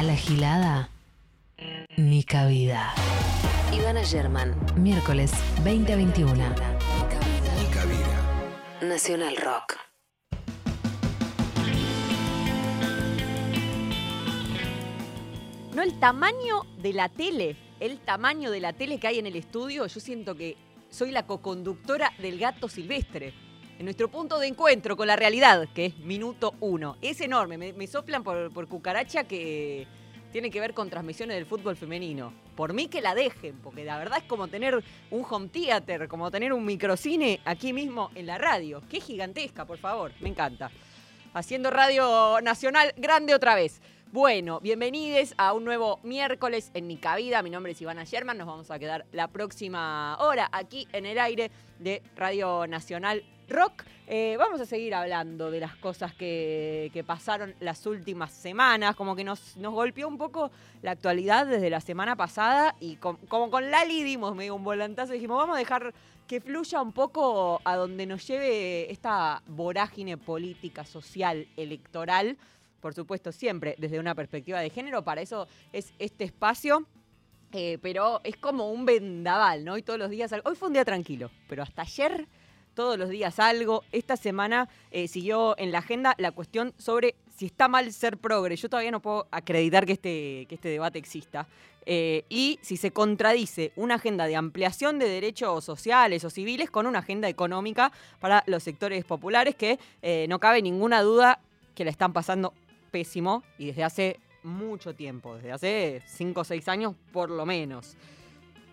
A 0.00 0.02
la 0.02 0.16
gilada, 0.16 0.88
ni 1.98 2.24
cabida. 2.24 2.94
Ivana 3.70 4.02
German, 4.02 4.56
miércoles 4.74 5.30
20 5.62 5.92
a 5.92 5.96
21. 5.96 6.32
Ni 6.32 7.66
cabida. 7.68 8.80
Nacional 8.80 9.36
Rock. 9.36 9.76
No 15.74 15.82
el 15.82 16.00
tamaño 16.00 16.62
de 16.78 16.94
la 16.94 17.10
tele, 17.10 17.56
el 17.78 17.98
tamaño 17.98 18.50
de 18.50 18.60
la 18.60 18.72
tele 18.72 18.98
que 18.98 19.06
hay 19.06 19.18
en 19.18 19.26
el 19.26 19.36
estudio, 19.36 19.86
yo 19.86 20.00
siento 20.00 20.34
que 20.34 20.56
soy 20.88 21.10
la 21.10 21.26
coconductora 21.26 22.14
del 22.22 22.38
gato 22.38 22.70
silvestre. 22.70 23.34
En 23.80 23.86
nuestro 23.86 24.08
punto 24.08 24.38
de 24.38 24.46
encuentro 24.46 24.94
con 24.94 25.06
la 25.06 25.16
realidad, 25.16 25.66
que 25.74 25.86
es 25.86 25.98
minuto 26.00 26.52
uno. 26.60 26.98
Es 27.00 27.18
enorme, 27.22 27.56
me, 27.56 27.72
me 27.72 27.86
soplan 27.86 28.22
por, 28.22 28.68
cucaracha 28.68 29.24
que 29.24 29.86
tiene 30.32 30.50
que 30.50 30.60
ver 30.60 30.74
con 30.74 30.90
transmisiones 30.90 31.34
del 31.34 31.46
fútbol 31.46 31.76
femenino. 31.76 32.30
Por 32.56 32.74
mí 32.74 32.88
que 32.88 33.00
la 33.00 33.14
dejen, 33.14 33.56
porque 33.62 33.82
la 33.82 33.96
verdad 33.96 34.18
es 34.18 34.24
como 34.24 34.48
tener 34.48 34.84
un 35.10 35.26
home 35.26 35.48
theater, 35.48 36.08
como 36.08 36.30
tener 36.30 36.52
un 36.52 36.66
microcine 36.66 37.40
aquí 37.46 37.72
mismo 37.72 38.10
en 38.14 38.26
la 38.26 38.36
radio. 38.36 38.82
Qué 38.86 39.00
gigantesca, 39.00 39.64
por 39.64 39.78
favor, 39.78 40.12
me 40.20 40.28
encanta. 40.28 40.70
Haciendo 41.32 41.70
radio 41.70 42.38
nacional 42.42 42.92
grande 42.98 43.34
otra 43.34 43.54
vez. 43.54 43.80
Bueno, 44.12 44.60
bienvenidos 44.60 45.32
a 45.38 45.54
un 45.54 45.64
nuevo 45.64 46.00
miércoles 46.02 46.70
en 46.74 46.86
Mi 46.86 46.98
Cabida. 46.98 47.40
Mi 47.42 47.48
nombre 47.48 47.72
es 47.72 47.80
Ivana 47.80 48.04
Sherman. 48.04 48.36
Nos 48.36 48.46
vamos 48.46 48.70
a 48.70 48.78
quedar 48.78 49.06
la 49.12 49.28
próxima 49.28 50.18
hora 50.18 50.50
aquí 50.52 50.86
en 50.92 51.06
el 51.06 51.18
aire 51.18 51.50
de 51.78 52.02
Radio 52.14 52.66
Nacional 52.66 53.24
Rock. 53.50 53.84
Eh, 54.06 54.36
vamos 54.38 54.60
a 54.60 54.66
seguir 54.66 54.94
hablando 54.94 55.50
de 55.50 55.60
las 55.60 55.76
cosas 55.76 56.14
que, 56.14 57.04
pasaron 57.06 57.54
las 57.60 57.84
últimas 57.86 58.32
semanas. 58.32 58.96
Como 58.96 59.14
que 59.14 59.24
nos, 59.24 59.56
golpeó 59.56 60.08
un 60.08 60.18
poco 60.18 60.50
la 60.82 60.92
actualidad 60.92 61.46
desde 61.46 61.68
la 61.68 61.80
semana 61.80 62.16
pasada. 62.16 62.76
Y 62.80 62.96
como 62.96 63.50
con 63.50 63.70
Lali 63.70 64.02
dimos 64.02 64.34
medio 64.34 64.54
un 64.54 64.64
volantazo 64.64 65.12
dijimos, 65.12 65.36
vamos 65.36 65.56
a 65.56 65.58
dejar 65.58 65.92
que 66.26 66.40
fluya 66.40 66.80
un 66.80 66.92
poco 66.92 67.60
a 67.64 67.76
donde 67.76 68.06
nos 68.06 68.26
lleve 68.26 68.90
esta 68.90 69.42
vorágine 69.46 70.16
política, 70.16 70.84
social, 70.84 71.48
electoral 71.56 72.38
por 72.80 72.94
supuesto, 72.94 73.30
siempre 73.30 73.74
desde 73.78 74.00
una 74.00 74.14
perspectiva 74.14 74.60
de 74.60 74.70
género. 74.70 75.04
Para 75.04 75.20
eso 75.20 75.46
es 75.72 75.92
este 75.98 76.24
espacio. 76.24 76.86
eh, 77.52 77.78
pero 77.82 78.20
es 78.22 78.36
como 78.36 78.70
un 78.70 78.86
vendaval, 78.86 79.64
¿no? 79.64 79.76
Y 79.76 79.82
todos 79.82 79.98
los 79.98 80.08
días. 80.08 80.32
Hoy 80.44 80.54
fue 80.54 80.68
un 80.68 80.74
día 80.74 80.84
tranquilo, 80.84 81.30
pero 81.48 81.62
hasta 81.62 81.82
ayer 81.82 82.26
todos 82.80 82.98
los 82.98 83.10
días 83.10 83.38
algo. 83.38 83.84
Esta 83.92 84.16
semana 84.16 84.66
eh, 84.90 85.06
siguió 85.06 85.54
en 85.58 85.70
la 85.70 85.80
agenda 85.80 86.14
la 86.16 86.30
cuestión 86.30 86.72
sobre 86.78 87.14
si 87.36 87.44
está 87.44 87.68
mal 87.68 87.92
ser 87.92 88.16
progre. 88.16 88.56
Yo 88.56 88.70
todavía 88.70 88.90
no 88.90 89.00
puedo 89.00 89.26
acreditar 89.30 89.84
que 89.84 89.92
este, 89.92 90.46
que 90.48 90.54
este 90.54 90.70
debate 90.70 90.98
exista. 90.98 91.46
Eh, 91.84 92.24
y 92.30 92.58
si 92.62 92.78
se 92.78 92.90
contradice 92.90 93.72
una 93.76 93.96
agenda 93.96 94.26
de 94.26 94.34
ampliación 94.34 94.98
de 94.98 95.10
derechos 95.10 95.62
sociales 95.62 96.24
o 96.24 96.30
civiles 96.30 96.70
con 96.70 96.86
una 96.86 97.00
agenda 97.00 97.28
económica 97.28 97.92
para 98.18 98.44
los 98.46 98.62
sectores 98.62 99.04
populares 99.04 99.56
que 99.56 99.78
eh, 100.00 100.24
no 100.30 100.38
cabe 100.38 100.62
ninguna 100.62 101.02
duda 101.02 101.38
que 101.74 101.84
la 101.84 101.90
están 101.90 102.14
pasando 102.14 102.54
pésimo 102.90 103.42
y 103.58 103.66
desde 103.66 103.84
hace 103.84 104.20
mucho 104.42 104.94
tiempo, 104.94 105.34
desde 105.34 105.52
hace 105.52 106.02
5 106.06 106.40
o 106.40 106.44
6 106.44 106.66
años 106.68 106.94
por 107.12 107.28
lo 107.28 107.44
menos. 107.44 107.94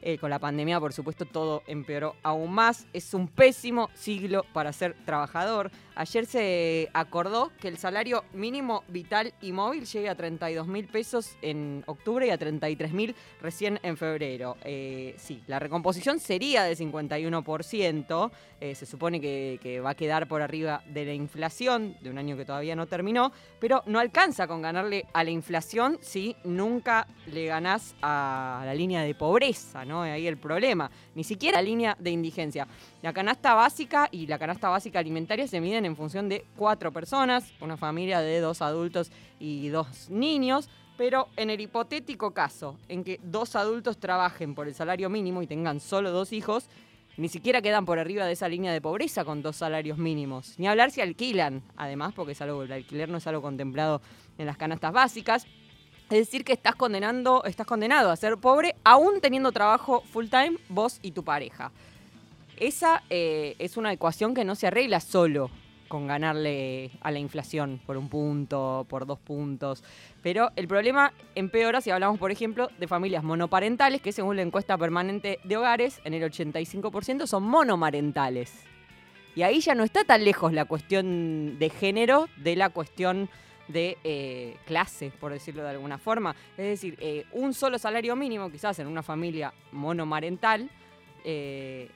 Eh, 0.01 0.17
con 0.17 0.29
la 0.29 0.39
pandemia, 0.39 0.79
por 0.79 0.93
supuesto, 0.93 1.25
todo 1.25 1.63
empeoró 1.67 2.15
aún 2.23 2.51
más. 2.53 2.87
Es 2.93 3.13
un 3.13 3.27
pésimo 3.27 3.89
siglo 3.93 4.45
para 4.53 4.71
ser 4.73 4.95
trabajador. 5.05 5.71
Ayer 5.95 6.25
se 6.25 6.89
acordó 6.93 7.51
que 7.59 7.67
el 7.67 7.77
salario 7.77 8.23
mínimo 8.33 8.83
vital 8.87 9.33
y 9.41 9.51
móvil 9.51 9.85
llegue 9.85 10.09
a 10.09 10.15
32 10.15 10.67
mil 10.67 10.87
pesos 10.87 11.35
en 11.41 11.83
octubre 11.87 12.27
y 12.27 12.29
a 12.29 12.37
33 12.37 12.93
mil 12.93 13.15
recién 13.41 13.79
en 13.81 13.97
febrero. 13.97 14.57
Eh, 14.63 15.15
sí, 15.17 15.41
la 15.47 15.57
recomposición 15.59 16.19
sería 16.19 16.63
de 16.63 16.75
51%. 16.75 18.31
Eh, 18.59 18.75
se 18.75 18.85
supone 18.85 19.19
que, 19.19 19.59
que 19.61 19.79
va 19.79 19.91
a 19.91 19.95
quedar 19.95 20.27
por 20.27 20.41
arriba 20.41 20.83
de 20.87 21.05
la 21.05 21.13
inflación 21.13 21.97
de 22.01 22.09
un 22.09 22.17
año 22.17 22.37
que 22.37 22.45
todavía 22.45 22.75
no 22.75 22.85
terminó, 22.85 23.31
pero 23.59 23.83
no 23.87 23.99
alcanza 23.99 24.47
con 24.47 24.61
ganarle 24.61 25.05
a 25.13 25.23
la 25.23 25.31
inflación 25.31 25.97
si 26.01 26.35
nunca 26.43 27.07
le 27.27 27.45
ganás 27.47 27.95
a 28.01 28.61
la 28.65 28.73
línea 28.73 29.01
de 29.01 29.15
pobreza, 29.15 29.85
¿no? 29.87 30.01
Ahí 30.01 30.27
el 30.27 30.37
problema. 30.37 30.91
Ni 31.15 31.23
siquiera 31.23 31.57
la 31.57 31.63
línea 31.63 31.97
de 31.99 32.11
indigencia. 32.11 32.67
La 33.01 33.13
canasta 33.13 33.53
básica 33.53 34.09
y 34.11 34.27
la 34.27 34.37
canasta 34.37 34.69
básica 34.69 34.99
alimentaria 34.99 35.47
se 35.47 35.61
miden 35.61 35.85
en 35.85 35.95
función 35.95 36.29
de 36.29 36.45
cuatro 36.55 36.91
personas, 36.91 37.51
una 37.61 37.77
familia 37.77 38.21
de 38.21 38.39
dos 38.39 38.61
adultos 38.61 39.11
y 39.39 39.69
dos 39.69 40.09
niños. 40.09 40.69
Pero 40.97 41.27
en 41.35 41.51
el 41.51 41.61
hipotético 41.61 42.31
caso 42.31 42.75
en 42.89 43.03
que 43.03 43.19
dos 43.21 43.55
adultos 43.55 43.99
trabajen 43.99 44.55
por 44.55 44.67
el 44.67 44.73
salario 44.73 45.09
mínimo 45.09 45.43
y 45.43 45.47
tengan 45.47 45.79
solo 45.79 46.11
dos 46.11 46.33
hijos, 46.33 46.69
ni 47.17 47.29
siquiera 47.29 47.61
quedan 47.61 47.85
por 47.85 47.97
arriba 47.97 48.25
de 48.25 48.33
esa 48.33 48.47
línea 48.47 48.71
de 48.71 48.79
pobreza 48.79 49.25
con 49.25 49.41
dos 49.41 49.55
salarios 49.55 49.97
mínimos. 49.97 50.53
Ni 50.57 50.67
hablar 50.67 50.91
si 50.91 51.01
alquilan, 51.01 51.63
además, 51.75 52.13
porque 52.15 52.33
es 52.33 52.41
algo, 52.41 52.63
el 52.63 52.71
alquiler 52.71 53.09
no 53.09 53.17
es 53.17 53.27
algo 53.27 53.41
contemplado 53.41 54.01
en 54.37 54.45
las 54.45 54.57
canastas 54.57 54.93
básicas. 54.93 55.47
Es 56.09 56.19
decir, 56.19 56.45
que 56.45 56.53
estás 56.53 56.75
condenando, 56.75 57.43
estás 57.43 57.67
condenado 57.67 58.11
a 58.11 58.15
ser 58.15 58.37
pobre 58.37 58.75
aún 58.85 59.19
teniendo 59.19 59.51
trabajo 59.51 60.03
full 60.13 60.27
time, 60.27 60.57
vos 60.69 60.99
y 61.01 61.11
tu 61.11 61.23
pareja. 61.23 61.71
Esa 62.55 63.03
eh, 63.09 63.55
es 63.59 63.75
una 63.75 63.91
ecuación 63.91 64.33
que 64.33 64.45
no 64.45 64.55
se 64.55 64.67
arregla 64.67 65.01
solo 65.01 65.51
con 65.89 66.07
ganarle 66.07 66.91
a 67.01 67.11
la 67.11 67.19
inflación 67.19 67.81
por 67.85 67.97
un 67.97 68.07
punto, 68.07 68.85
por 68.89 69.05
dos 69.05 69.19
puntos. 69.19 69.83
Pero 70.23 70.51
el 70.55 70.67
problema 70.67 71.11
empeora 71.35 71.81
si 71.81 71.89
hablamos, 71.89 72.19
por 72.19 72.31
ejemplo, 72.31 72.69
de 72.79 72.87
familias 72.87 73.23
monoparentales, 73.23 74.01
que 74.01 74.11
según 74.13 74.37
la 74.37 74.41
encuesta 74.43 74.77
permanente 74.77 75.39
de 75.43 75.57
hogares, 75.57 75.99
en 76.05 76.13
el 76.13 76.23
85% 76.23 77.27
son 77.27 77.43
monomarentales. 77.43 78.53
Y 79.35 79.43
ahí 79.43 79.59
ya 79.59 79.75
no 79.75 79.83
está 79.83 80.03
tan 80.03 80.23
lejos 80.23 80.53
la 80.53 80.65
cuestión 80.65 81.59
de 81.59 81.69
género 81.69 82.27
de 82.37 82.55
la 82.55 82.69
cuestión 82.69 83.29
de 83.67 83.97
eh, 84.03 84.57
clase, 84.65 85.11
por 85.19 85.31
decirlo 85.31 85.63
de 85.63 85.69
alguna 85.69 85.97
forma. 85.97 86.35
Es 86.57 86.65
decir, 86.65 86.97
eh, 86.99 87.25
un 87.33 87.53
solo 87.53 87.77
salario 87.77 88.15
mínimo, 88.15 88.49
quizás 88.49 88.79
en 88.79 88.87
una 88.87 89.03
familia 89.03 89.53
monomarental, 89.71 90.69
eh, 91.23 91.89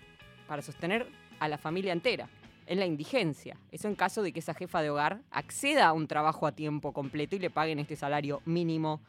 para 0.48 0.62
sostener 0.62 1.08
a 1.40 1.48
la 1.48 1.58
familia 1.58 1.94
entera. 1.94 2.28
Es 2.68 2.78
la 2.78 2.86
indigencia. 2.86 3.58
Eso 3.72 3.88
en 3.88 3.96
caso 3.96 4.22
de 4.22 4.32
que 4.32 4.40
esa 4.40 4.54
jefa 4.54 4.82
de 4.82 4.90
hogar 4.90 5.22
acceda 5.32 5.88
a 5.88 5.94
un 5.94 6.08
trabajo 6.08 6.46
a 6.46 6.52
tiempo 6.52 6.94
completo 6.94 7.36
y 7.36 7.40
le 7.40 7.50
paguen 7.50 7.80
este 7.80 7.96
salario 7.96 8.42
mínimo, 8.46 9.02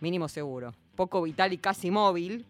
mínimo 0.00 0.28
seguro. 0.28 0.74
Poco 0.94 1.22
vital 1.22 1.52
y 1.52 1.58
casi 1.58 1.90
móvil. 1.90 2.46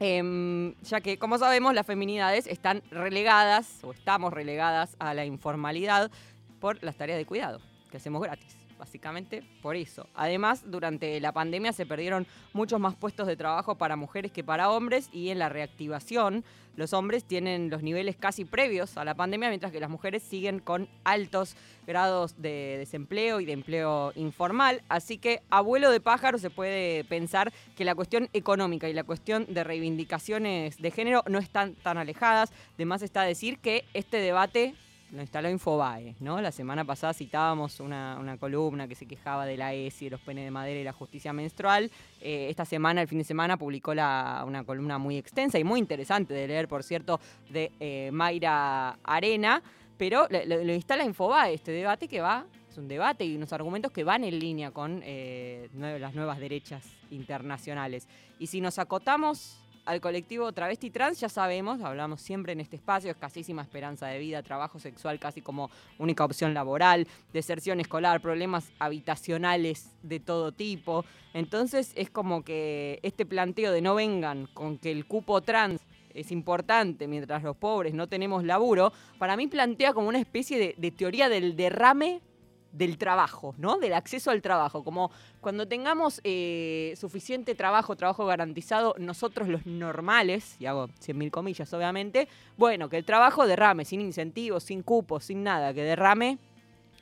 Em, 0.00 0.74
ya 0.82 1.00
que, 1.00 1.18
como 1.18 1.38
sabemos, 1.38 1.72
las 1.72 1.86
feminidades 1.86 2.46
están 2.46 2.82
relegadas 2.90 3.78
o 3.84 3.92
estamos 3.92 4.32
relegadas 4.32 4.96
a 4.98 5.14
la 5.14 5.24
informalidad 5.24 6.10
por 6.58 6.82
las 6.82 6.96
tareas 6.96 7.18
de 7.18 7.26
cuidado 7.26 7.60
que 7.94 7.98
hacemos 7.98 8.22
gratis. 8.22 8.56
Básicamente 8.76 9.44
por 9.62 9.76
eso. 9.76 10.08
Además, 10.16 10.64
durante 10.66 11.20
la 11.20 11.30
pandemia 11.30 11.72
se 11.72 11.86
perdieron 11.86 12.26
muchos 12.52 12.80
más 12.80 12.96
puestos 12.96 13.28
de 13.28 13.36
trabajo 13.36 13.76
para 13.76 13.94
mujeres 13.94 14.32
que 14.32 14.42
para 14.42 14.68
hombres 14.68 15.08
y 15.12 15.28
en 15.28 15.38
la 15.38 15.48
reactivación 15.48 16.44
los 16.74 16.92
hombres 16.92 17.22
tienen 17.22 17.70
los 17.70 17.84
niveles 17.84 18.16
casi 18.16 18.44
previos 18.44 18.96
a 18.96 19.04
la 19.04 19.14
pandemia, 19.14 19.48
mientras 19.48 19.70
que 19.70 19.78
las 19.78 19.90
mujeres 19.90 20.24
siguen 20.24 20.58
con 20.58 20.88
altos 21.04 21.54
grados 21.86 22.34
de 22.42 22.74
desempleo 22.78 23.38
y 23.38 23.44
de 23.44 23.52
empleo 23.52 24.12
informal. 24.16 24.82
Así 24.88 25.18
que, 25.18 25.40
abuelo 25.50 25.92
de 25.92 26.00
pájaro, 26.00 26.38
se 26.38 26.50
puede 26.50 27.04
pensar 27.04 27.52
que 27.76 27.84
la 27.84 27.94
cuestión 27.94 28.28
económica 28.32 28.88
y 28.88 28.92
la 28.92 29.04
cuestión 29.04 29.46
de 29.48 29.62
reivindicaciones 29.62 30.78
de 30.78 30.90
género 30.90 31.22
no 31.28 31.38
están 31.38 31.76
tan 31.76 31.96
alejadas. 31.96 32.52
Además 32.74 33.02
está 33.02 33.22
decir 33.22 33.60
que 33.60 33.84
este 33.94 34.16
debate 34.16 34.74
lo 35.14 35.20
instaló 35.20 35.48
Infobae, 35.48 36.16
¿no? 36.20 36.40
La 36.40 36.50
semana 36.50 36.84
pasada 36.84 37.14
citábamos 37.14 37.78
una, 37.80 38.36
columna 38.40 38.88
que 38.88 38.94
se 38.96 39.06
quejaba 39.06 39.46
de 39.46 39.56
la 39.56 39.72
ESI, 39.72 40.06
de 40.06 40.10
los 40.12 40.20
penes 40.20 40.44
de 40.44 40.50
madera 40.50 40.80
y 40.80 40.84
la 40.84 40.92
justicia 40.92 41.32
menstrual. 41.32 41.90
Eh, 42.20 42.48
esta 42.50 42.64
semana, 42.64 43.00
el 43.02 43.08
fin 43.08 43.18
de 43.18 43.24
semana, 43.24 43.56
publicó 43.56 43.94
la- 43.94 44.42
una 44.46 44.64
columna 44.64 44.98
muy 44.98 45.16
extensa 45.16 45.58
y 45.58 45.64
muy 45.64 45.78
interesante 45.78 46.34
de 46.34 46.48
leer, 46.48 46.66
por 46.68 46.82
cierto, 46.82 47.20
de 47.50 47.70
eh, 47.78 48.10
Mayra 48.12 48.98
Arena, 49.04 49.62
pero 49.96 50.26
lo, 50.30 50.44
lo- 50.64 50.74
instala 50.74 51.04
Infobae, 51.04 51.54
este 51.54 51.70
debate 51.70 52.08
que 52.08 52.20
va, 52.20 52.44
es 52.68 52.76
un 52.76 52.88
debate 52.88 53.24
y 53.24 53.36
unos 53.36 53.52
argumentos 53.52 53.92
que 53.92 54.02
van 54.02 54.24
en 54.24 54.36
línea 54.40 54.72
con 54.72 55.00
eh, 55.04 55.68
las 55.74 56.14
nuevas 56.14 56.40
derechas 56.40 56.84
internacionales. 57.12 58.08
Y 58.40 58.48
si 58.48 58.60
nos 58.60 58.78
acotamos 58.80 59.60
al 59.84 60.00
colectivo 60.00 60.52
travesti 60.52 60.90
trans, 60.90 61.20
ya 61.20 61.28
sabemos, 61.28 61.80
hablamos 61.82 62.20
siempre 62.20 62.52
en 62.52 62.60
este 62.60 62.76
espacio, 62.76 63.10
escasísima 63.10 63.62
esperanza 63.62 64.06
de 64.06 64.18
vida, 64.18 64.42
trabajo 64.42 64.78
sexual 64.78 65.18
casi 65.18 65.42
como 65.42 65.70
única 65.98 66.24
opción 66.24 66.54
laboral, 66.54 67.06
deserción 67.32 67.80
escolar, 67.80 68.20
problemas 68.20 68.72
habitacionales 68.78 69.90
de 70.02 70.20
todo 70.20 70.52
tipo. 70.52 71.04
Entonces 71.32 71.92
es 71.96 72.10
como 72.10 72.44
que 72.44 72.98
este 73.02 73.26
planteo 73.26 73.72
de 73.72 73.82
no 73.82 73.94
vengan 73.94 74.48
con 74.54 74.78
que 74.78 74.90
el 74.90 75.06
cupo 75.06 75.40
trans 75.42 75.80
es 76.14 76.30
importante 76.30 77.08
mientras 77.08 77.42
los 77.42 77.56
pobres 77.56 77.92
no 77.92 78.06
tenemos 78.06 78.44
laburo, 78.44 78.92
para 79.18 79.36
mí 79.36 79.48
plantea 79.48 79.92
como 79.92 80.08
una 80.08 80.20
especie 80.20 80.58
de, 80.58 80.74
de 80.78 80.90
teoría 80.92 81.28
del 81.28 81.56
derrame 81.56 82.22
del 82.74 82.98
trabajo, 82.98 83.54
¿no? 83.56 83.78
Del 83.78 83.94
acceso 83.94 84.30
al 84.30 84.42
trabajo. 84.42 84.84
Como 84.84 85.10
cuando 85.40 85.66
tengamos 85.66 86.20
eh, 86.24 86.94
suficiente 86.96 87.54
trabajo, 87.54 87.96
trabajo 87.96 88.26
garantizado, 88.26 88.94
nosotros 88.98 89.48
los 89.48 89.64
normales, 89.64 90.56
y 90.58 90.66
hago 90.66 90.88
100.000 90.88 91.30
comillas 91.30 91.72
obviamente, 91.72 92.28
bueno, 92.56 92.88
que 92.88 92.98
el 92.98 93.04
trabajo 93.04 93.46
derrame 93.46 93.84
sin 93.84 94.00
incentivos, 94.00 94.64
sin 94.64 94.82
cupos, 94.82 95.24
sin 95.24 95.42
nada, 95.42 95.72
que 95.72 95.82
derrame 95.82 96.38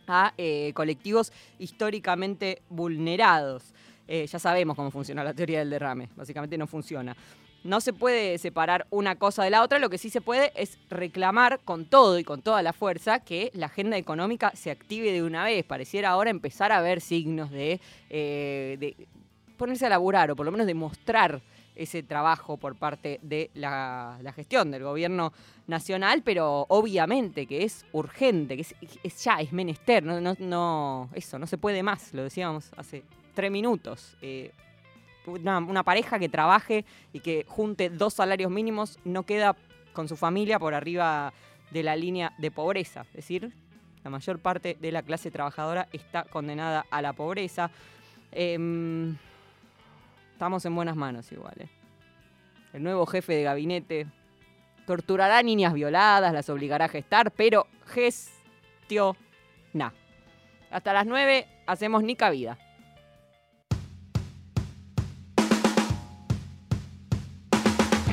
a 0.07 0.35
eh, 0.37 0.73
colectivos 0.75 1.33
históricamente 1.59 2.63
vulnerados. 2.69 3.73
Eh, 4.09 4.27
ya 4.27 4.39
sabemos 4.39 4.77
cómo 4.77 4.91
funciona 4.91 5.25
la 5.25 5.33
teoría 5.33 5.61
del 5.61 5.71
derrame, 5.71 6.09
básicamente 6.17 6.59
no 6.59 6.67
funciona. 6.67 7.17
No 7.65 7.81
se 7.81 7.93
puede 7.93 8.39
separar 8.39 8.87
una 8.91 9.17
cosa 9.17 9.45
de 9.45 9.51
la 9.51 9.63
otra, 9.63 9.79
lo 9.79 9.89
que 9.89 9.99
sí 9.99 10.11
se 10.11 10.21
puede 10.21 10.53
es 10.57 10.79
reclamar 10.91 11.61
con 11.65 11.85
todo 11.85 12.19
y 12.19 12.25
con 12.25 12.43
toda 12.43 12.63
la 12.63 12.73
fuerza 12.73 13.21
que 13.21 13.51
la 13.55 13.67
agenda 13.67 13.97
económica 13.97 14.53
se 14.55 14.71
active 14.71 15.13
de 15.13 15.23
una 15.23 15.45
vez. 15.45 15.65
Pareciera 15.65 16.11
ahora 16.11 16.31
empezar 16.31 16.73
a 16.73 16.81
ver 16.81 17.01
signos 17.01 17.51
de, 17.51 17.81
eh, 18.11 19.07
ponerse 19.57 19.87
a 19.87 19.91
laburar 19.91 20.31
o 20.31 20.37
por 20.37 20.45
lo 20.45 20.51
menos 20.51 20.67
demostrar 20.67 21.41
ese 21.77 22.03
trabajo 22.03 22.57
por 22.57 22.77
parte 22.77 23.19
de 23.23 23.51
la, 23.55 24.19
gestión 24.35 24.71
del 24.71 24.83
gobierno 24.83 25.33
nacional, 25.67 26.23
pero 26.25 26.67
obviamente 26.69 27.47
que 27.47 27.65
es 27.65 27.87
urgente, 27.93 28.57
que 28.57 28.67
es 29.03 29.25
ya, 29.25 29.41
es 29.41 29.53
menester, 29.53 30.03
no, 30.03 30.21
no, 30.21 30.35
no, 30.39 31.09
eso, 31.15 31.39
no 31.39 31.47
se 31.47 31.59
puede 31.59 31.83
más, 31.83 32.13
lo 32.13 32.25
decíamos 32.25 32.71
hace 32.77 33.05
tres 33.35 33.51
minutos. 33.51 34.17
Eh, 34.21 34.51
una, 35.27 35.83
pareja 35.83 36.19
que 36.19 36.29
trabaje 36.29 36.85
y 37.13 37.21
que 37.21 37.45
junte 37.49 37.91
dos 37.91 38.15
salarios 38.15 38.51
mínimos 38.51 38.99
no 39.05 39.23
queda 39.25 39.57
con 39.93 40.09
su 40.09 40.17
familia 40.17 40.59
por 40.59 40.75
arriba 40.75 41.33
de 41.71 41.83
la 41.83 41.97
línea 41.97 42.33
de 42.39 42.51
pobreza. 42.51 43.03
Es 43.11 43.17
decir, 43.17 43.53
la 44.05 44.11
mayor 44.11 44.39
parte 44.39 44.77
de 44.81 44.93
la 44.93 45.03
clase 45.03 45.31
trabajadora 45.31 45.89
está 45.93 46.25
condenada 46.25 46.87
a 46.91 47.03
la 47.03 47.13
pobreza. 47.13 47.71
Em, 48.33 49.17
estamos 50.33 50.65
en 50.65 50.75
buenas 50.75 50.97
manos 50.97 51.31
igual. 51.31 51.55
¿eh? 51.59 51.69
El 52.73 52.83
nuevo 52.83 53.07
jefe 53.07 53.35
de 53.35 53.43
gabinete 53.43 54.07
torturará 54.87 55.39
a 55.39 55.43
niñas 55.43 55.73
violadas, 55.73 56.33
las 56.33 56.49
obligará 56.51 56.87
a 56.87 56.89
gestar, 56.89 57.31
pero 57.31 57.67
gestiona. 57.87 59.13
Hasta 60.71 60.93
las 60.93 61.07
9 61.07 61.47
hacemos 61.67 62.03
ni 62.03 62.17
cabida. 62.17 62.59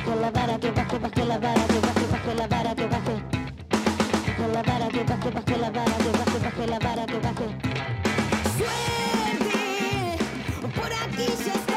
Con 0.10 0.22
la 0.22 0.32
vara 0.32 0.58
que 0.60 0.72
baje, 0.72 0.98
baje 0.98 1.24
la 1.24 1.38
vara 1.38 1.68
que 1.68 1.80
baje, 1.80 2.06
baje 2.12 2.34
la 2.34 2.48
vara 2.48 2.74
que 2.74 2.88
baje. 2.88 3.16
Con 4.38 4.54
la 4.54 4.64
vara 4.64 4.90
baje, 5.04 5.30
baje 5.30 5.58
la 5.58 5.70
vara 5.70 5.98
baje, 6.18 6.40
baje 6.40 6.68
la 6.68 6.80
vara 6.80 7.06
baje. 7.20 7.48
Suerte, 8.58 10.18
por 10.76 10.92
aquí 10.92 11.69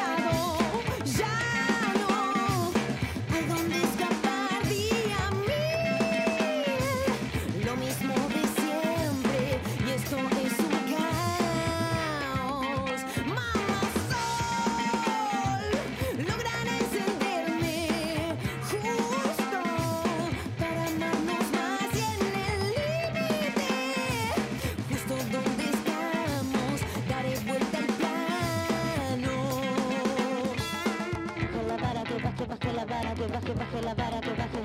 baje, 33.32 33.54
baje 33.54 33.82
la 33.82 33.94
vara 33.94 34.20
que 34.20 34.30
baje. 34.30 34.62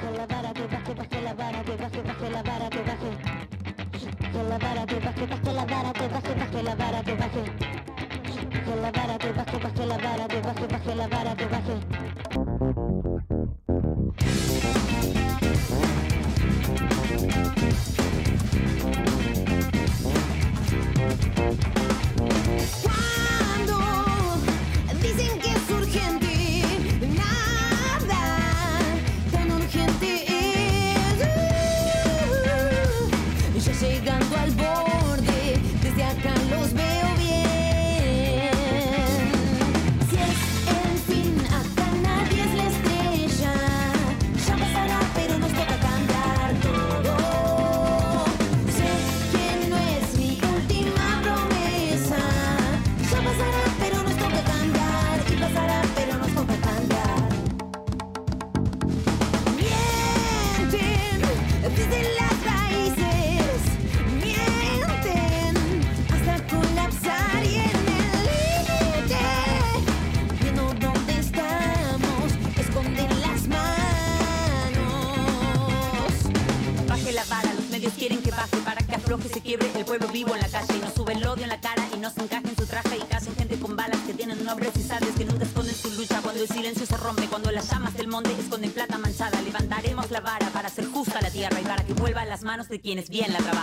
Con 0.00 0.16
la 0.16 0.26
vara 0.26 0.52
que 0.52 0.66
baje, 0.66 0.94
baje 0.94 1.22
la 1.22 1.34
vara 1.34 1.64
que 1.64 1.76
baje, 1.76 2.02
baje 2.02 2.30
la 2.30 2.42
vara 2.42 2.70
que 2.70 2.82
baje. 2.88 3.10
Con 4.32 4.48
la 4.48 4.58
vara 4.58 4.86
que 4.86 4.98
baje, 5.00 5.26
baje 5.26 5.52
la 5.52 5.64
vara 5.64 5.92
que 5.92 6.08
baje, 6.08 6.34
baje 6.34 6.62
la 6.62 6.74
vara 6.74 7.02
que 7.02 7.14
baje. 7.14 7.42
La 8.68 8.90
vara 8.92 9.18
baje, 9.18 9.32
baje 9.32 9.58
baje, 10.42 10.66
baje 10.68 10.94
la 10.94 11.08
vara 11.08 11.34
baje. 11.34 12.07
Manos 92.48 92.70
de 92.70 92.80
quienes 92.80 93.10
bien 93.10 93.30
la 93.30 93.40
trabajan. 93.40 93.57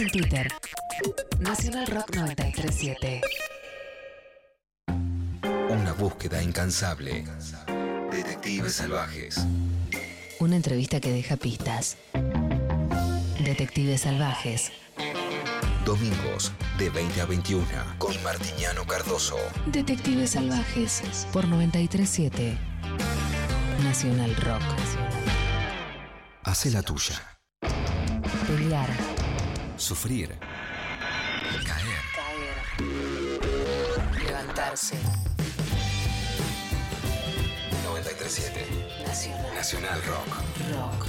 En 0.00 0.10
Twitter. 0.10 0.48
Nacional 1.40 1.86
Rock 1.88 2.14
937. 2.14 3.20
Una 5.70 5.92
búsqueda 5.92 6.42
incansable. 6.42 7.24
Detectives 8.10 8.74
salvajes. 8.74 9.44
Una 10.38 10.56
entrevista 10.56 11.00
que 11.00 11.10
deja 11.10 11.36
pistas. 11.36 11.96
Detectives 13.44 14.02
salvajes. 14.02 14.72
Domingos 15.84 16.52
de 16.78 16.90
20 16.90 17.20
a 17.20 17.24
21 17.24 17.66
con 17.98 18.22
Martiniano 18.22 18.86
Cardoso. 18.86 19.36
Detectives 19.66 20.30
salvajes. 20.30 21.26
Por 21.32 21.48
937. 21.48 22.56
Nacional 23.82 24.36
Rock. 24.36 24.62
Hace 26.44 26.70
la 26.70 26.82
tuya. 26.82 27.38
Pelear. 28.46 29.07
Sufrir. 29.88 30.28
Caer. 31.64 32.02
Caer. 32.14 32.56
Levantarse. 34.22 34.96
937 37.84 38.66
Nacional 39.06 39.54
Nacional 39.54 40.02
Rock. 40.02 40.28
Rock. 40.74 41.06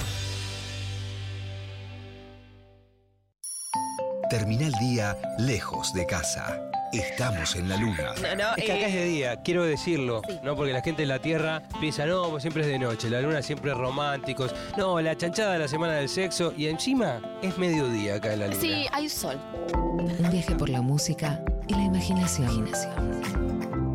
Termina 4.30 4.66
el 4.68 4.72
día 4.76 5.14
lejos 5.36 5.92
de 5.92 6.06
casa. 6.06 6.70
Estamos 6.92 7.54
en 7.54 7.68
la 7.68 7.76
luna. 7.76 8.12
Es 8.56 8.64
que 8.64 8.72
acá 8.72 8.86
es 8.86 8.94
de 8.94 9.04
día, 9.04 9.36
quiero 9.42 9.64
decirlo, 9.64 10.22
¿no? 10.42 10.56
Porque 10.56 10.72
la 10.72 10.82
gente 10.82 11.02
de 11.02 11.06
la 11.06 11.20
Tierra 11.20 11.62
piensa, 11.80 12.04
no, 12.06 12.30
pues 12.30 12.42
siempre 12.42 12.62
es 12.62 12.68
de 12.68 12.78
noche, 12.78 13.08
la 13.08 13.20
luna 13.20 13.42
siempre 13.42 13.70
es 13.70 13.76
románticos. 13.76 14.54
No, 14.76 15.00
la 15.00 15.16
chanchada 15.16 15.52
de 15.52 15.60
la 15.60 15.68
semana 15.68 15.94
del 15.94 16.08
sexo 16.08 16.52
y 16.56 16.66
encima 16.66 17.20
es 17.42 17.56
mediodía 17.58 18.16
acá 18.16 18.32
en 18.32 18.40
la 18.40 18.46
luna. 18.48 18.60
Sí, 18.60 18.86
hay 18.92 19.08
sol. 19.08 19.40
Un 19.74 20.30
viaje 20.30 20.54
por 20.54 20.68
la 20.68 20.82
música 20.82 21.40
y 21.68 21.74
la 21.74 21.82
imaginación. 21.82 22.68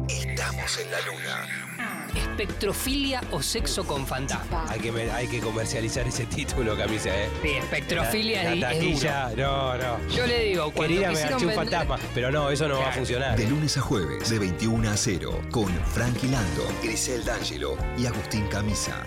Estamos 0.07 0.79
en 0.79 0.91
la 0.91 1.01
luna. 1.01 1.64
Espectrofilia 2.15 3.22
o 3.31 3.41
sexo 3.41 3.86
con 3.86 4.05
fantasma. 4.07 4.65
Hay 4.69 4.79
que, 4.79 5.12
hay 5.12 5.27
que 5.27 5.39
comercializar 5.39 6.07
ese 6.07 6.25
título, 6.25 6.75
camisa, 6.77 7.10
¿eh? 7.10 7.29
Sí, 7.41 7.50
espectrofilia 7.50 8.43
la, 8.43 8.53
es, 8.53 8.60
la 8.60 8.72
es 8.74 8.79
duro. 8.79 8.91
taquilla, 8.93 9.29
no, 9.36 9.77
no. 9.77 10.07
Yo 10.10 10.25
le 10.27 10.43
digo, 10.45 10.63
cuando 10.72 10.81
Querida, 10.81 11.07
me 11.07 11.13
quisieron 11.13 11.34
arché 11.34 11.45
un 11.45 11.51
vender- 11.51 11.69
fantasma, 11.88 12.00
pero 12.13 12.31
no, 12.31 12.50
eso 12.50 12.67
no 12.67 12.79
va 12.79 12.89
a 12.89 12.91
funcionar. 12.91 13.38
De 13.38 13.48
lunes 13.48 13.77
a 13.77 13.81
jueves, 13.81 14.29
de 14.29 14.39
21 14.39 14.89
a 14.89 14.98
0, 14.98 15.41
con 15.51 15.67
Frankie 15.93 16.27
Lando, 16.27 16.67
Grisel 16.84 17.24
D'Angelo 17.25 17.77
y 17.98 18.05
Agustín 18.05 18.48
Camisa. 18.48 19.03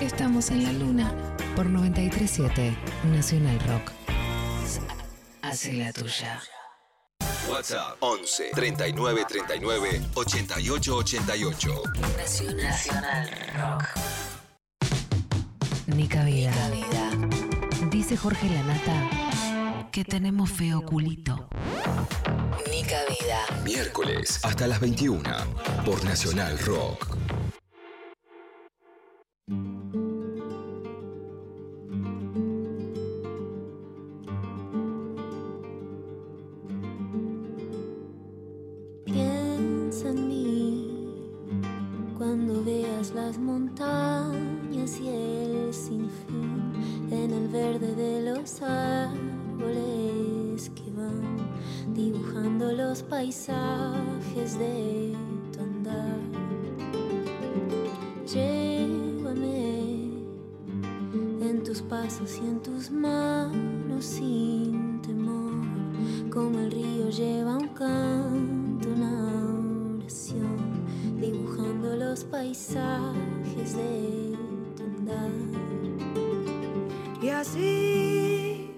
Estamos 0.00 0.50
en 0.50 0.64
la 0.64 0.72
luna. 0.72 1.12
Por 1.56 1.66
937 1.66 2.74
Nacional 3.12 3.58
Rock. 3.68 3.92
Hace 5.42 5.72
la 5.74 5.92
tuya. 5.92 6.40
WhatsApp 7.48 7.96
11 8.00 8.50
39 8.54 9.24
39 9.28 10.02
88 10.14 10.96
88. 10.96 11.82
Nacional 12.56 13.30
Rock. 13.56 13.84
Nica 15.86 16.24
Vida. 16.24 16.52
Dice 17.90 18.16
Jorge 18.16 18.48
Lanata 18.48 19.30
que 19.90 20.04
tenemos 20.04 20.50
feo 20.50 20.82
culito. 20.82 21.48
Nica 22.70 22.98
Vida. 23.08 23.62
Miércoles 23.64 24.38
hasta 24.44 24.66
las 24.66 24.80
21 24.80 25.22
por 25.84 26.04
Nacional 26.04 26.58
Rock. 26.60 27.16
Cuando 42.30 42.62
veas 42.62 43.12
las 43.12 43.38
montañas 43.38 45.00
y 45.00 45.08
el 45.08 45.74
sinfín 45.74 46.72
en 47.10 47.32
el 47.32 47.48
verde 47.48 47.92
de 47.96 48.22
los 48.22 48.62
árboles 48.62 49.20
que 50.76 50.92
van 50.92 51.38
dibujando 51.92 52.70
los 52.70 53.02
paisajes 53.02 54.56
de 54.60 55.12
tu 55.52 55.60
andar. 55.60 56.20
Llévame 58.32 60.12
en 61.40 61.64
tus 61.64 61.82
pasos 61.82 62.38
y 62.40 62.46
en 62.46 62.62
tus 62.62 62.92
manos 62.92 64.04
sin 64.04 65.02
temor, 65.02 65.66
como 66.32 66.60
el 66.60 66.70
río 66.70 67.10
lleva 67.10 67.56
un 67.56 67.66
canto, 67.70 68.49
paisajes 72.30 73.76
de 73.76 74.36
tu 74.76 74.82
andar. 74.84 75.30
Y 77.22 77.28
así 77.28 78.70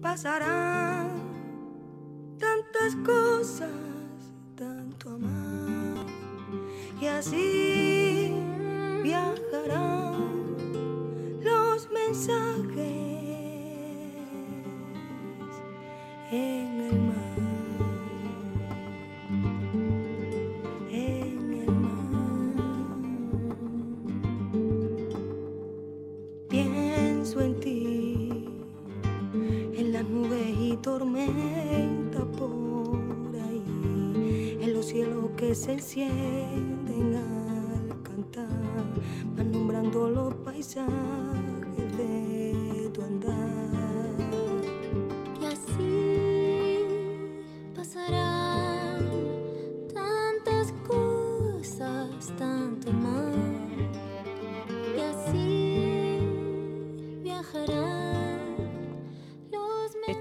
pasarán 0.00 1.08
tantas 2.38 2.94
cosas, 3.04 3.70
tanto 4.54 5.10
amar. 5.10 6.06
Y 7.00 7.06
así 7.06 7.73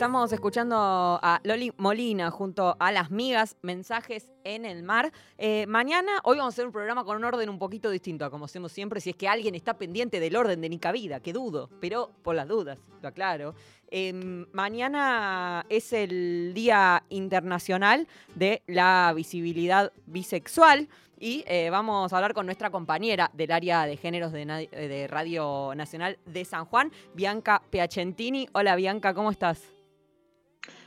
Estamos 0.03 0.33
escuchando 0.33 0.75
a 0.77 1.39
Loli 1.45 1.71
Molina 1.77 2.29
junto 2.29 2.75
a 2.77 2.91
las 2.91 3.09
migas, 3.09 3.55
mensajes 3.61 4.33
en 4.43 4.65
el 4.65 4.83
mar. 4.83 5.13
Eh, 5.37 5.65
mañana, 5.65 6.19
hoy 6.25 6.39
vamos 6.39 6.53
a 6.53 6.55
hacer 6.55 6.65
un 6.65 6.73
programa 6.73 7.05
con 7.05 7.15
un 7.15 7.23
orden 7.23 7.47
un 7.47 7.57
poquito 7.57 7.89
distinto 7.89 8.25
a 8.25 8.29
como 8.29 8.43
hacemos 8.43 8.73
siempre, 8.73 8.99
si 8.99 9.11
es 9.11 9.15
que 9.15 9.29
alguien 9.29 9.55
está 9.55 9.77
pendiente 9.77 10.19
del 10.19 10.35
orden 10.35 10.59
de 10.59 10.67
Nica 10.67 10.91
Vida, 10.91 11.21
que 11.21 11.31
dudo, 11.31 11.69
pero 11.79 12.11
por 12.21 12.35
las 12.35 12.49
dudas, 12.49 12.79
lo 13.01 13.07
aclaro. 13.07 13.55
Eh, 13.91 14.11
mañana 14.51 15.65
es 15.69 15.93
el 15.93 16.51
Día 16.53 17.05
Internacional 17.07 18.05
de 18.35 18.61
la 18.67 19.13
Visibilidad 19.15 19.93
Bisexual 20.05 20.89
y 21.17 21.45
eh, 21.47 21.69
vamos 21.69 22.11
a 22.11 22.17
hablar 22.17 22.33
con 22.33 22.45
nuestra 22.45 22.71
compañera 22.71 23.31
del 23.31 23.53
área 23.53 23.85
de 23.85 23.95
géneros 23.95 24.33
de, 24.33 24.67
de 24.69 25.07
Radio 25.07 25.71
Nacional 25.77 26.19
de 26.25 26.43
San 26.43 26.65
Juan, 26.65 26.91
Bianca 27.13 27.61
Piacentini. 27.69 28.49
Hola 28.51 28.75
Bianca, 28.75 29.13
¿cómo 29.13 29.31
estás? 29.31 29.72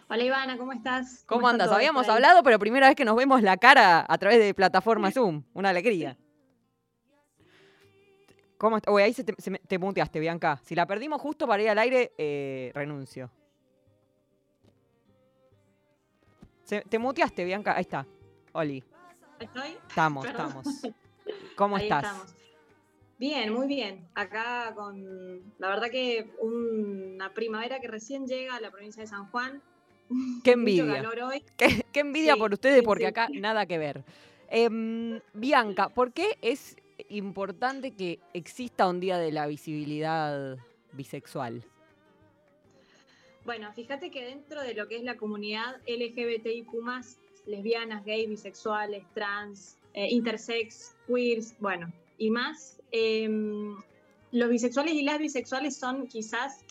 Hola 0.09 0.23
Ivana, 0.23 0.57
¿cómo 0.57 0.73
estás? 0.73 1.25
¿Cómo, 1.27 1.49
andas? 1.49 1.71
Habíamos 1.71 2.09
hablado, 2.09 2.43
pero 2.45 2.59
primera 2.59 2.87
vez 2.87 2.95
que 2.97 3.05
nos 3.05 3.17
vemos 3.17 3.43
la 3.43 3.57
cara 3.57 4.05
a 4.09 4.19
través 4.19 4.39
de 4.39 4.55
plataforma 4.55 5.11
Zoom. 5.11 5.43
Una 5.53 5.71
alegría. 5.71 6.17
¿Cómo 8.57 8.79
Uy, 8.89 9.03
ahí 9.03 9.13
se 9.13 9.25
te, 9.25 9.35
se 9.37 9.51
me- 9.51 9.59
te 9.59 9.79
muteaste, 9.79 10.21
Bianca. 10.21 10.61
Si 10.65 10.75
la 10.75 10.87
perdimos 10.87 11.21
justo 11.21 11.47
para 11.47 11.63
ir 11.63 11.69
al 11.69 11.79
aire, 11.79 12.13
eh, 12.17 12.71
renuncio. 12.75 13.31
Se- 16.65 16.83
te 16.83 16.99
muteaste, 16.99 17.45
Bianca. 17.45 17.75
Ahí 17.77 17.83
está. 17.83 18.07
Oli. 18.53 18.83
¿Estoy? 19.41 19.77
Estamos, 19.89 20.25
Perdón. 20.25 20.47
estamos. 20.47 20.67
¿Cómo 21.57 21.77
Ahí 21.77 21.83
estás? 21.85 22.05
estamos. 22.05 22.35
Bien, 23.19 23.53
muy 23.53 23.67
bien. 23.67 24.09
Acá 24.15 24.73
con, 24.75 25.53
la 25.59 25.69
verdad 25.69 25.91
que 25.91 26.33
una 26.41 27.35
primavera 27.35 27.81
que 27.81 27.89
recién 27.89 28.27
llega 28.27 28.55
a 28.57 28.61
la 28.61 28.71
provincia 28.71 29.03
de 29.03 29.09
San 29.09 29.27
Juan. 29.31 29.63
Qué 30.45 30.53
envidia. 30.53 31.03
Qué, 31.57 31.85
qué 31.93 32.01
envidia 32.01 32.35
Sí, 32.35 32.39
por 32.39 32.53
ustedes, 32.53 32.83
porque 32.83 33.05
sí. 33.05 33.09
acá 33.09 33.29
nada 33.33 33.67
que 33.67 33.79
ver. 33.79 34.05
Em, 34.49 35.21
Bianca, 35.35 35.89
¿por 35.89 36.13
qué 36.13 36.39
es 36.43 36.77
importante 37.09 37.93
que 37.93 38.21
exista 38.33 38.89
un 38.89 39.01
día 39.01 39.19
de 39.19 39.33
la 39.33 39.47
visibilidad 39.47 40.57
bisexual? 40.93 41.63
Bueno, 43.45 43.73
fíjate 43.73 44.11
que 44.11 44.25
dentro 44.25 44.63
de 44.63 44.75
lo 44.75 44.89
que 44.89 44.97
es 44.97 45.05
la 45.05 45.17
comunidad 45.17 45.77
LGBTIQ, 45.87 46.73
lesbianas, 47.47 48.05
gays, 48.05 48.29
bisexuales, 48.29 49.05
trans, 49.15 49.79
eh, 49.95 50.09
intersex, 50.11 50.97
queers, 51.07 51.55
bueno, 51.61 51.93
y 52.19 52.31
más. 52.31 52.81
Em, 52.91 53.77
los 54.33 54.51
bisexuales 54.51 54.95
y 54.95 55.03
las 55.03 55.19
bisexuales 55.19 55.77
son 55.77 56.09
quizás 56.09 56.65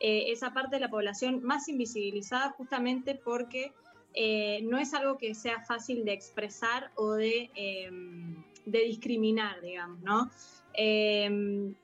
eh, 0.00 0.32
esa 0.32 0.52
parte 0.52 0.76
de 0.76 0.80
la 0.80 0.90
población 0.90 1.42
más 1.42 1.68
invisibilizada 1.68 2.50
justamente 2.52 3.14
porque 3.14 3.72
eh, 4.14 4.60
no 4.62 4.78
es 4.78 4.94
algo 4.94 5.18
que 5.18 5.34
sea 5.34 5.60
fácil 5.60 6.04
de 6.04 6.12
expresar 6.12 6.90
o 6.96 7.12
de, 7.12 7.50
em, 7.54 8.42
discriminar, 8.64 9.60
digamos, 9.60 10.00
¿no? 10.00 10.30
Em, 10.72 11.74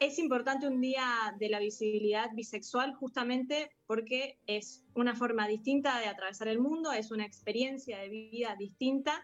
es 0.00 0.18
importante 0.18 0.66
un 0.66 0.80
día 0.80 1.34
de 1.38 1.48
la 1.48 1.60
visibilidad 1.60 2.30
bisexual 2.32 2.94
justamente 2.94 3.70
porque 3.86 4.38
es 4.46 4.84
una 4.94 5.14
forma 5.14 5.46
distinta 5.46 5.98
de 6.00 6.06
atravesar 6.06 6.48
el 6.48 6.58
mundo, 6.58 6.92
es 6.92 7.10
una 7.10 7.24
experiencia 7.24 7.98
de 7.98 8.08
vida 8.08 8.56
distinta. 8.56 9.22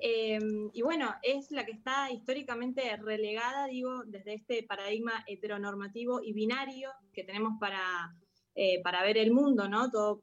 Em, 0.00 0.70
y 0.72 0.82
bueno, 0.82 1.14
es 1.22 1.50
la 1.50 1.64
que 1.64 1.72
está 1.72 2.10
históricamente 2.10 2.96
relegada, 2.96 3.66
digo, 3.66 4.02
desde 4.06 4.34
este 4.34 4.62
paradigma 4.62 5.24
heteronormativo 5.26 6.20
y 6.22 6.32
binario 6.32 6.90
que 7.12 7.24
tenemos 7.24 7.54
para, 7.60 8.14
eh, 8.54 8.80
para 8.82 9.02
ver 9.02 9.18
el 9.18 9.32
mundo, 9.32 9.68
¿no? 9.68 9.90
Todo 9.90 10.22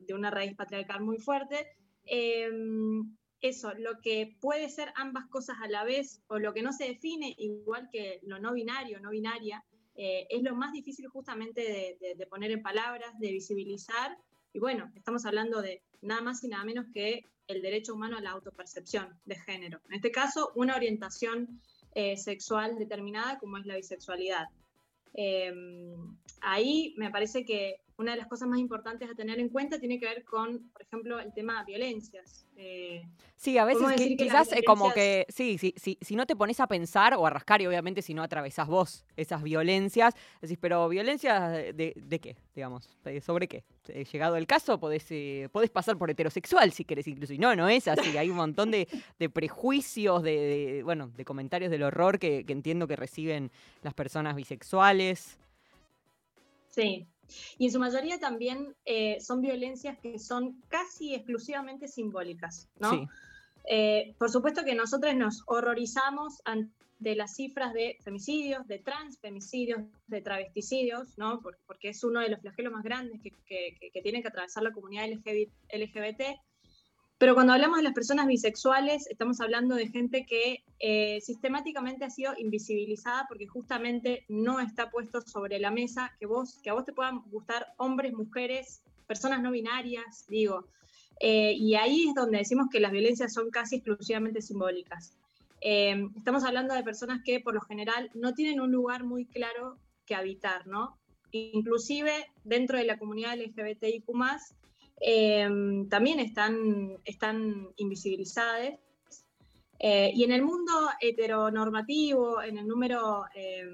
de 0.00 0.12
una 0.14 0.30
raíz 0.30 0.54
patriarcal 0.54 1.00
muy 1.02 1.18
fuerte. 1.18 1.66
Em, 2.04 3.16
eso, 3.40 3.72
lo 3.74 4.00
que 4.02 4.36
puede 4.40 4.68
ser 4.68 4.92
ambas 4.96 5.26
cosas 5.28 5.56
a 5.62 5.68
la 5.68 5.82
vez 5.84 6.22
o 6.28 6.38
lo 6.38 6.52
que 6.52 6.62
no 6.62 6.72
se 6.72 6.84
define, 6.88 7.34
igual 7.38 7.88
que 7.90 8.20
lo 8.22 8.38
no 8.38 8.52
binario, 8.52 9.00
no 9.00 9.10
binaria, 9.10 9.64
eh, 9.96 10.26
es 10.30 10.42
lo 10.42 10.54
más 10.54 10.72
difícil 10.72 11.06
justamente 11.08 11.62
de, 11.62 11.96
de- 12.00 12.14
de 12.16 12.26
poner 12.26 12.50
en 12.50 12.62
palabras, 12.62 13.18
de 13.18 13.32
visibilizar. 13.32 14.16
Y 14.52 14.58
bueno, 14.58 14.90
estamos 14.94 15.24
hablando 15.26 15.60
de 15.62 15.82
nada 16.02 16.20
más 16.22 16.44
y 16.44 16.48
nada 16.48 16.64
menos 16.64 16.86
que 16.92 17.24
el 17.48 17.62
derecho 17.62 17.94
humano 17.94 18.16
a 18.16 18.20
la 18.20 18.30
autopercepción 18.30 19.08
de 19.24 19.36
género. 19.36 19.80
En 19.88 19.96
este 19.96 20.10
caso, 20.10 20.52
una 20.54 20.76
orientación 20.76 21.60
eh, 21.94 22.16
sexual 22.16 22.78
determinada 22.78 23.38
como 23.38 23.58
es 23.58 23.66
la 23.66 23.76
bisexualidad. 23.76 24.46
Eh, 25.14 25.52
ahí 26.40 26.94
me 26.96 27.10
parece 27.10 27.44
que 27.44 27.80
una 27.98 28.12
de 28.12 28.18
las 28.18 28.26
cosas 28.26 28.48
más 28.48 28.58
importantes 28.58 29.08
a 29.10 29.14
tener 29.14 29.38
en 29.38 29.48
cuenta 29.48 29.78
tiene 29.78 29.98
que 30.00 30.06
ver 30.06 30.24
con, 30.24 30.68
por 30.70 30.82
ejemplo, 30.82 31.20
el 31.20 31.32
tema 31.32 31.60
de 31.60 31.66
violencias. 31.66 32.46
Eh, 32.56 33.02
Sí, 33.36 33.58
a 33.58 33.64
veces 33.64 33.82
que- 33.96 34.16
quizás 34.16 34.52
eh, 34.52 34.62
como 34.64 34.92
que, 34.92 35.26
violencias- 35.28 35.34
sí, 35.34 35.58
sí, 35.58 35.74
sí, 35.76 35.98
si 36.00 36.14
no 36.14 36.26
te 36.26 36.36
pones 36.36 36.60
a 36.60 36.66
pensar 36.68 37.14
o 37.14 37.26
a 37.26 37.30
rascar, 37.30 37.60
y 37.60 37.66
obviamente 37.66 38.00
si 38.00 38.14
no 38.14 38.22
atravesás 38.22 38.68
vos 38.68 39.04
esas 39.16 39.42
violencias, 39.42 40.14
decís, 40.40 40.58
pero 40.60 40.88
violencias 40.88 41.52
de, 41.52 41.92
de- 41.96 42.18
qué, 42.20 42.36
digamos, 42.54 42.88
¿De- 43.04 43.20
sobre 43.20 43.48
qué. 43.48 43.64
Eh, 43.88 44.04
Llegado 44.04 44.36
el 44.36 44.46
caso, 44.46 44.78
podés, 44.78 45.06
eh, 45.10 45.48
podés 45.50 45.70
pasar 45.70 45.96
por 45.98 46.08
heterosexual 46.10 46.72
si 46.72 46.84
querés 46.84 47.08
incluso, 47.08 47.32
y 47.32 47.38
no, 47.38 47.54
no 47.56 47.68
es 47.68 47.88
así, 47.88 48.16
hay 48.16 48.30
un 48.30 48.36
montón 48.36 48.70
de, 48.70 48.86
de 49.18 49.28
prejuicios, 49.28 50.22
de, 50.22 50.36
de, 50.36 50.82
bueno, 50.84 51.08
de 51.16 51.24
comentarios 51.24 51.70
del 51.70 51.82
horror 51.82 52.18
que, 52.20 52.44
que 52.44 52.52
entiendo 52.52 52.86
que 52.86 52.94
reciben 52.96 53.50
las 53.82 53.92
personas 53.94 54.36
bisexuales. 54.36 55.38
Sí, 56.68 57.06
y 57.58 57.66
en 57.66 57.72
su 57.72 57.78
mayoría 57.78 58.18
también 58.18 58.74
eh, 58.84 59.18
son 59.20 59.40
violencias 59.40 59.98
que 59.98 60.18
son 60.18 60.60
casi 60.68 61.14
exclusivamente 61.14 61.88
simbólicas, 61.88 62.68
¿no? 62.78 62.90
Sí. 62.90 63.06
Eh, 63.68 64.14
por 64.18 64.30
supuesto 64.30 64.64
que 64.64 64.74
nosotros 64.74 65.14
nos 65.14 65.42
horrorizamos 65.46 66.40
ante 66.44 67.14
las 67.16 67.34
cifras 67.34 67.72
de 67.74 67.96
femicidios, 68.02 68.66
de 68.66 68.78
transfemicidios, 68.78 69.82
de 70.06 70.20
travesticidios, 70.20 71.16
¿no? 71.18 71.40
Por- 71.40 71.58
porque 71.66 71.88
es 71.90 72.02
uno 72.04 72.20
de 72.20 72.28
los 72.28 72.40
flagelos 72.40 72.72
más 72.72 72.82
grandes 72.84 73.20
que, 73.22 73.30
que, 73.46 73.76
que- 73.80 73.90
que 73.90 74.02
tiene 74.02 74.22
que 74.22 74.28
atravesar 74.28 74.62
la 74.62 74.72
comunidad 74.72 75.06
LGB 75.08 75.48
LGBT. 75.72 76.22
Pero 77.22 77.34
cuando 77.34 77.52
hablamos 77.52 77.76
de 77.76 77.84
las 77.84 77.94
personas 77.94 78.26
bisexuales, 78.26 79.06
estamos 79.06 79.40
hablando 79.40 79.76
de 79.76 79.86
gente 79.86 80.26
que 80.26 80.64
eh, 80.80 81.20
sistemáticamente 81.20 82.04
ha 82.04 82.10
sido 82.10 82.32
invisibilizada 82.36 83.26
porque 83.28 83.46
justamente 83.46 84.24
no 84.28 84.58
está 84.58 84.90
puesto 84.90 85.20
sobre 85.20 85.60
la 85.60 85.70
mesa 85.70 86.10
que, 86.18 86.26
vos, 86.26 86.58
que 86.64 86.70
a 86.70 86.72
vos 86.72 86.84
te 86.84 86.92
puedan 86.92 87.22
gustar 87.30 87.74
hombres, 87.76 88.12
mujeres, 88.12 88.82
personas 89.06 89.40
no 89.40 89.52
binarias, 89.52 90.26
digo. 90.28 90.66
Eh, 91.20 91.52
y 91.52 91.76
ahí 91.76 92.08
es 92.08 92.14
donde 92.16 92.38
decimos 92.38 92.66
que 92.72 92.80
las 92.80 92.90
violencias 92.90 93.32
son 93.32 93.50
casi 93.50 93.76
exclusivamente 93.76 94.42
simbólicas. 94.42 95.16
Eh, 95.60 96.08
estamos 96.16 96.42
hablando 96.42 96.74
de 96.74 96.82
personas 96.82 97.20
que 97.24 97.38
por 97.38 97.54
lo 97.54 97.60
general 97.60 98.10
no 98.14 98.34
tienen 98.34 98.60
un 98.60 98.72
lugar 98.72 99.04
muy 99.04 99.26
claro 99.26 99.76
que 100.06 100.16
habitar, 100.16 100.66
¿no? 100.66 100.98
Inclusive 101.30 102.32
dentro 102.42 102.78
de 102.78 102.84
la 102.84 102.98
comunidad 102.98 103.38
LGBTIQ+, 103.38 104.10
eh, 105.04 105.48
también 105.90 106.20
están, 106.20 106.96
están 107.04 107.68
invisibilizadas. 107.76 108.78
Eh, 109.78 110.12
y 110.14 110.22
en 110.22 110.30
el 110.30 110.42
mundo 110.42 110.72
heteronormativo, 111.00 112.40
en 112.40 112.56
el 112.58 112.68
número, 112.68 113.24
eh, 113.34 113.66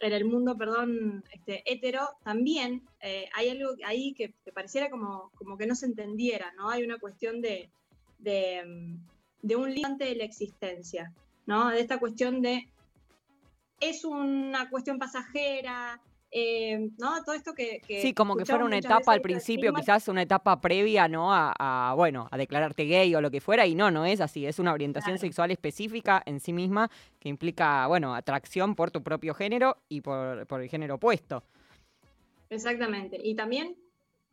en 0.00 0.12
el 0.12 0.24
mundo, 0.26 0.58
perdón, 0.58 1.24
este, 1.32 1.62
hetero, 1.64 2.06
también 2.22 2.82
eh, 3.00 3.30
hay 3.34 3.48
algo 3.48 3.70
ahí 3.86 4.12
que, 4.12 4.34
que 4.44 4.52
pareciera 4.52 4.90
como, 4.90 5.30
como 5.36 5.56
que 5.56 5.66
no 5.66 5.74
se 5.74 5.86
entendiera, 5.86 6.52
¿no? 6.56 6.68
Hay 6.68 6.82
una 6.82 6.98
cuestión 6.98 7.40
de, 7.40 7.70
de, 8.18 8.62
mm, 8.62 9.06
de 9.40 9.56
un 9.56 9.72
límite 9.72 10.04
de 10.04 10.16
la 10.16 10.24
existencia, 10.24 11.14
¿no? 11.46 11.70
De 11.70 11.80
esta 11.80 11.98
cuestión 11.98 12.42
de 12.42 12.68
es 13.80 14.04
una 14.04 14.68
cuestión 14.68 14.98
pasajera, 14.98 16.00
eh, 16.34 16.88
¿no? 16.98 17.22
Todo 17.24 17.34
esto 17.34 17.52
que... 17.52 17.80
que 17.86 18.00
Sí, 18.00 18.14
como 18.14 18.36
que 18.36 18.46
fuera 18.46 18.64
una 18.64 18.78
etapa 18.78 19.12
al 19.12 19.20
principio, 19.20 19.72
quizás 19.74 20.08
una 20.08 20.22
etapa 20.22 20.60
previa, 20.60 21.06
¿no? 21.06 21.32
A, 21.32 21.54
a, 21.58 21.94
bueno, 21.94 22.26
a 22.30 22.38
declararte 22.38 22.84
gay 22.86 23.14
o 23.14 23.20
lo 23.20 23.30
que 23.30 23.40
fuera, 23.42 23.66
y 23.66 23.74
no, 23.74 23.90
no 23.90 24.04
es 24.06 24.20
así, 24.20 24.46
es 24.46 24.58
una 24.58 24.72
orientación 24.72 25.12
Claro. 25.16 25.20
sexual 25.20 25.50
específica 25.50 26.22
en 26.24 26.40
sí 26.40 26.52
misma 26.52 26.90
que 27.20 27.28
implica, 27.28 27.86
bueno, 27.86 28.14
atracción 28.14 28.74
por 28.74 28.90
tu 28.90 29.02
propio 29.02 29.34
género 29.34 29.76
y 29.88 30.00
por, 30.00 30.46
por 30.46 30.62
el 30.62 30.68
género 30.70 30.94
opuesto. 30.94 31.44
Exactamente. 32.48 33.20
Y 33.22 33.34
también 33.34 33.76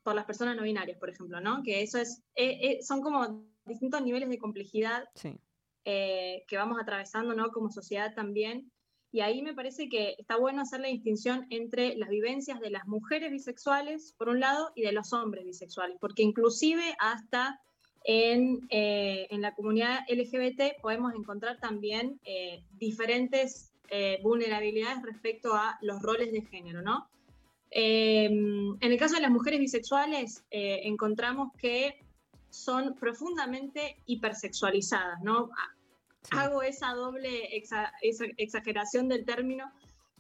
por 0.04 0.16
las 0.16 0.26
personas 0.26 0.56
no 0.56 0.64
binarias, 0.64 0.98
por 0.98 1.10
ejemplo, 1.10 1.40
¿no? 1.42 1.64
Que 1.64 1.82
eso 1.82 1.98
es, 2.00 2.22
eh, 2.36 2.58
eh, 2.62 2.80
son 2.82 3.02
como 3.02 3.44
distintos 3.66 4.02
niveles 4.02 4.30
de 4.30 4.38
complejidad 4.38 5.04
Sí. 5.16 5.38
que 5.84 6.56
vamos 6.58 6.80
atravesando, 6.82 7.34
¿no? 7.34 7.52
Como 7.52 7.70
sociedad 7.72 8.14
también. 8.16 8.72
Y 9.12 9.22
ahí 9.22 9.42
me 9.42 9.54
parece 9.54 9.90
que 9.90 10.16
está 10.20 10.38
bueno 10.38 10.62
hacer 10.62 10.82
la 10.82 10.88
distinción 10.88 11.48
entre 11.50 11.96
las 11.96 12.10
vivencias 12.10 12.60
de 12.60 12.70
las 12.70 12.88
mujeres 12.88 13.32
bisexuales, 13.32 14.14
por 14.18 14.30
un 14.30 14.40
lado, 14.40 14.72
y 14.76 14.84
de 14.84 14.92
los 14.92 15.14
hombres 15.14 15.46
bisexuales, 15.46 15.98
porque 16.00 16.22
inclusive 16.22 16.96
hasta 17.00 17.60
en, 18.04 18.68
eh, 18.70 19.28
en 19.30 19.42
la 19.42 19.54
comunidad 19.56 20.00
LGBT 20.08 20.82
podemos 20.82 21.14
encontrar 21.14 21.60
también 21.60 22.20
eh, 22.24 22.64
diferentes 22.78 23.74
eh, 23.90 24.20
vulnerabilidades 24.22 25.02
respecto 25.04 25.54
a 25.56 25.78
los 25.82 26.02
roles 26.02 26.32
de 26.32 26.42
género, 26.42 26.82
¿no? 26.82 27.10
En 27.72 28.78
el 28.82 28.98
caso 28.98 29.14
de 29.14 29.22
las 29.22 29.30
mujeres 29.30 29.60
bisexuales, 29.60 30.44
encontramos 30.50 31.54
que 31.56 32.04
son 32.50 32.96
profundamente 32.96 33.98
hipersexualizadas, 34.08 35.22
¿no? 35.22 35.52
Hago 36.32 36.62
esa 36.62 36.94
doble 36.94 37.50
exageración 38.38 39.08
del 39.08 39.26
término 39.26 39.72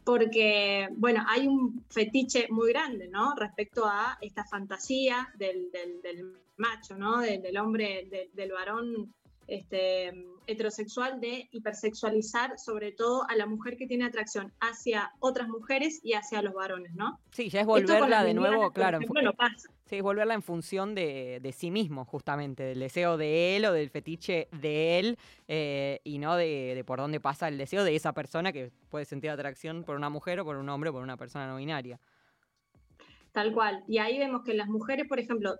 porque, 0.03 0.87
bueno, 0.93 1.23
hay 1.27 1.47
un 1.47 1.85
fetiche 1.89 2.47
muy 2.49 2.69
grande, 2.71 3.07
¿no? 3.09 3.35
Respecto 3.35 3.85
a 3.85 4.17
esta 4.21 4.43
fantasía 4.45 5.29
del, 5.35 5.69
del- 5.71 6.37
macho, 6.57 6.97
¿no? 6.97 7.19
Del, 7.19 7.41
del 7.41 7.57
hombre, 7.57 8.09
del 8.33 8.51
varón 8.51 9.13
este, 9.49 10.13
heterosexual 10.47 11.19
de 11.19 11.47
hipersexualizar 11.51 12.57
sobre 12.59 12.91
todo 12.91 13.23
a 13.29 13.35
la 13.35 13.45
mujer 13.45 13.77
que 13.77 13.87
tiene 13.87 14.05
atracción 14.05 14.53
hacia 14.59 15.11
otras 15.19 15.47
mujeres 15.47 15.99
y 16.03 16.13
hacia 16.13 16.41
los 16.41 16.53
varones, 16.53 16.93
¿no? 16.95 17.19
Sí, 17.31 17.49
ya 17.49 17.61
es 17.61 17.65
volverla 17.67 18.23
de 18.23 18.33
nuevo, 18.33 18.71
claro, 18.71 18.97
en 18.97 19.03
fu- 19.07 19.13
ejemplo, 19.13 19.31
no 19.31 19.33
pasa. 19.33 19.69
Sí, 19.85 19.97
es 19.97 20.03
volverla 20.03 20.35
en 20.35 20.43
función 20.43 20.93
de, 20.93 21.39
de 21.41 21.51
sí 21.51 21.71
mismo, 21.71 22.05
justamente, 22.05 22.61
del 22.63 22.79
deseo 22.79 23.17
de 23.17 23.57
él 23.57 23.65
o 23.65 23.73
del 23.73 23.89
fetiche 23.89 24.47
de 24.61 24.99
él, 24.99 25.17
eh, 25.47 25.99
y 26.03 26.19
no 26.19 26.35
de, 26.35 26.73
de 26.75 26.83
por 26.83 26.99
dónde 26.99 27.19
pasa 27.19 27.47
el 27.47 27.57
deseo 27.57 27.83
de 27.83 27.95
esa 27.95 28.13
persona 28.13 28.51
que 28.53 28.71
puede 28.89 29.05
sentir 29.05 29.31
atracción 29.31 29.83
por 29.83 29.95
una 29.95 30.09
mujer 30.09 30.39
o 30.39 30.45
por 30.45 30.57
un 30.57 30.69
hombre 30.69 30.91
o 30.91 30.93
por 30.93 31.01
una 31.01 31.17
persona 31.17 31.47
no 31.47 31.55
binaria. 31.57 31.99
Tal 33.31 33.53
cual. 33.53 33.83
Y 33.87 33.97
ahí 33.99 34.17
vemos 34.17 34.43
que 34.43 34.53
las 34.53 34.67
mujeres, 34.67 35.07
por 35.07 35.19
ejemplo, 35.19 35.55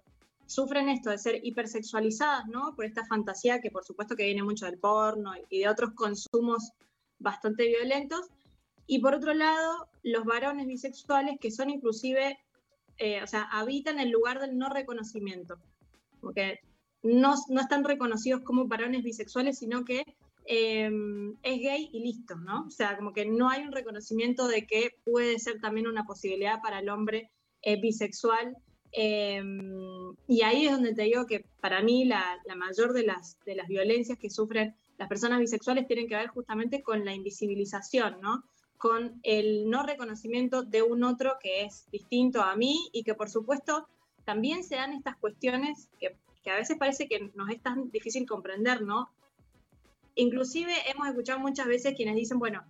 sufren 0.49 0.89
esto 0.89 1.11
de 1.11 1.19
ser 1.19 1.39
hipersexualizadas, 1.43 2.47
¿no? 2.47 2.73
Por 2.75 2.85
esta 2.85 3.05
fantasía 3.05 3.61
que 3.61 3.69
por 3.69 3.85
supuesto 3.85 4.15
que 4.15 4.25
viene 4.25 4.41
mucho 4.41 4.65
del 4.65 4.79
porno 4.79 5.33
y 5.49 5.59
de 5.59 5.69
otros 5.69 5.91
consumos 5.93 6.71
bastante 7.19 7.67
violentos. 7.67 8.29
Y 8.87 8.99
por 8.99 9.13
otro 9.13 9.35
lado, 9.35 9.87
los 10.01 10.25
varones 10.25 10.65
bisexuales 10.65 11.37
que 11.39 11.51
son 11.51 11.69
inclusive, 11.69 12.39
eh, 12.97 13.21
o 13.21 13.27
sea, 13.27 13.43
habitan 13.43 13.99
el 13.99 14.09
lugar 14.09 14.39
del 14.39 14.57
no 14.57 14.69
reconocimiento. 14.69 15.59
Porque 16.19 16.59
no, 17.03 17.35
no 17.49 17.61
están 17.61 17.83
reconocidos 17.83 18.41
como 18.41 18.65
varones 18.65 19.03
bisexuales, 19.03 19.59
sino 19.59 19.85
que 19.85 20.03
eh, 20.45 20.89
es 21.43 21.59
gay 21.59 21.91
y 21.93 21.99
listo, 21.99 22.35
¿no? 22.37 22.65
O 22.65 22.71
sea, 22.71 22.97
como 22.97 23.13
que 23.13 23.27
no 23.27 23.49
hay 23.49 23.61
un 23.61 23.71
reconocimiento 23.71 24.47
de 24.47 24.65
que 24.65 24.95
puede 25.05 25.37
ser 25.37 25.61
también 25.61 25.85
una 25.85 26.05
posibilidad 26.05 26.59
para 26.59 26.79
el 26.79 26.89
hombre 26.89 27.29
eh, 27.61 27.79
bisexual. 27.79 28.57
Eh, 28.91 29.43
y 30.27 30.41
ahí 30.41 30.65
es 30.65 30.71
donde 30.71 30.93
te 30.93 31.03
digo 31.03 31.25
que 31.25 31.45
para 31.61 31.81
mí 31.81 32.05
la, 32.05 32.39
la 32.45 32.55
mayor 32.55 32.93
de 32.93 33.03
las, 33.03 33.37
de 33.45 33.55
las 33.55 33.67
violencias 33.67 34.17
que 34.17 34.29
sufren 34.29 34.75
las 34.97 35.07
personas 35.07 35.39
bisexuales 35.39 35.87
tienen 35.87 36.07
que 36.07 36.15
ver 36.15 36.27
justamente 36.27 36.83
con 36.83 37.05
la 37.05 37.13
invisibilización, 37.13 38.19
¿no? 38.21 38.43
Con 38.77 39.19
el 39.23 39.69
no 39.69 39.83
reconocimiento 39.83 40.63
de 40.63 40.83
un 40.83 41.03
otro 41.03 41.37
que 41.41 41.63
es 41.63 41.89
distinto 41.91 42.41
a 42.41 42.55
mí 42.55 42.89
y 42.91 43.03
que 43.03 43.13
por 43.13 43.29
supuesto 43.29 43.87
también 44.25 44.63
se 44.63 44.75
dan 44.75 44.93
estas 44.93 45.15
cuestiones 45.15 45.89
que, 45.99 46.15
que 46.43 46.51
a 46.51 46.55
veces 46.55 46.77
parece 46.77 47.07
que 47.07 47.31
nos 47.33 47.49
es 47.49 47.61
tan 47.61 47.89
difícil 47.91 48.27
comprender, 48.27 48.81
¿no? 48.81 49.09
Inclusive 50.15 50.73
hemos 50.91 51.07
escuchado 51.07 51.39
muchas 51.39 51.67
veces 51.67 51.95
quienes 51.95 52.15
dicen, 52.15 52.37
bueno, 52.37 52.63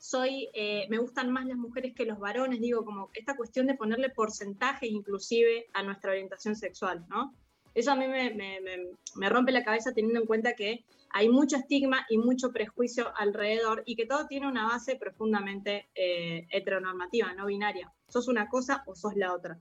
soy, 0.00 0.48
eh, 0.54 0.86
me 0.88 0.96
gustan 0.96 1.30
más 1.30 1.46
las 1.46 1.58
mujeres 1.58 1.94
que 1.94 2.06
los 2.06 2.18
varones, 2.18 2.58
digo, 2.58 2.86
como 2.86 3.10
esta 3.12 3.36
cuestión 3.36 3.66
de 3.66 3.74
ponerle 3.74 4.08
porcentajes 4.08 4.90
inclusive 4.90 5.66
a 5.74 5.82
nuestra 5.82 6.12
orientación 6.12 6.56
sexual, 6.56 7.04
¿no? 7.10 7.34
Eso 7.74 7.92
a 7.92 7.96
mí 7.96 8.06
me, 8.08 9.28
rompe 9.28 9.52
la 9.52 9.62
cabeza 9.62 9.92
teniendo 9.92 10.20
en 10.20 10.26
cuenta 10.26 10.54
que 10.54 10.84
hay 11.10 11.28
mucho 11.28 11.56
estigma 11.56 12.06
y 12.08 12.16
mucho 12.16 12.50
prejuicio 12.50 13.12
alrededor 13.14 13.82
y 13.84 13.94
que 13.94 14.06
todo 14.06 14.26
tiene 14.26 14.48
una 14.48 14.66
base 14.66 14.96
profundamente 14.96 15.90
eh, 15.94 16.46
heteronormativa, 16.50 17.34
no 17.34 17.46
binaria. 17.46 17.92
Sos 18.08 18.26
una 18.26 18.48
cosa 18.48 18.82
o 18.86 18.94
sos 18.94 19.14
la 19.16 19.34
otra. 19.34 19.60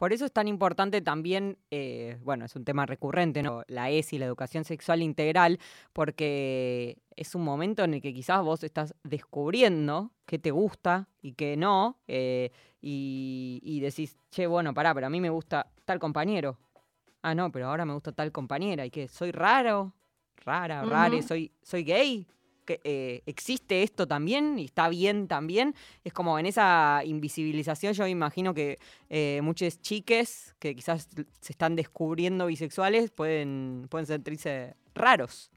Por 0.00 0.14
eso 0.14 0.24
es 0.24 0.32
tan 0.32 0.48
importante 0.48 1.02
también, 1.02 1.58
eh, 1.70 2.16
bueno, 2.22 2.46
es 2.46 2.56
un 2.56 2.64
tema 2.64 2.86
recurrente, 2.86 3.42
¿no? 3.42 3.64
La 3.66 3.90
ESI, 3.90 4.16
la 4.16 4.24
educación 4.24 4.64
sexual 4.64 5.02
integral, 5.02 5.58
porque 5.92 6.96
es 7.16 7.34
un 7.34 7.44
momento 7.44 7.84
en 7.84 7.92
el 7.92 8.00
que 8.00 8.14
quizás 8.14 8.42
vos 8.42 8.64
estás 8.64 8.94
descubriendo 9.04 10.10
qué 10.24 10.38
te 10.38 10.52
gusta 10.52 11.06
y 11.20 11.34
qué 11.34 11.54
no, 11.58 11.98
eh, 12.08 12.50
y, 12.80 13.60
y 13.62 13.80
decís, 13.80 14.16
che, 14.30 14.46
bueno, 14.46 14.72
pará, 14.72 14.94
pero 14.94 15.06
a 15.06 15.10
mí 15.10 15.20
me 15.20 15.28
gusta 15.28 15.66
tal 15.84 15.98
compañero. 15.98 16.56
Ah, 17.20 17.34
no, 17.34 17.52
pero 17.52 17.68
ahora 17.68 17.84
me 17.84 17.92
gusta 17.92 18.12
tal 18.12 18.32
compañera. 18.32 18.86
¿Y 18.86 18.90
qué? 18.90 19.06
¿Soy 19.06 19.32
raro? 19.32 19.92
¿Rara? 20.46 20.82
¿Rare? 20.82 21.18
Ujú. 21.18 21.28
¿Soy, 21.28 21.52
soy 21.62 21.84
gay? 21.84 22.26
¿Que, 22.64 22.80
eh, 22.84 23.22
¿Existe 23.26 23.82
esto 23.82 24.06
también? 24.06 24.58
¿Y 24.58 24.66
está 24.66 24.88
bien 24.88 25.28
también? 25.28 25.74
Es 26.04 26.12
como 26.12 26.38
en 26.38 26.46
esa 26.46 27.02
invisibilización 27.04 27.94
yo 27.94 28.04
me 28.04 28.10
imagino 28.10 28.54
que 28.54 28.78
eh, 29.08 29.40
muchas 29.42 29.80
chiques 29.80 30.54
que 30.58 30.74
quizás 30.74 31.08
se 31.40 31.52
están 31.52 31.76
descubriendo 31.76 32.46
bisexuales 32.46 33.10
pueden, 33.10 33.86
pueden 33.88 34.06
sentirse 34.06 34.74
raros. 34.94 35.50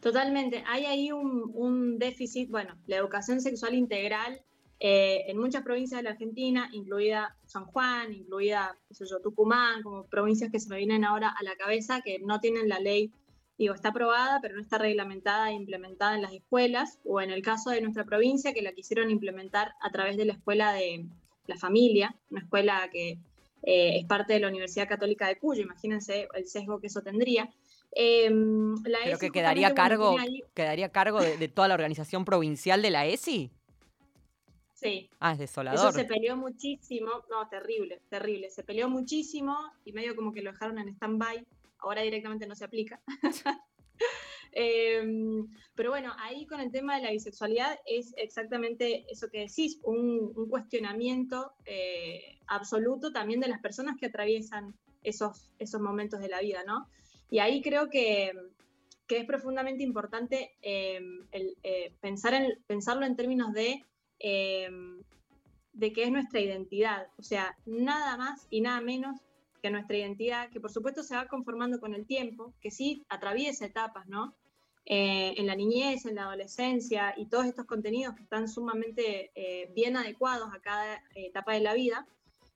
Totalmente. 0.00 0.62
Hay 0.66 0.84
ahí 0.84 1.10
un, 1.12 1.98
déficit, 1.98 2.50
bueno, 2.50 2.76
la 2.86 2.96
educación 2.96 3.40
sexual 3.40 3.74
integral 3.74 4.40
eh, 4.78 5.24
en 5.28 5.38
muchas 5.38 5.62
provincias 5.62 5.98
de 5.98 6.04
la 6.04 6.10
Argentina, 6.10 6.68
incluida 6.72 7.34
San 7.46 7.64
Juan, 7.64 8.12
incluida 8.12 8.76
qué 8.88 8.94
sé 8.94 9.04
yo, 9.08 9.20
Tucumán, 9.20 9.82
como 9.82 10.04
provincias 10.04 10.52
que 10.52 10.60
se 10.60 10.68
me 10.68 10.76
vienen 10.76 11.04
ahora 11.04 11.30
a 11.30 11.42
la 11.42 11.56
cabeza, 11.56 12.02
que 12.02 12.18
no 12.18 12.40
tienen 12.40 12.68
la 12.68 12.78
ley, 12.78 13.10
digo, 13.58 13.74
está 13.74 13.88
aprobada, 13.88 14.38
pero 14.42 14.54
no 14.54 14.60
está 14.60 14.78
reglamentada 14.78 15.50
e 15.50 15.54
implementada 15.54 16.14
en 16.14 16.22
las 16.22 16.32
escuelas, 16.32 16.98
o 17.04 17.20
en 17.20 17.30
el 17.30 17.42
caso 17.42 17.70
de 17.70 17.80
nuestra 17.80 18.04
provincia, 18.04 18.52
que 18.52 18.62
la 18.62 18.72
quisieron 18.72 19.10
implementar 19.10 19.72
a 19.80 19.90
través 19.90 20.16
de 20.16 20.24
la 20.26 20.32
escuela 20.34 20.72
de 20.72 21.06
la 21.46 21.56
familia, 21.56 22.14
una 22.30 22.40
escuela 22.40 22.88
que 22.92 23.18
eh, 23.62 23.98
es 23.98 24.04
parte 24.04 24.34
de 24.34 24.40
la 24.40 24.48
Universidad 24.48 24.88
Católica 24.88 25.26
de 25.26 25.38
Cuyo, 25.38 25.62
imagínense 25.62 26.28
el 26.34 26.46
sesgo 26.46 26.80
que 26.80 26.88
eso 26.88 27.00
tendría. 27.02 27.48
Em, 27.92 28.74
la 28.84 28.98
ESI 29.04 29.18
que 29.20 29.30
quedaría 29.30 29.68
bueno, 29.68 29.74
cargo, 29.82 30.18
ahí- 30.18 30.42
quedaría 30.54 30.90
cargo 30.90 31.20
de, 31.22 31.38
de 31.38 31.48
toda 31.48 31.68
la 31.68 31.74
organización 31.74 32.24
provincial 32.26 32.82
de 32.82 32.90
la 32.90 33.06
ESI. 33.06 33.50
Sí, 34.74 35.08
Ah, 35.20 35.30
es 35.32 35.36
eso 35.40 35.42
desolador. 35.62 35.94
se 35.94 36.04
peleó 36.04 36.36
muchísimo, 36.36 37.10
no, 37.30 37.48
terrible, 37.48 38.02
terrible, 38.10 38.50
se 38.50 38.62
peleó 38.62 38.90
muchísimo 38.90 39.56
y 39.86 39.92
medio 39.92 40.14
como 40.14 40.32
que 40.34 40.42
lo 40.42 40.52
dejaron 40.52 40.78
en 40.78 40.88
stand-by, 40.90 41.46
ahora 41.88 42.02
directamente 42.02 42.46
no 42.46 42.54
se 42.54 42.64
aplica. 42.64 43.00
Em, 44.58 45.46
pero 45.74 45.90
bueno, 45.90 46.14
ahí 46.18 46.46
con 46.46 46.60
el 46.60 46.72
tema 46.72 46.96
de 46.96 47.02
la 47.02 47.10
bisexualidad 47.10 47.78
es 47.84 48.14
exactamente 48.16 49.04
eso 49.10 49.28
que 49.28 49.40
decís, 49.40 49.78
un, 49.84 50.32
cuestionamiento 50.48 51.52
eh, 51.66 52.38
absoluto 52.46 53.12
también 53.12 53.40
de 53.40 53.48
las 53.48 53.60
personas 53.60 53.98
que 53.98 54.06
atraviesan 54.06 54.74
esos, 55.02 55.50
esos 55.58 55.82
momentos 55.82 56.20
de 56.20 56.28
la 56.28 56.40
vida, 56.40 56.64
¿no? 56.66 56.88
Y 57.28 57.40
ahí 57.40 57.60
creo 57.60 57.90
que, 57.90 58.32
que 59.06 59.18
es 59.18 59.26
profundamente 59.26 59.82
importante 59.82 60.56
em, 60.62 61.26
eh, 61.32 61.92
pensar 62.00 62.32
en, 62.32 62.58
pensarlo 62.66 63.04
en 63.04 63.14
términos 63.14 63.52
de 63.52 63.84
eh, 64.20 64.70
de 65.76 65.92
qué 65.92 66.04
es 66.04 66.10
nuestra 66.10 66.40
identidad. 66.40 67.06
O 67.18 67.22
sea, 67.22 67.56
nada 67.66 68.16
más 68.16 68.46
y 68.50 68.62
nada 68.62 68.80
menos 68.80 69.20
nuestra 69.70 69.96
identidad, 69.96 70.50
que 70.50 70.60
por 70.60 70.70
supuesto 70.70 71.02
se 71.02 71.14
va 71.14 71.26
conformando 71.26 71.80
con 71.80 71.94
el 71.94 72.06
tiempo, 72.06 72.54
que 72.60 72.70
sí 72.70 73.04
atraviesa 73.08 73.66
etapas, 73.66 74.06
¿no? 74.06 74.34
Eh, 74.88 75.34
en 75.36 75.48
la 75.48 75.56
niñez, 75.56 76.06
en 76.06 76.14
la 76.14 76.26
adolescencia 76.26 77.12
y 77.16 77.26
todos 77.26 77.46
estos 77.46 77.66
contenidos 77.66 78.14
que 78.14 78.22
están 78.22 78.48
sumamente 78.48 79.32
eh, 79.34 79.68
bien 79.74 79.96
adecuados 79.96 80.48
a 80.54 80.60
cada 80.60 80.94
eh, 80.94 81.26
etapa 81.26 81.54
de 81.54 81.60
la 81.60 81.74
vida, 81.74 82.06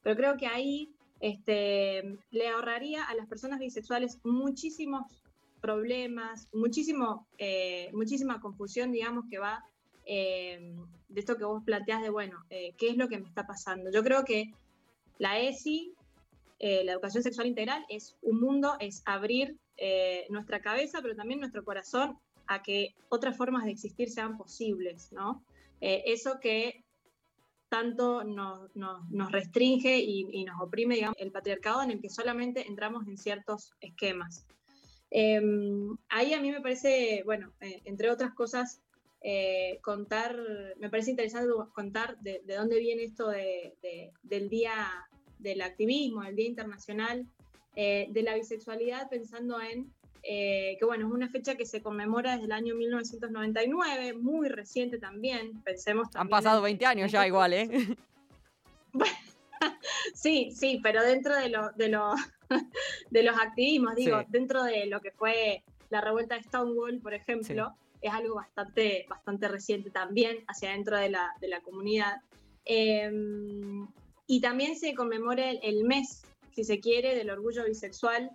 pero 0.05 0.15
creo 0.15 0.37
que 0.37 0.47
ahí 0.47 0.95
este, 1.19 2.19
le 2.31 2.49
ahorraría 2.49 3.03
a 3.03 3.17
las 3.17 3.27
personas 3.27 3.59
bisexuales 3.59 4.21
muchísimos 4.23 5.25
problemas, 5.61 6.49
muchísimo, 6.55 7.27
muchísima 7.93 8.41
confusión, 8.41 8.93
digamos, 8.93 9.27
que 9.29 9.39
va 9.39 9.63
de 10.07 10.87
esto 11.15 11.37
que 11.37 11.45
vos 11.45 11.63
planteás 11.65 12.01
de, 12.01 12.09
bueno, 12.09 12.43
¿qué 12.49 12.89
es 12.89 12.97
lo 12.97 13.09
que 13.09 13.19
me 13.19 13.29
está 13.29 13.47
pasando? 13.47 13.91
Yo 13.91 14.03
creo 14.03 14.25
que 14.25 14.55
la 15.19 15.39
ESI, 15.39 15.93
eh, 16.63 16.85
la 16.85 16.93
educación 16.93 17.23
sexual 17.23 17.47
integral, 17.47 17.87
es 17.89 18.19
un 18.21 18.39
mundo, 18.39 18.77
es 18.81 19.03
abrir 19.07 19.57
eh, 19.79 20.27
nuestra 20.29 20.61
cabeza, 20.61 20.99
pero 21.01 21.17
también 21.17 21.41
nuestro 21.41 21.65
corazón 21.65 22.19
a 22.47 22.63
que 22.63 22.95
otras 23.09 23.35
formas 23.35 23.65
de 23.65 23.71
existir 23.71 24.11
sean 24.11 24.37
posibles, 24.37 25.11
¿no? 25.11 25.43
Eh, 25.81 26.03
eso 26.05 26.39
que 26.39 26.85
tanto 27.71 28.25
nos, 28.25 28.77
nos- 28.77 29.33
restringe 29.33 30.01
y, 30.01 30.45
nos 30.45 30.61
oprime, 30.61 30.97
digamos, 30.97 31.17
el 31.19 31.33
patriarcado 31.33 31.83
en 31.83 31.93
el 31.93 32.01
que 32.03 32.11
solamente 32.11 32.67
entramos 32.67 33.07
en 33.09 33.17
ciertos 33.17 33.73
esquemas. 33.81 34.45
Eh, 35.11 35.41
ahí 36.11 36.35
a 36.35 36.43
mí 36.43 36.51
me 36.51 36.61
parece, 36.61 37.23
bueno, 37.25 37.53
entre 37.61 38.11
otras 38.11 38.35
cosas, 38.35 38.83
contar, 39.83 40.37
me 40.79 40.91
parece 40.91 41.11
interesante 41.11 41.49
contar 41.75 42.19
de, 42.21 42.43
de 42.45 42.55
dónde 42.57 42.79
viene 42.81 43.05
esto 43.05 43.29
de- 43.29 44.13
del 44.23 44.49
Día 44.49 44.75
del 45.41 45.63
Activismo, 45.63 46.23
el 46.25 46.37
Día 46.37 46.47
Internacional 46.47 47.27
eh, 47.77 48.07
de 48.11 48.23
la 48.23 48.35
Bisexualidad, 48.35 49.09
pensando 49.09 49.61
en 49.61 49.93
eh, 50.23 50.77
que, 50.79 50.85
bueno, 50.85 51.07
es 51.07 51.13
una 51.15 51.29
fecha 51.31 51.55
que 51.55 51.65
se 51.65 51.81
conmemora 51.83 52.33
desde 52.33 52.45
el 52.47 52.53
año 52.53 52.75
1999, 52.75 54.13
muy 54.15 54.49
reciente 54.49 54.99
también, 54.99 55.63
pensemos 55.63 56.07
Han 56.09 56.13
también 56.13 56.31
pasado 56.31 56.59
en- 56.59 56.65
20 56.65 56.87
años 56.87 57.13
ya 57.13 57.27
igual, 57.27 57.53
¿eh? 57.55 57.69
Sí, 60.15 60.51
sí, 60.53 60.81
pero 60.83 61.03
dentro 61.03 61.35
de, 61.37 61.49
lo, 61.51 61.71
de, 61.73 61.89
lo- 61.89 62.15
de 63.11 63.23
los 63.23 63.39
activismos, 63.39 63.95
digo, 63.95 64.21
Sí. 64.21 64.27
dentro 64.31 64.63
de 64.65 64.87
lo 64.87 65.01
que 65.01 65.11
fue 65.13 65.63
la 65.91 66.01
revuelta 66.01 66.35
de 66.37 66.43
Stonewall, 66.45 66.99
por 67.01 67.15
ejemplo, 67.15 67.75
es 68.01 68.13
algo 68.13 68.37
bastante, 68.37 69.05
bastante 69.09 69.49
reciente 69.49 69.91
también 69.91 70.39
hacia 70.49 70.71
dentro 70.71 70.97
de 70.97 71.11
la, 71.11 71.33
de 71.41 71.49
la 71.49 71.61
comunidad. 71.61 72.17
Eh, 72.65 73.11
y 74.31 74.41
también 74.41 74.77
se 74.77 74.95
conmemora 74.95 75.51
el, 75.51 75.59
el 75.65 75.83
mes, 75.83 76.23
si 76.53 76.63
se 76.63 76.79
quiere, 76.79 77.17
del 77.17 77.31
orgullo 77.31 77.65
bisexual, 77.65 78.31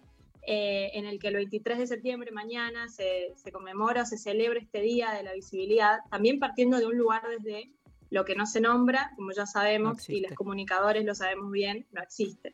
eh, 0.46 0.92
en 0.94 1.06
el 1.06 1.20
que 1.20 1.30
el 1.30 1.36
23 1.36 1.78
de 1.78 1.88
septiembre, 1.88 2.32
mañana, 2.34 2.90
se, 2.90 3.32
se 3.38 3.50
conmemora 3.54 4.02
o 4.02 4.06
se 4.06 4.18
celebra 4.18 4.60
este 4.60 4.82
Día 4.82 5.14
de 5.14 5.24
la 5.24 5.32
Visibilidad, 5.32 6.00
también 6.12 6.38
partiendo 6.38 6.80
de 6.80 6.86
un 6.86 6.98
lugar 6.98 7.22
desde 7.30 7.72
lo 8.10 8.26
que 8.26 8.36
no 8.36 8.46
se 8.46 8.60
nombra, 8.60 9.14
como 9.16 9.32
ya 9.32 9.46
sabemos, 9.46 10.10
y 10.10 10.20
los 10.20 10.34
comunicadores 10.34 11.06
lo 11.06 11.16
sabemos 11.16 11.50
bien, 11.50 11.88
no 11.94 12.02
existe. 12.02 12.54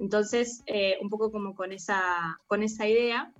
Entonces, 0.00 0.64
eh, 0.66 0.98
un 1.00 1.08
poco 1.08 1.30
como 1.30 1.54
con 1.54 1.70
esa, 1.70 2.40
con 2.48 2.64
esa 2.64 2.88
idea. 2.88 3.32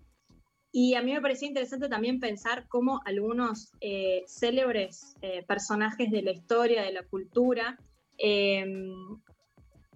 Y 0.70 0.94
a 0.94 1.02
mí 1.02 1.12
me 1.12 1.20
parecía 1.20 1.48
interesante 1.48 1.88
también 1.88 2.20
pensar 2.20 2.68
cómo 2.68 3.00
algunos 3.04 3.72
eh, 3.80 4.22
célebres 4.28 5.16
eh, 5.20 5.42
personajes 5.48 6.12
de 6.12 6.22
la 6.22 6.30
historia, 6.30 6.84
de 6.84 6.92
la 6.92 7.02
cultura, 7.02 7.76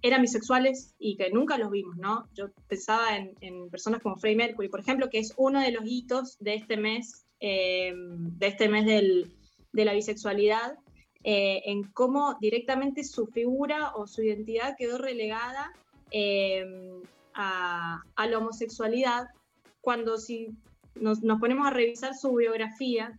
eran 0.02 0.22
bisexuales 0.22 0.94
y 0.98 1.16
que 1.16 1.30
nunca 1.30 1.58
los 1.58 1.70
vimos, 1.70 1.96
¿no? 1.96 2.28
Yo 2.34 2.48
pensaba 2.68 3.16
en, 3.16 3.70
personas 3.70 4.02
como 4.02 4.16
Freddie 4.16 4.36
Mercury, 4.36 4.68
por 4.68 4.80
ejemplo, 4.80 5.08
que 5.10 5.18
es 5.18 5.32
uno 5.36 5.60
de 5.60 5.72
los 5.72 5.84
hitos 5.86 6.36
de 6.38 6.54
este 6.54 6.76
mes, 6.76 7.26
eh, 7.40 7.92
de 7.94 8.46
este 8.46 8.68
mes 8.68 8.84
del- 8.86 9.32
de 9.72 9.84
la 9.84 9.92
bisexualidad, 9.94 10.78
eh, 11.24 11.62
en 11.66 11.82
cómo 11.84 12.36
directamente 12.40 13.02
su 13.04 13.26
figura 13.26 13.92
o 13.94 14.06
su 14.06 14.22
identidad 14.22 14.76
quedó 14.78 14.98
relegada 14.98 15.72
eh, 16.12 16.64
a, 17.34 18.00
a 18.14 18.26
la 18.26 18.38
homosexualidad, 18.38 19.26
cuando 19.80 20.18
si 20.18 20.50
nos, 20.94 21.22
nos 21.22 21.40
ponemos 21.40 21.66
a 21.66 21.70
revisar 21.70 22.14
su 22.14 22.32
biografía, 22.34 23.18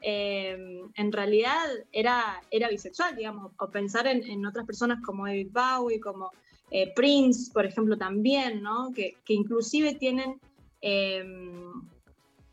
eh, 0.00 0.82
en 0.94 1.12
realidad 1.12 1.66
era, 1.92 2.42
era 2.50 2.68
bisexual, 2.68 3.16
digamos, 3.16 3.52
o 3.58 3.68
pensar 3.70 4.06
en, 4.06 4.22
en 4.24 4.44
otras 4.46 4.66
personas 4.66 5.00
como 5.04 5.26
David 5.26 5.50
Bowie, 5.52 6.00
como 6.00 6.30
eh, 6.70 6.92
Prince, 6.94 7.50
por 7.52 7.66
ejemplo, 7.66 7.96
también, 7.96 8.62
¿no? 8.62 8.92
Que, 8.94 9.16
que 9.24 9.34
inclusive 9.34 9.94
tienen 9.94 10.40
eh, 10.80 11.24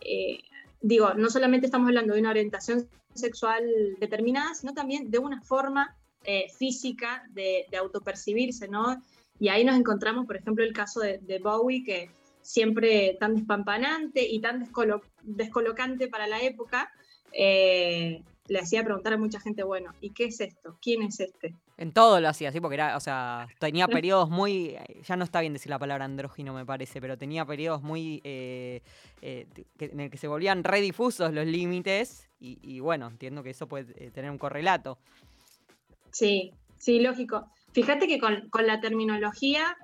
eh, 0.02 0.40
digo, 0.82 1.14
no 1.14 1.30
solamente 1.30 1.68
estamos 1.68 1.88
hablando 1.88 2.14
de 2.14 2.20
una 2.20 2.30
orientación 2.30 2.88
sexual 3.14 3.64
determinada, 4.00 4.54
sino 4.54 4.74
también 4.74 5.10
de 5.10 5.20
una 5.20 5.42
forma 5.42 5.96
eh, 6.24 6.48
física 6.58 7.24
de, 7.30 7.66
de, 7.70 7.78
autopercibirse, 7.78 8.68
¿no? 8.68 9.02
Y 9.40 9.50
ahí 9.50 9.64
nos 9.64 9.78
encontramos, 9.78 10.26
por 10.26 10.38
ejemplo, 10.38 10.64
el 10.64 10.74
caso 10.74 11.00
de, 11.00 11.20
de 11.20 11.40
Bowie, 11.40 11.84
que 11.84 12.10
siempre 12.42 13.18
tan 13.20 13.36
despampanante 13.36 14.26
y 14.28 14.40
tan 14.40 14.60
descolo 14.60 15.02
descolocante 15.24 16.08
para 16.08 16.28
la 16.28 16.42
época, 16.42 16.92
eh, 17.40 18.24
le 18.48 18.60
hacía 18.60 18.84
preguntar 18.84 19.14
a 19.14 19.18
mucha 19.18 19.40
gente, 19.40 19.64
bueno, 19.64 19.94
¿y 20.02 20.12
qué 20.12 20.26
es 20.26 20.40
esto? 20.40 20.78
¿Quién 20.82 21.04
es 21.04 21.20
este? 21.20 21.54
En 21.78 21.92
todo 21.92 22.20
lo 22.20 22.30
hacía 22.30 22.50
así, 22.50 22.60
porque 22.60 22.76
era, 22.76 22.98
o 22.98 23.00
sea, 23.00 23.48
tenía 23.60 23.88
periodos 24.06 24.30
muy, 24.30 24.76
ya 25.06 25.16
no 25.16 25.24
está 25.24 25.42
bien 25.42 25.54
decir 25.54 25.70
la 25.70 25.80
palabra 25.80 26.06
andrógino 26.06 26.54
me 26.54 26.66
parece, 26.66 27.00
pero 27.02 27.18
tenía 27.18 27.46
periodos 27.46 27.84
muy, 27.84 28.22
eh, 28.24 28.82
eh, 29.22 29.48
en 29.80 30.00
el 30.00 30.10
que 30.10 30.18
se 30.18 30.28
volvían 30.28 30.64
redifusos 30.64 31.34
los 31.34 31.46
límites 31.46 32.30
y, 32.40 32.58
y, 32.62 32.80
bueno, 32.80 33.08
entiendo 33.08 33.44
que 33.44 33.52
eso 33.52 33.68
puede 33.68 33.94
eh, 34.04 34.12
tener 34.12 34.32
un 34.32 34.38
correlato. 34.38 34.98
Sí, 36.12 36.52
sí, 36.78 37.00
lógico. 37.00 37.46
Fíjate 37.74 38.08
que 38.08 38.20
con, 38.20 38.50
con 38.50 38.66
la 38.66 38.80
terminología 38.80 39.78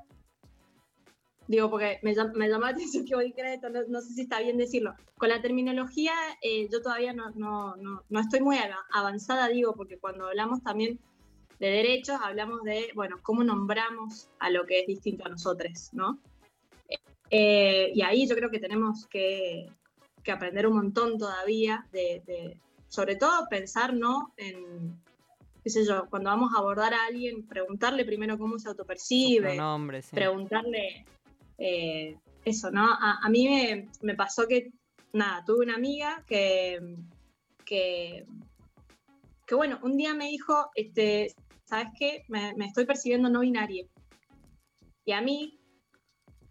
digo, 1.56 1.70
porque 1.70 2.00
me, 2.02 2.14
me 2.36 2.50
llamó 2.50 2.66
la 2.66 2.72
atención 2.72 3.06
que 3.06 3.16
hoy 3.16 3.34
esto, 3.36 3.70
no, 3.70 3.80
no, 3.88 4.02
sé 4.02 4.14
si 4.14 4.22
está 4.22 4.40
bien 4.40 4.58
decirlo. 4.58 4.94
Con 5.18 5.30
la 5.30 5.42
terminología, 5.42 6.14
eh, 6.42 6.68
yo 6.72 6.82
todavía 6.82 7.14
no, 7.14 7.32
no, 7.32 7.76
no, 8.10 8.20
estoy 8.20 8.42
muy 8.42 8.58
avanzada, 8.92 9.48
digo, 9.48 9.74
porque 9.76 9.98
cuando 9.98 10.28
hablamos 10.28 10.62
también 10.64 11.00
de 11.60 11.68
derechos, 11.68 12.18
hablamos 12.22 12.64
de, 12.64 12.90
bueno, 12.96 13.18
cómo 13.22 13.44
nombramos 13.44 14.30
a 14.40 14.50
lo 14.50 14.66
que 14.66 14.82
es 14.82 14.88
distinto 14.88 15.26
a 15.26 15.30
nosotros, 15.30 15.90
¿no? 15.94 16.20
Eh, 17.30 17.92
y 17.96 18.02
ahí 18.02 18.28
yo 18.28 18.36
creo 18.36 18.52
que 18.52 18.60
tenemos 18.60 19.08
que, 19.08 19.68
que 20.24 20.32
aprender 20.32 20.68
un 20.68 20.76
montón 20.76 21.18
todavía, 21.18 21.88
de, 21.92 22.22
de, 22.26 22.58
sobre 22.88 23.16
todo 23.16 23.48
pensar, 23.50 23.94
¿no? 23.94 24.34
En, 24.38 25.02
qué 25.64 25.70
sé 25.70 25.86
yo, 25.86 26.08
cuando 26.10 26.30
vamos 26.30 26.54
a 26.54 26.60
abordar 26.60 26.94
a 26.94 27.06
alguien, 27.06 27.48
preguntarle 27.48 28.04
primero 28.06 28.38
cómo 28.38 28.60
se 28.60 28.68
autopercibe, 28.68 29.58
sí. 30.02 30.16
preguntarle 30.16 31.06
eh, 31.58 32.18
eso, 32.46 32.72
¿no? 32.72 32.86
A, 32.86 33.28
mí 33.30 33.88
me, 34.02 34.16
pasó 34.16 34.48
que, 34.48 34.72
nada, 35.14 35.44
tuve 35.46 35.66
una 35.66 35.76
amiga 35.76 36.24
que, 36.28 36.80
que, 37.66 38.26
que, 39.46 39.56
bueno, 39.56 39.80
un 39.84 39.98
día 39.98 40.14
me 40.14 40.28
dijo, 40.28 40.70
este, 40.76 41.34
¿sabes 41.64 41.88
qué? 41.98 42.26
Me, 42.28 42.54
estoy 42.66 42.86
percibiendo 42.86 43.30
no 43.30 43.42
binaria. 43.42 43.86
Y 45.06 45.12
a 45.12 45.22
mí 45.22 45.60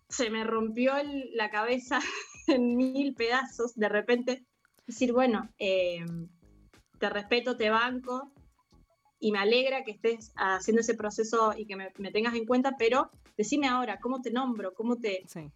se 0.08 0.30
me 0.30 0.44
rompió 0.44 0.94
la 1.34 1.50
cabeza 1.50 2.00
en 2.46 2.76
mil 2.76 3.14
pedazos 3.14 3.74
de 3.74 3.88
repente. 3.88 4.46
Decir, 4.86 5.12
bueno, 5.12 5.48
eh, 5.58 6.04
te 6.98 7.08
respeto, 7.08 7.56
te 7.56 7.70
banco, 7.70 8.32
y 9.20 9.30
me 9.30 9.38
alegra 9.38 9.84
que 9.84 9.92
estés 9.92 10.32
haciendo 10.36 10.80
ese 10.80 10.94
proceso 10.94 11.54
y 11.56 11.64
que 11.66 11.76
me, 11.76 11.92
me, 11.98 12.10
tengas 12.10 12.34
en 12.34 12.44
cuenta, 12.44 12.74
pero 12.76 13.10
decime 13.36 13.68
ahora, 13.68 13.98
¿cómo 14.00 14.20
te 14.20 14.30
nombro? 14.30 14.74
¿Cómo 14.74 14.96
te...? 14.96 15.24
Sí. 15.26 15.50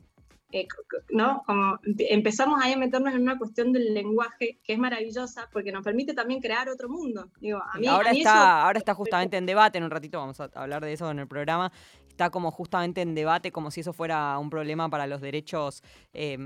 Eh, 0.52 0.68
¿no? 1.10 1.42
Como 1.44 1.78
empezamos 1.84 2.60
ahí 2.62 2.72
a 2.72 2.76
meternos 2.76 3.12
en 3.12 3.22
una 3.22 3.36
cuestión 3.36 3.72
del 3.72 3.92
lenguaje 3.92 4.58
que 4.62 4.74
es 4.74 4.78
maravillosa 4.78 5.48
porque 5.52 5.72
nos 5.72 5.82
permite 5.82 6.14
también 6.14 6.40
crear 6.40 6.68
otro 6.68 6.88
mundo. 6.88 7.28
Digo, 7.40 7.58
a 7.58 7.78
mí, 7.78 7.86
ahora, 7.88 8.10
a 8.10 8.12
mí 8.12 8.20
está, 8.20 8.30
eso... 8.32 8.64
ahora 8.66 8.78
está 8.78 8.94
justamente 8.94 9.36
en 9.36 9.44
debate, 9.44 9.78
en 9.78 9.84
un 9.84 9.90
ratito 9.90 10.18
vamos 10.18 10.38
a 10.40 10.48
hablar 10.54 10.84
de 10.84 10.92
eso 10.92 11.10
en 11.10 11.18
el 11.18 11.26
programa, 11.26 11.72
está 12.08 12.30
como 12.30 12.52
justamente 12.52 13.02
en 13.02 13.16
debate 13.16 13.50
como 13.50 13.72
si 13.72 13.80
eso 13.80 13.92
fuera 13.92 14.38
un 14.38 14.48
problema 14.48 14.88
para 14.88 15.08
los 15.08 15.20
derechos 15.20 15.82
eh, 16.14 16.38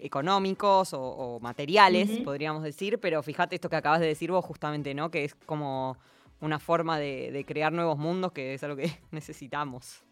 económicos 0.00 0.92
o, 0.92 1.00
o 1.00 1.40
materiales, 1.40 2.10
uh 2.10 2.12
-huh. 2.12 2.24
podríamos 2.24 2.62
decir, 2.62 3.00
pero 3.00 3.22
fíjate 3.22 3.54
esto 3.54 3.70
que 3.70 3.76
acabas 3.76 4.00
de 4.00 4.06
decir 4.06 4.30
vos 4.30 4.44
justamente, 4.44 4.94
¿no? 4.94 5.10
Que 5.10 5.24
es 5.24 5.34
como 5.34 5.96
una 6.40 6.58
forma 6.58 6.98
de, 6.98 7.32
de 7.32 7.44
crear 7.44 7.72
nuevos 7.72 7.96
mundos 7.96 8.32
que 8.32 8.52
es 8.54 8.62
algo 8.62 8.76
que 8.76 8.90
necesitamos. 9.10 10.04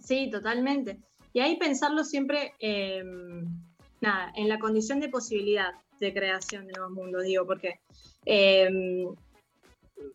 Sí, 0.00 0.30
totalmente. 0.30 0.98
Y 1.32 1.40
ahí 1.40 1.56
pensarlo 1.56 2.04
siempre, 2.04 2.54
eh, 2.60 3.02
nada, 4.00 4.32
en 4.36 4.48
la 4.48 4.58
condición 4.58 5.00
de 5.00 5.08
posibilidad 5.08 5.72
de 6.00 6.14
creación 6.14 6.66
de 6.66 6.72
nuevos 6.72 6.92
mundos, 6.92 7.24
digo, 7.24 7.46
porque 7.46 7.80
eh, 8.24 8.68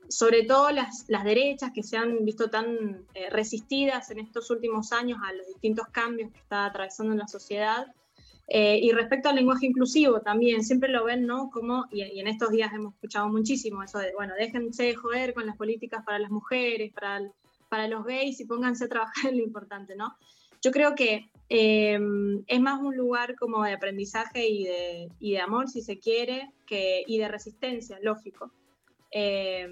sobre 0.08 0.43
todo 0.43 0.72
las, 0.72 1.06
las, 1.10 1.24
derechas 1.24 1.72
que 1.74 1.84
se 1.84 1.98
han 1.98 2.24
visto 2.24 2.50
tan 2.50 3.06
eh, 3.13 3.30
resistidas 3.30 4.10
en 4.12 4.19
estos 4.19 4.50
últimos 4.50 4.93
años 4.93 5.19
a 5.24 5.34
los 5.34 5.46
distintos 5.48 5.88
cambios 5.89 6.32
que 6.32 6.39
está 6.39 6.65
atravesando 6.65 7.13
la 7.15 7.28
sociedad, 7.28 7.88
y 8.46 8.91
respecto 8.91 9.30
al 9.30 9.36
lenguaje 9.36 9.65
inclusivo 9.65 10.19
también, 10.19 10.65
siempre 10.65 10.89
lo 10.89 11.06
ven, 11.06 11.26
¿no? 11.26 11.50
Como, 11.50 11.86
y, 11.89 12.04
y, 12.04 12.19
en 12.19 12.28
estos 12.28 12.52
días 12.52 12.72
hemos 12.74 12.93
escuchado 12.93 13.30
muchísimo 13.30 13.82
eso 13.82 13.98
de, 14.00 14.13
bueno, 14.13 14.34
déjense 14.38 14.84
de 14.84 14.96
joder 14.96 15.34
con 15.34 15.48
las 15.48 15.56
políticas 15.56 16.04
para 16.06 16.19
las 16.19 16.30
mujeres, 16.30 16.91
para, 16.93 17.17
el, 17.17 17.32
para 17.73 17.88
los 17.88 18.05
gays 18.05 18.39
y 18.39 18.45
pónganse 18.45 18.86
a 18.86 18.88
trabajar 18.88 19.31
en 19.31 19.39
lo 19.39 19.43
importante, 19.43 19.95
¿no? 19.95 20.15
Yo 20.62 20.69
creo 20.69 20.93
que 20.93 21.31
eh, 21.49 21.99
es 22.45 22.62
más 22.62 22.79
un 22.79 22.95
lugar 22.95 23.33
como 23.36 23.63
de 23.63 23.73
aprendizaje 23.73 24.47
y 24.47 24.65
de, 24.65 25.07
y 25.19 25.31
de 25.31 25.39
amor, 25.39 25.67
si 25.67 25.81
se 25.81 25.97
quiere, 25.97 26.53
que, 26.67 27.03
y 27.07 27.17
de 27.17 27.27
resistencia, 27.27 27.97
lógico, 28.03 28.51
eh, 29.09 29.67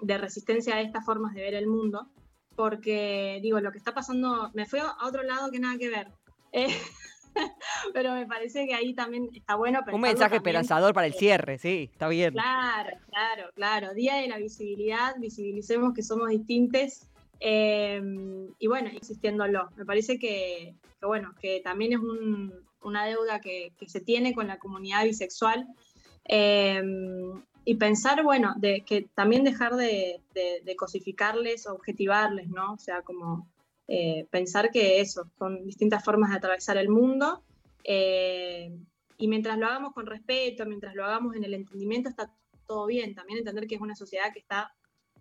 de 0.00 0.18
resistencia 0.18 0.74
a 0.74 0.80
estas 0.80 1.04
formas 1.04 1.32
de 1.36 1.42
ver 1.42 1.54
el 1.54 1.68
mundo, 1.68 2.10
porque, 2.56 3.38
digo, 3.44 3.60
lo 3.60 3.70
que 3.70 3.78
está 3.78 3.94
pasando, 3.94 4.50
me 4.52 4.66
fui 4.66 4.80
a 4.80 4.96
otro 5.06 5.22
lado 5.22 5.52
que 5.52 5.60
nada 5.60 5.78
que 5.78 5.88
ver. 5.88 6.08
Eh, 6.50 6.66
pero 7.94 8.12
me 8.14 8.26
parece 8.26 8.66
que 8.66 8.74
ahí 8.74 8.92
también 8.92 9.28
está 9.32 9.54
bueno. 9.54 9.82
Un 9.92 10.00
mensaje 10.00 10.34
esperanzador 10.34 10.94
para 10.94 11.06
el 11.06 11.14
cierre, 11.14 11.58
sí, 11.58 11.90
está 11.92 12.08
bien. 12.08 12.32
Claro, 12.32 12.90
claro, 13.08 13.50
claro. 13.54 13.94
Día 13.94 14.16
de 14.16 14.26
la 14.26 14.38
visibilidad, 14.38 15.14
visibilicemos 15.20 15.94
que 15.94 16.02
somos 16.02 16.28
distintos 16.30 17.06
eh, 17.40 18.00
y 18.58 18.66
bueno, 18.66 18.90
existiéndolo. 18.94 19.70
Me 19.76 19.84
parece 19.84 20.18
que, 20.18 20.76
bueno, 21.02 21.34
que 21.40 21.60
también 21.60 21.94
es 21.94 21.98
un, 21.98 22.52
una 22.82 23.06
deuda 23.06 23.40
que, 23.40 23.72
se 23.86 24.00
tiene 24.00 24.34
con 24.34 24.46
la 24.46 24.58
comunidad 24.58 25.04
bisexual. 25.04 25.66
Eh, 26.28 26.82
y 27.64 27.74
pensar, 27.74 28.22
bueno, 28.22 28.54
de 28.56 28.82
que 28.82 29.08
también 29.14 29.44
dejar 29.44 29.76
de, 29.76 30.20
de, 30.34 30.60
de 30.64 30.76
cosificarles, 30.76 31.66
objetivarles, 31.66 32.48
¿no? 32.48 32.72
O 32.72 32.78
sea, 32.78 33.02
como 33.02 33.48
eh, 33.92 34.28
pensar 34.30 34.70
que 34.70 35.00
eso, 35.00 35.24
son 35.36 35.64
distintas 35.64 36.04
formas 36.04 36.30
de 36.30 36.36
atravesar 36.36 36.76
el 36.76 36.88
mundo. 36.88 37.42
Eh, 37.82 38.72
y 39.16 39.26
mientras 39.26 39.58
lo 39.58 39.66
hagamos 39.66 39.92
con 39.94 40.06
respeto, 40.06 40.64
mientras 40.64 40.94
lo 40.94 41.04
hagamos 41.04 41.34
en 41.34 41.42
el 41.42 41.54
entendimiento, 41.54 42.08
está 42.08 42.32
todo 42.68 42.86
bien. 42.86 43.16
También 43.16 43.40
entender 43.40 43.66
que 43.66 43.74
es 43.74 43.80
una 43.80 43.96
sociedad 43.96 44.32
que 44.32 44.38
está, 44.38 44.72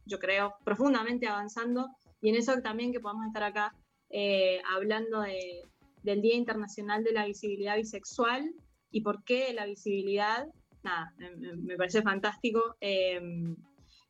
yo 0.06 0.20
creo, 0.20 0.54
profundamente 0.64 1.26
avanzando. 1.26 1.90
Y 2.22 2.30
en 2.30 2.36
eso 2.36 2.60
también 2.62 2.92
que 2.92 3.00
podamos 3.00 3.28
estar 3.28 3.44
acá 3.44 3.74
eh, 4.10 4.62
hablando 4.74 5.22
de, 5.22 5.64
del 6.04 6.22
Día 6.22 6.36
Internacional 6.36 7.04
de 7.04 7.14
la 7.14 7.26
Visibilidad 7.26 7.78
Bisexual 7.78 8.54
y 8.92 9.02
por 9.02 9.24
qué 9.24 9.54
la 9.54 9.66
visibilidad, 9.66 10.48
nada, 10.84 11.14
me, 11.18 11.56
me 11.56 11.78
parece 11.78 12.02
fantástico. 12.02 12.76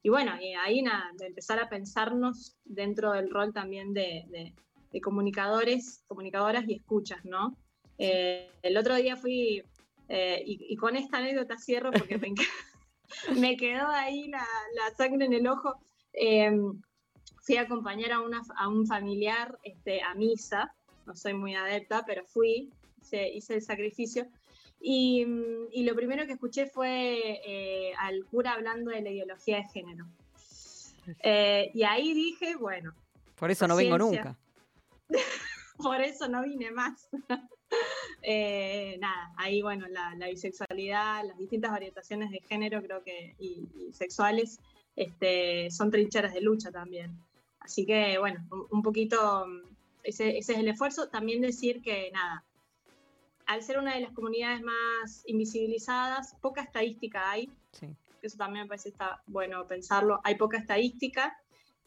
Y 0.01 0.09
bueno, 0.09 0.31
y 0.41 0.53
ahí 0.53 0.81
nada, 0.81 1.11
de 1.17 1.27
empezar 1.27 1.59
a 1.59 1.67
pensarnos 1.67 2.57
dentro 2.63 3.11
del 3.11 3.29
rol 3.29 3.53
también 3.53 3.93
de, 3.93 4.25
de, 4.29 4.53
de 4.91 5.01
comunicadores, 5.01 6.03
comunicadoras 6.07 6.67
y 6.67 6.75
escuchas, 6.75 7.23
¿no? 7.25 7.57
Eh, 7.97 8.49
el 8.61 8.77
otro 8.77 8.95
día 8.95 9.17
fui, 9.17 9.61
eh, 10.07 10.41
y, 10.45 10.73
y, 10.73 10.75
con 10.77 10.95
esta 10.95 11.17
anécdota 11.17 11.57
cierro 11.57 11.91
porque 11.91 12.17
me, 12.17 12.33
me 13.37 13.57
quedó 13.57 13.87
ahí 13.87 14.29
la, 14.29 14.45
la, 14.75 14.95
sangre 14.95 15.25
en 15.25 15.33
el 15.33 15.47
ojo. 15.47 15.75
Eh, 16.13 16.49
fui 17.41 17.57
a 17.57 17.61
acompañar 17.61 18.11
a, 18.11 18.21
una, 18.21 18.41
a 18.57 18.67
un 18.67 18.85
familiar 18.85 19.57
este, 19.63 20.01
a 20.01 20.13
misa, 20.15 20.73
no 21.05 21.15
soy 21.15 21.33
muy 21.33 21.55
adepta, 21.55 22.03
pero 22.05 22.25
fui, 22.25 22.71
hice, 23.01 23.29
hice 23.29 23.55
el 23.55 23.61
sacrificio. 23.61 24.27
Y, 24.81 25.25
y, 25.71 25.83
lo 25.83 25.93
primero 25.93 26.25
que 26.25 26.33
escuché 26.33 26.65
fue 26.67 27.41
eh, 27.45 27.91
al 27.97 28.23
cura 28.25 28.53
hablando 28.53 28.91
de 28.91 29.01
la 29.01 29.09
ideología 29.09 29.57
de 29.57 29.65
género. 29.65 30.05
Eh, 31.21 31.71
y 31.73 31.83
ahí 31.83 32.13
dije, 32.13 32.55
bueno. 32.55 32.93
Por 33.35 33.51
eso 33.51 33.67
no 33.67 33.75
vengo 33.75 33.97
nunca. 33.97 34.37
Por 35.77 36.01
eso 36.01 36.27
no 36.29 36.43
vine 36.43 36.71
más. 36.71 37.09
eh, 38.21 38.97
nada, 38.99 39.33
ahí 39.37 39.61
bueno, 39.61 39.87
la, 39.87 40.13
la, 40.15 40.27
bisexualidad, 40.27 41.25
las 41.25 41.37
distintas 41.37 41.71
orientaciones 41.71 42.31
de 42.31 42.39
género 42.39 42.81
creo 42.81 43.03
que 43.03 43.35
y, 43.39 43.67
y 43.75 43.93
sexuales 43.93 44.59
este, 44.95 45.71
son 45.71 45.91
trincheras 45.91 46.33
de 46.33 46.41
lucha 46.41 46.71
también. 46.71 47.17
Así 47.59 47.85
que 47.85 48.17
bueno, 48.17 48.45
un, 48.71 48.81
poquito 48.81 49.45
ese, 50.03 50.37
ese 50.37 50.53
es 50.53 50.59
el 50.59 50.67
esfuerzo. 50.67 51.09
También 51.09 51.41
decir 51.41 51.81
que 51.81 52.09
nada, 52.11 52.43
al 53.45 53.61
ser 53.63 53.79
una 53.79 53.95
de 53.95 54.01
las 54.01 54.13
comunidades 54.13 54.61
más 54.61 55.23
invisibilizadas, 55.27 56.35
poca 56.41 56.61
estadística 56.61 57.29
hay. 57.29 57.49
Sí. 57.71 57.87
Eso 58.21 58.37
también 58.37 58.63
me 58.65 58.69
parece 58.69 58.89
está 58.89 59.21
bueno 59.27 59.65
pensarlo. 59.67 60.19
Hay 60.23 60.35
poca 60.35 60.57
estadística. 60.57 61.37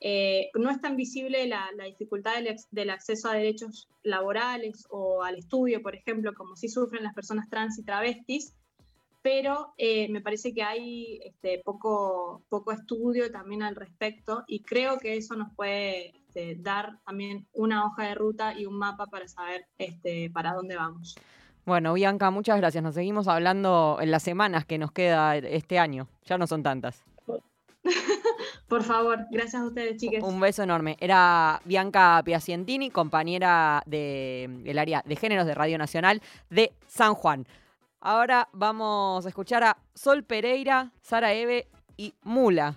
eh, 0.05 0.51
no 0.55 0.69
es 0.71 0.81
tan 0.81 0.97
visible 0.97 1.47
la, 1.47 1.71
la 1.77 1.85
dificultad 1.85 2.35
del, 2.35 2.57
del 2.73 2.91
acceso 2.91 3.29
a 3.29 3.35
derechos 3.35 3.89
laborales 4.03 4.85
o 4.91 5.23
al 5.23 5.37
estudio, 5.37 5.81
por 5.81 5.95
ejemplo, 5.95 6.35
como 6.35 6.57
sí 6.57 6.69
sufren 6.69 7.05
las 7.05 7.15
personas 7.15 7.49
trans 7.49 7.79
y 7.79 7.85
travestis, 7.85 8.53
pero 9.23 9.73
eh, 9.79 10.09
me 10.09 10.21
parece 10.21 10.53
que 10.53 10.63
hay 10.63 11.21
este, 11.25 11.61
poco, 11.65 12.43
poco 12.49 12.73
estudio 12.73 13.31
también 13.31 13.63
al 13.63 13.77
respecto 13.77 14.45
y 14.47 14.61
creo 14.61 14.99
que 14.99 15.17
eso 15.17 15.37
nos 15.37 15.55
puede 15.55 16.17
este, 16.17 16.57
dar 16.57 16.99
también 17.07 17.47
una 17.53 17.87
hoja 17.87 18.05
de 18.09 18.15
ruta 18.15 18.59
y 18.59 18.67
un 18.67 18.77
mapa 18.77 19.07
para 19.07 19.29
saber 19.29 19.67
este, 19.79 20.29
para 20.31 20.53
dónde 20.55 20.77
vamos. 20.77 21.15
Bueno, 21.65 21.93
Bianca, 21.95 22.31
muchas 22.33 22.57
gracias. 22.59 22.83
Nos 22.83 22.95
seguimos 22.97 23.29
hablando 23.29 23.99
en 24.01 24.11
las 24.11 24.25
semanas 24.25 24.65
que 24.65 24.79
nos 24.79 24.91
queda 24.91 25.37
este 25.37 25.79
año. 25.79 26.09
Ya 26.25 26.37
no 26.37 26.49
son 26.49 26.65
tantas. 26.65 27.05
Por 28.69 28.83
favor, 28.83 29.27
gracias 29.31 29.63
a 29.63 29.67
ustedes, 29.67 29.99
chiques. 30.01 30.23
Un 30.23 30.41
beso 30.41 30.63
enorme. 30.63 30.97
Era 30.99 31.61
Bianca 31.65 32.23
Piacientini, 32.25 32.91
compañera 32.91 33.83
de- 33.87 34.49
del 34.63 34.79
área 34.79 35.03
de 35.07 35.17
géneros 35.17 35.47
de 35.47 35.55
Radio 35.55 35.79
Nacional 35.79 36.23
de 36.51 36.73
San 36.87 37.15
Juan. 37.15 37.47
Ahora 38.05 38.49
vamos 38.53 39.25
a 39.25 39.29
escuchar 39.29 39.62
a 39.62 39.79
Sol 39.95 40.25
Pereira, 40.25 40.91
Sara 41.03 41.33
Eve 41.35 41.69
y 41.97 42.15
Mula. 42.25 42.75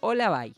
Hola, 0.00 0.28
bye. 0.28 0.54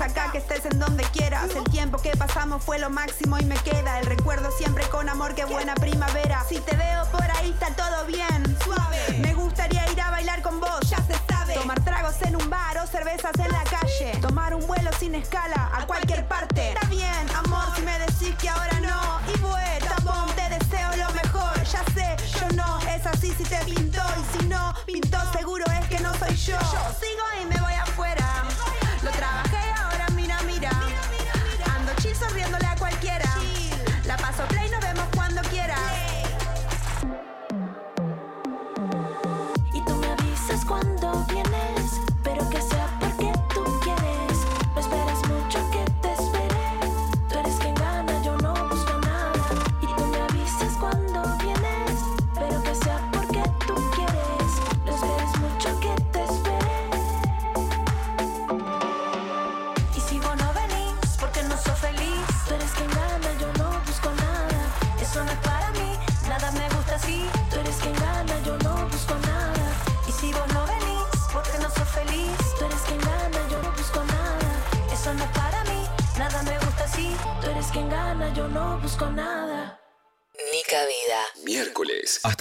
Acá, 0.00 0.30
que 0.32 0.38
estés 0.38 0.64
en 0.66 0.78
donde 0.78 1.04
quieras. 1.04 1.50
El 1.54 1.64
tiempo 1.64 1.98
que 1.98 2.10
pasamos 2.16 2.62
fue 2.62 2.78
lo 2.78 2.90
máximo 2.90 3.38
y 3.38 3.44
me 3.44 3.56
queda 3.56 4.00
el 4.00 4.06
recuerdo 4.06 4.50
siempre 4.50 4.84
con 4.88 5.08
amor, 5.08 5.34
que 5.34 5.44
buena 5.44 5.74
primavera. 5.74 6.44
Si 6.48 6.58
te 6.58 6.76
veo 6.76 7.04
por 7.10 7.22
ahí 7.22 7.50
está 7.50 7.68
todo 7.74 8.06
bien, 8.06 8.56
suave. 8.64 9.18
Me 9.20 9.34
gustaría 9.34 9.90
ir 9.92 10.00
a 10.00 10.10
bailar 10.10 10.42
con 10.42 10.60
vos, 10.60 10.80
ya 10.88 10.98
se 10.98 11.14
sabe. 11.28 11.54
Tomar 11.54 11.84
tragos 11.84 12.20
en 12.22 12.36
un 12.36 12.50
bar 12.50 12.78
o 12.78 12.86
cervezas 12.86 13.32
en 13.38 13.52
la 13.52 13.64
calle. 13.64 14.18
Tomar 14.20 14.54
un 14.54 14.66
vuelo 14.66 14.90
sin 14.98 15.14
escala 15.14 15.70
a 15.72 15.86
cualquier 15.86 16.26
parte. 16.26 16.72
Está 16.72 16.86
bien, 16.88 17.30
amor, 17.34 17.43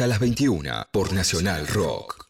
hasta 0.04 0.10
las 0.10 0.20
21 0.20 0.88
por 0.92 1.13
Nacional 1.13 1.66
Rock. 1.66 2.28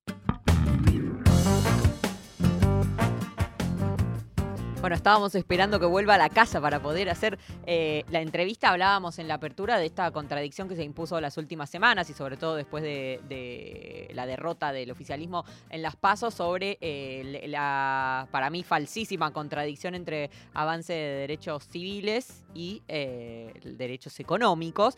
Bueno, 4.80 4.96
estábamos 4.96 5.34
esperando 5.34 5.80
que 5.80 5.88
vuelva 5.88 6.16
a 6.16 6.18
la 6.20 6.30
casa 6.30 6.62
para 6.62 6.84
poder 6.84 7.10
hacer 7.10 7.40
eh, 7.66 8.04
la 8.12 8.22
entrevista. 8.22 8.70
Hablábamos 8.70 9.18
en 9.18 9.28
la 9.28 9.36
apertura 9.36 9.80
de 9.80 9.88
esta 9.88 10.12
contradicción 10.12 10.70
que 10.70 10.76
se 10.76 10.84
impuso 10.84 11.20
las 11.20 11.38
últimas 11.38 11.72
semanas 11.72 12.10
y 12.12 12.14
sobre 12.14 12.38
todo 12.38 12.56
después 12.56 12.84
de, 12.84 14.12
la 14.14 14.28
derrota 14.28 14.72
del 14.72 14.92
oficialismo 14.92 15.44
en 15.72 15.82
las 15.82 15.96
pasos 15.96 16.36
sobre 16.36 16.78
eh, 16.80 17.46
la, 17.48 18.28
para 18.30 18.52
mí, 18.52 18.62
falsísima 18.62 19.32
contradicción 19.32 19.96
entre 19.96 20.30
avance 20.54 20.94
de 20.94 21.16
derechos 21.22 21.68
civiles 21.70 22.44
y 22.54 22.84
eh, 22.88 23.52
derechos 23.64 24.19
económicos. 24.19 24.96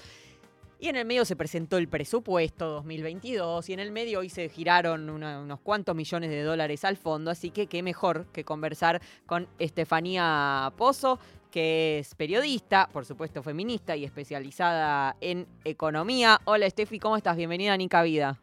Y 0.85 0.89
en 0.89 0.97
el 0.97 1.05
medio 1.05 1.25
se 1.25 1.35
presentó 1.35 1.77
el 1.77 1.87
presupuesto 1.87 2.69
2022 2.69 3.69
y 3.69 3.73
en 3.73 3.79
el 3.79 3.91
medio 3.91 4.19
hoy 4.19 4.29
se 4.29 4.47
giraron 4.49 5.09
una- 5.09 5.39
unos 5.39 5.59
cuantos 5.61 5.95
millones 5.95 6.29
de 6.29 6.43
dólares 6.43 6.85
al 6.85 6.95
fondo, 6.95 7.31
así 7.31 7.49
que 7.49 7.65
qué 7.65 7.81
mejor 7.81 8.27
que 8.27 8.43
conversar 8.43 9.01
con 9.25 9.47
Estefanía 9.57 10.71
Pozo, 10.77 11.17
que 11.49 11.97
es 11.97 12.13
periodista, 12.13 12.87
por 12.93 13.03
supuesto 13.03 13.41
feminista 13.41 13.95
y 13.95 14.05
especializada 14.05 15.15
en 15.21 15.47
economía. 15.63 16.39
Hola 16.45 16.67
Estefi, 16.67 16.99
¿cómo 16.99 17.17
estás? 17.17 17.35
Bienvenida 17.35 17.73
a 17.73 17.77
Nica 17.77 18.03
Vida. 18.03 18.39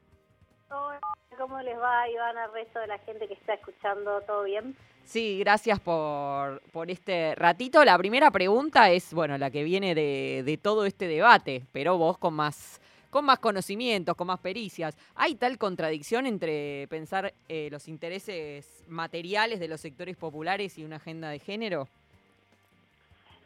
Hola, 0.69 0.99
¿cómo 1.39 1.61
les 1.61 1.79
va, 1.79 2.11
Iván, 2.11 2.37
al 2.39 2.53
resto 2.53 2.81
de 2.81 2.89
la 2.89 2.99
gente 2.99 3.29
que 3.29 3.35
está 3.35 3.55
escuchando? 3.55 4.21
¿Todo 4.23 4.43
bien? 4.43 4.77
Sí, 5.05 5.39
gracias 5.41 5.79
por, 5.81 6.63
por 6.73 6.91
este 6.91 7.35
ratito. 7.35 7.85
La 7.85 7.99
primera 7.99 8.31
pregunta 8.31 8.91
es, 8.91 9.13
bueno, 9.13 9.37
la 9.37 9.51
que 9.51 9.63
viene 9.63 9.95
de, 9.95 10.43
de 10.45 10.57
todo 10.57 10.87
este 10.87 11.07
debate, 11.07 11.63
pero 11.73 11.99
vos 11.99 12.17
con 12.17 12.35
más, 12.35 12.81
con 13.11 13.27
más 13.27 13.39
conocimientos, 13.39 14.17
con 14.17 14.29
más 14.29 14.41
pericias. 14.41 14.97
¿Hay 15.15 15.35
tal 15.35 15.59
contradicción 15.59 16.27
entre 16.27 16.87
pensar 16.89 17.35
eh, 17.49 17.69
los 17.71 17.89
intereses 17.89 18.85
materiales 18.89 19.61
de 19.61 19.69
los 19.69 19.81
sectores 19.81 20.17
populares 20.17 20.79
y 20.79 20.85
una 20.85 20.97
agenda 20.97 21.29
de 21.29 21.39
género? 21.39 21.89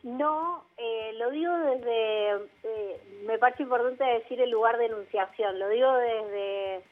No, 0.04 0.62
eh, 0.76 1.14
lo 1.14 1.30
digo 1.30 1.52
desde, 1.52 2.30
eh, 2.62 3.00
me 3.26 3.38
parece 3.38 3.64
importante 3.64 4.04
decir 4.04 4.40
el 4.40 4.50
lugar 4.50 4.78
de 4.78 4.86
enunciación, 4.86 5.58
lo 5.58 5.68
digo 5.68 5.92
desde 5.94 6.84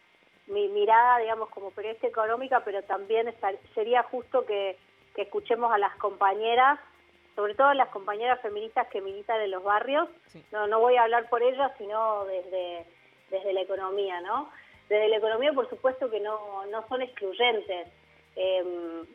mi 0.47 0.69
mirada, 0.69 1.19
digamos, 1.19 1.49
como 1.51 1.71
periodista 1.71 2.07
económica, 2.07 2.61
pero 2.65 2.83
también 2.83 3.29
estar- 3.29 3.59
sería 3.75 4.03
justo 4.05 4.45
que, 4.45 4.77
que 5.15 5.23
escuchemos 5.23 5.73
a 5.73 5.79
las 5.79 5.95
compañeras, 5.97 6.79
sobre 7.35 7.55
todo 7.55 7.73
las 7.75 7.89
compañeras 7.89 8.41
feministas 8.41 8.87
que 8.89 9.01
militan 9.01 9.41
en 9.41 9.51
los 9.51 9.63
barrios. 9.65 10.09
No, 10.53 10.67
no 10.67 10.81
voy 10.81 10.97
a 10.97 11.05
hablar 11.05 11.29
por 11.29 11.43
ellas, 11.43 11.73
sino 11.79 12.25
desde, 12.27 12.85
desde 13.31 13.53
la 13.53 13.63
economía, 13.63 14.21
¿no? 14.21 14.51
Desde 14.89 15.09
la 15.09 15.17
economía, 15.17 15.53
por 15.53 15.69
supuesto 15.71 16.11
que 16.11 16.21
no, 16.21 16.65
no 16.67 16.87
son 16.89 17.03
excluyentes. 17.03 17.89
Em, 18.37 19.07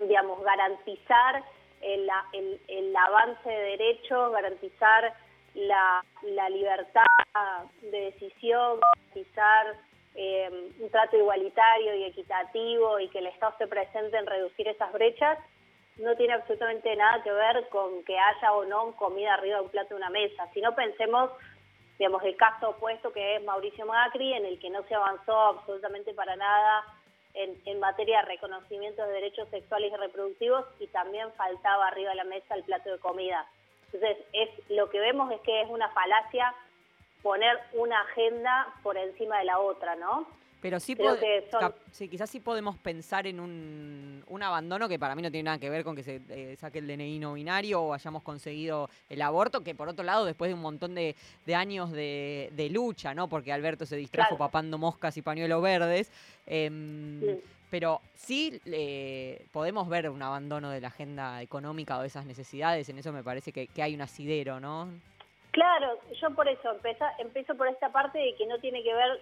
digamos, 0.00 0.42
garantizar 0.42 1.44
el, 1.80 2.10
a- 2.10 2.26
el, 2.32 2.60
el 2.68 2.96
avance 2.96 3.48
de 3.48 3.62
derechos, 3.76 4.32
garantizar 4.32 5.14
la, 5.54 6.04
la 6.22 6.48
libertad 6.50 7.04
de 7.82 8.00
decisión, 8.10 8.80
garantizar 8.80 9.76
eh, 10.14 10.70
un 10.78 10.90
trato 10.90 11.16
igualitario 11.16 11.94
y 11.94 12.04
equitativo 12.04 13.00
y 13.00 13.08
que 13.08 13.18
el 13.18 13.26
Estado 13.28 13.52
esté 13.52 13.66
presente 13.66 14.16
en 14.16 14.26
reducir 14.26 14.68
esas 14.68 14.92
brechas, 14.92 15.38
no 15.96 16.14
tiene 16.16 16.34
absolutamente 16.34 16.94
nada 16.96 17.22
que 17.22 17.32
ver 17.32 17.68
con 17.68 18.02
que 18.04 18.18
haya 18.18 18.52
o 18.52 18.64
no 18.64 18.92
comida 18.96 19.34
arriba 19.34 19.56
de 19.56 19.62
un 19.64 19.70
plato 19.70 19.90
de 19.90 19.96
una 19.96 20.10
mesa. 20.10 20.48
Si 20.52 20.60
no 20.60 20.74
pensemos, 20.74 21.30
digamos, 21.98 22.22
el 22.24 22.36
caso 22.36 22.70
opuesto 22.70 23.12
que 23.12 23.36
es 23.36 23.44
Mauricio 23.44 23.86
Macri, 23.86 24.32
en 24.32 24.46
el 24.46 24.58
que 24.58 24.70
no 24.70 24.82
se 24.84 24.94
avanzó 24.94 25.38
absolutamente 25.38 26.14
para 26.14 26.36
nada 26.36 26.84
en, 27.34 27.60
en 27.64 27.80
materia 27.80 28.20
de 28.20 28.28
reconocimiento 28.28 29.04
de 29.04 29.12
derechos 29.12 29.48
sexuales 29.48 29.92
y 29.92 29.96
reproductivos 29.96 30.64
y 30.80 30.86
también 30.88 31.32
faltaba 31.32 31.88
arriba 31.88 32.10
de 32.10 32.16
la 32.16 32.24
mesa 32.24 32.54
el 32.54 32.64
plato 32.64 32.90
de 32.90 32.98
comida. 32.98 33.46
Entonces, 33.92 34.24
es 34.32 34.48
lo 34.70 34.88
que 34.88 35.00
vemos 35.00 35.30
es 35.32 35.40
que 35.40 35.62
es 35.62 35.68
una 35.68 35.88
falacia 35.90 36.54
poner 37.22 37.56
una 37.74 38.00
agenda 38.02 38.74
por 38.82 38.96
encima 38.96 39.38
de 39.38 39.44
la 39.44 39.58
otra, 39.58 39.94
¿no? 39.96 40.26
Pero 40.60 40.78
sí, 40.78 40.96
son- 41.50 41.74
sí, 41.90 42.08
quizás 42.08 42.30
sí 42.30 42.38
podemos 42.38 42.76
pensar 42.78 43.26
en 43.26 43.40
un, 43.40 44.22
un 44.28 44.42
abandono 44.44 44.88
que 44.88 44.96
para 44.96 45.16
mí 45.16 45.20
no 45.22 45.28
tiene 45.28 45.42
nada 45.46 45.58
que 45.58 45.68
ver 45.68 45.82
con 45.82 45.96
que 45.96 46.04
se 46.04 46.20
eh, 46.28 46.54
saque 46.56 46.78
el 46.78 46.86
DNI 46.86 47.18
no 47.18 47.32
binario 47.32 47.82
o 47.82 47.92
hayamos 47.92 48.22
conseguido 48.22 48.88
el 49.08 49.22
aborto, 49.22 49.64
que 49.64 49.74
por 49.74 49.88
otro 49.88 50.04
lado, 50.04 50.24
después 50.24 50.48
de 50.50 50.54
un 50.54 50.60
montón 50.60 50.94
de, 50.94 51.16
de 51.46 51.54
años 51.56 51.90
de, 51.90 52.50
de 52.52 52.70
lucha, 52.70 53.12
¿no? 53.12 53.28
Porque 53.28 53.52
Alberto 53.52 53.86
se 53.86 53.96
distrajo 53.96 54.36
Claro. 54.36 54.38
papando 54.38 54.78
moscas 54.78 55.16
y 55.16 55.22
pañuelos 55.22 55.60
verdes. 55.62 56.12
em, 56.46 57.20
Sí. 57.20 57.40
Pero 57.68 58.02
sí 58.14 58.60
eh, 58.66 59.46
podemos 59.50 59.88
ver 59.88 60.10
un 60.10 60.22
abandono 60.22 60.68
de 60.68 60.80
la 60.82 60.88
agenda 60.88 61.40
económica 61.40 61.96
o 61.96 62.02
de 62.02 62.06
esas 62.08 62.26
necesidades. 62.26 62.86
En 62.90 62.98
eso 62.98 63.12
me 63.14 63.24
parece 63.24 63.50
que, 63.50 63.66
que 63.66 63.82
hay 63.82 63.94
un 63.94 64.02
asidero, 64.02 64.60
¿no? 64.60 64.90
Claro, 65.52 65.98
yo 66.20 66.30
por 66.34 66.48
eso 66.48 66.70
empeza- 66.70 67.14
empiezo 67.18 67.54
por 67.56 67.68
esta 67.68 67.90
parte 67.90 68.18
de 68.18 68.34
que 68.36 68.46
no 68.46 68.58
tiene 68.58 68.82
que 68.82 68.94
ver 68.94 69.20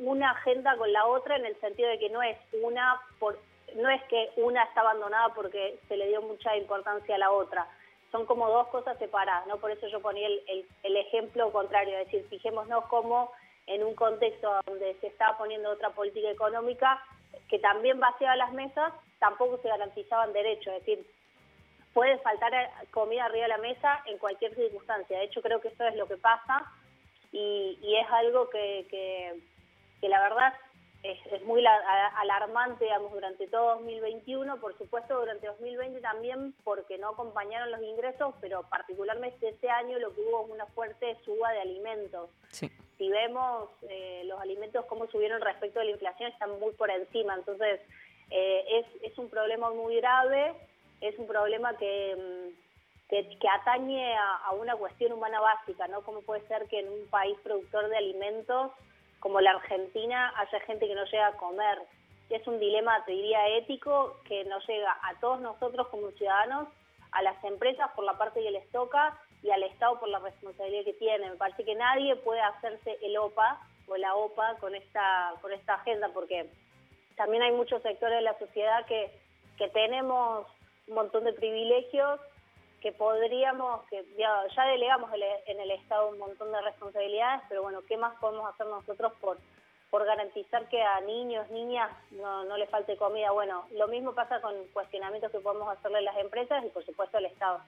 una 0.00 0.32
agenda 0.32 0.76
con 0.76 0.92
la 0.92 1.06
otra 1.06 1.36
en 1.36 1.46
el 1.46 1.58
sentido 1.60 1.88
de 1.88 1.98
que 1.98 2.10
no 2.10 2.22
es 2.22 2.36
una 2.62 3.00
por 3.18 3.38
no 3.74 3.90
es 3.90 4.02
que 4.04 4.30
una 4.36 4.62
está 4.64 4.80
abandonada 4.80 5.28
porque 5.34 5.78
se 5.88 5.96
le 5.96 6.08
dio 6.08 6.22
mucha 6.22 6.56
importancia 6.56 7.14
a 7.14 7.18
la 7.18 7.30
otra. 7.30 7.66
Son 8.10 8.24
como 8.24 8.48
dos 8.48 8.66
cosas 8.68 8.96
separadas, 8.98 9.46
¿no? 9.46 9.58
Por 9.58 9.70
eso 9.70 9.86
yo 9.88 10.00
ponía 10.00 10.26
el, 10.26 10.42
el- 10.48 10.66
el 10.82 10.96
ejemplo 10.96 11.52
contrario, 11.52 11.98
es 11.98 12.06
decir, 12.06 12.26
fijémonos 12.30 12.86
cómo 12.86 13.30
en 13.66 13.84
un 13.84 13.94
contexto 13.94 14.50
donde 14.66 14.94
se 15.00 15.08
está 15.08 15.36
poniendo 15.36 15.70
otra 15.70 15.90
política 15.90 16.30
económica 16.30 17.02
que 17.50 17.58
también 17.58 18.00
vaciaba 18.00 18.36
las 18.36 18.52
mesas, 18.52 18.92
tampoco 19.18 19.58
se 19.58 19.68
garantizaban 19.68 20.32
derechos, 20.32 20.72
es 20.74 20.86
decir, 20.86 21.06
puede 21.94 22.18
faltar 22.18 22.52
eh, 22.54 22.68
comida 22.90 23.24
arriba 23.24 23.44
de 23.44 23.48
la 23.48 23.58
mesa 23.58 24.02
en 24.06 24.18
cualquier 24.18 24.54
circunstancia. 24.54 25.18
De 25.18 25.24
hecho, 25.24 25.42
creo 25.42 25.60
que 25.60 25.68
eso 25.68 25.84
es 25.84 25.96
lo 25.96 26.06
que 26.06 26.16
pasa 26.16 26.70
y, 27.32 27.78
y 27.82 27.96
es 27.96 28.06
algo 28.10 28.48
que, 28.50 28.86
que, 28.90 29.40
que 30.00 30.08
la 30.08 30.20
verdad 30.20 30.54
es, 31.02 31.18
es 31.32 31.44
muy 31.44 31.64
alarmante, 31.66 32.84
digamos, 32.84 33.12
durante 33.12 33.46
todo 33.46 33.74
2021, 33.76 34.60
por 34.60 34.76
supuesto 34.76 35.18
durante 35.18 35.46
2020 35.46 36.00
también 36.00 36.54
porque 36.64 36.98
no 36.98 37.10
acompañaron 37.10 37.70
los 37.70 37.82
ingresos, 37.82 38.34
pero 38.40 38.62
particularmente 38.64 39.48
este 39.48 39.70
año 39.70 39.98
lo 39.98 40.12
que 40.12 40.20
hubo 40.22 40.44
es 40.44 40.50
una 40.50 40.66
fuerte 40.66 41.16
suba 41.24 41.52
de 41.52 41.60
alimentos. 41.60 42.30
Sí. 42.50 42.70
Si 42.96 43.08
vemos 43.08 43.70
eh, 43.88 44.22
los 44.24 44.40
alimentos 44.40 44.84
cómo 44.86 45.06
subieron 45.06 45.40
respecto 45.40 45.78
a 45.80 45.84
la 45.84 45.92
inflación, 45.92 46.32
están 46.32 46.58
muy 46.58 46.72
por 46.72 46.90
encima, 46.90 47.34
entonces 47.34 47.80
eh, 48.30 48.64
es, 48.68 49.12
es 49.12 49.18
un 49.18 49.30
problema 49.30 49.70
muy 49.70 49.96
grave, 49.96 50.54
es 51.00 51.18
un 51.18 51.26
problema 51.26 51.76
que, 51.76 52.16
mm, 52.16 53.08
que, 53.08 53.48
atañe 53.48 54.14
a, 54.16 54.36
a 54.36 54.52
una 54.52 54.76
cuestión 54.76 55.12
humana 55.12 55.40
básica, 55.40 55.86
¿no? 55.88 56.02
¿Cómo 56.02 56.22
puede 56.22 56.46
ser 56.48 56.66
que 56.68 56.80
en 56.80 56.88
un 56.88 57.06
país 57.08 57.36
productor 57.42 57.88
de 57.88 57.96
alimentos 57.96 58.72
como 59.20 59.40
la 59.40 59.52
Argentina 59.52 60.32
haya 60.36 60.60
gente 60.60 60.86
que 60.86 60.94
no 60.94 61.04
llega 61.04 61.28
a 61.28 61.36
comer? 61.36 61.78
Es 62.30 62.46
un 62.46 62.60
dilema, 62.60 63.04
te 63.06 63.12
diría, 63.12 63.48
ético 63.56 64.16
que 64.24 64.44
nos 64.44 64.66
llega 64.68 64.92
a 65.02 65.18
todos 65.20 65.40
nosotros 65.40 65.88
como 65.88 66.10
ciudadanos, 66.10 66.68
a 67.12 67.22
las 67.22 67.42
empresas 67.42 67.90
por 67.96 68.04
la 68.04 68.18
parte 68.18 68.42
que 68.42 68.50
les 68.50 68.70
toca 68.70 69.18
y 69.42 69.50
al 69.50 69.62
Estado 69.62 69.98
por 69.98 70.08
la 70.08 70.18
responsabilidad 70.18 70.84
que 70.84 70.92
tiene. 70.94 71.30
Me 71.30 71.36
parece 71.36 71.64
que 71.64 71.74
nadie 71.74 72.16
puede 72.16 72.40
hacerse 72.40 72.98
el 73.02 73.16
OPA 73.16 73.60
o 73.86 73.96
la 73.96 74.14
OPA 74.14 74.56
con 74.56 74.74
esta, 74.74 75.32
con 75.40 75.52
esta 75.52 75.74
agenda 75.74 76.10
porque 76.12 76.50
también 77.16 77.42
hay 77.42 77.52
muchos 77.52 77.82
sectores 77.82 78.18
de 78.18 78.22
la 78.22 78.38
sociedad 78.38 78.84
que, 78.86 79.10
que 79.56 79.68
tenemos 79.68 80.46
un 80.88 80.94
montón 80.94 81.24
de 81.24 81.32
privilegios 81.32 82.20
que 82.80 82.92
podríamos, 82.92 83.84
que 83.88 84.04
ya, 84.16 84.46
ya 84.54 84.64
delegamos 84.66 85.12
el- 85.12 85.22
en 85.46 85.60
el 85.60 85.70
Estado 85.72 86.08
un 86.08 86.18
montón 86.18 86.52
de 86.52 86.60
responsabilidades, 86.62 87.42
pero 87.48 87.62
bueno, 87.62 87.82
¿qué 87.88 87.96
más 87.96 88.14
podemos 88.20 88.48
hacer 88.52 88.66
nosotros 88.66 89.12
por, 89.20 89.38
por 89.90 90.04
garantizar 90.04 90.68
que 90.68 90.80
a 90.82 91.00
niños, 91.00 91.48
niñas 91.50 91.90
no, 92.12 92.44
no 92.44 92.56
les 92.56 92.70
falte 92.70 92.96
comida? 92.96 93.32
Bueno, 93.32 93.66
lo 93.72 93.88
mismo 93.88 94.14
pasa 94.14 94.40
con 94.40 94.54
cuestionamientos 94.72 95.32
que 95.32 95.40
podemos 95.40 95.68
hacerle 95.76 95.98
a 95.98 96.02
las 96.02 96.16
empresas 96.18 96.64
y 96.64 96.68
por 96.68 96.84
supuesto 96.84 97.16
al 97.18 97.26
Estado. 97.26 97.60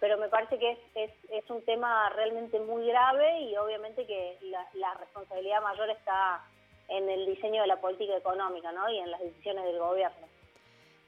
Pero 0.00 0.18
me 0.18 0.28
parece 0.28 0.58
que 0.58 0.72
es, 0.72 0.78
es, 0.94 1.10
es 1.30 1.50
un 1.50 1.64
tema 1.64 2.10
realmente 2.10 2.60
muy 2.60 2.86
grave 2.86 3.40
y 3.40 3.56
obviamente 3.56 4.06
que 4.06 4.38
la, 4.42 4.66
la 4.74 4.94
responsabilidad 4.94 5.62
mayor 5.62 5.90
está 5.90 6.44
en 6.88 7.08
el 7.08 7.24
diseño 7.26 7.62
de 7.62 7.68
la 7.68 7.80
política 7.80 8.16
económica 8.16 8.70
¿no? 8.72 8.88
y 8.90 8.98
en 8.98 9.10
las 9.10 9.20
decisiones 9.20 9.64
del 9.64 9.78
gobierno. 9.78 10.26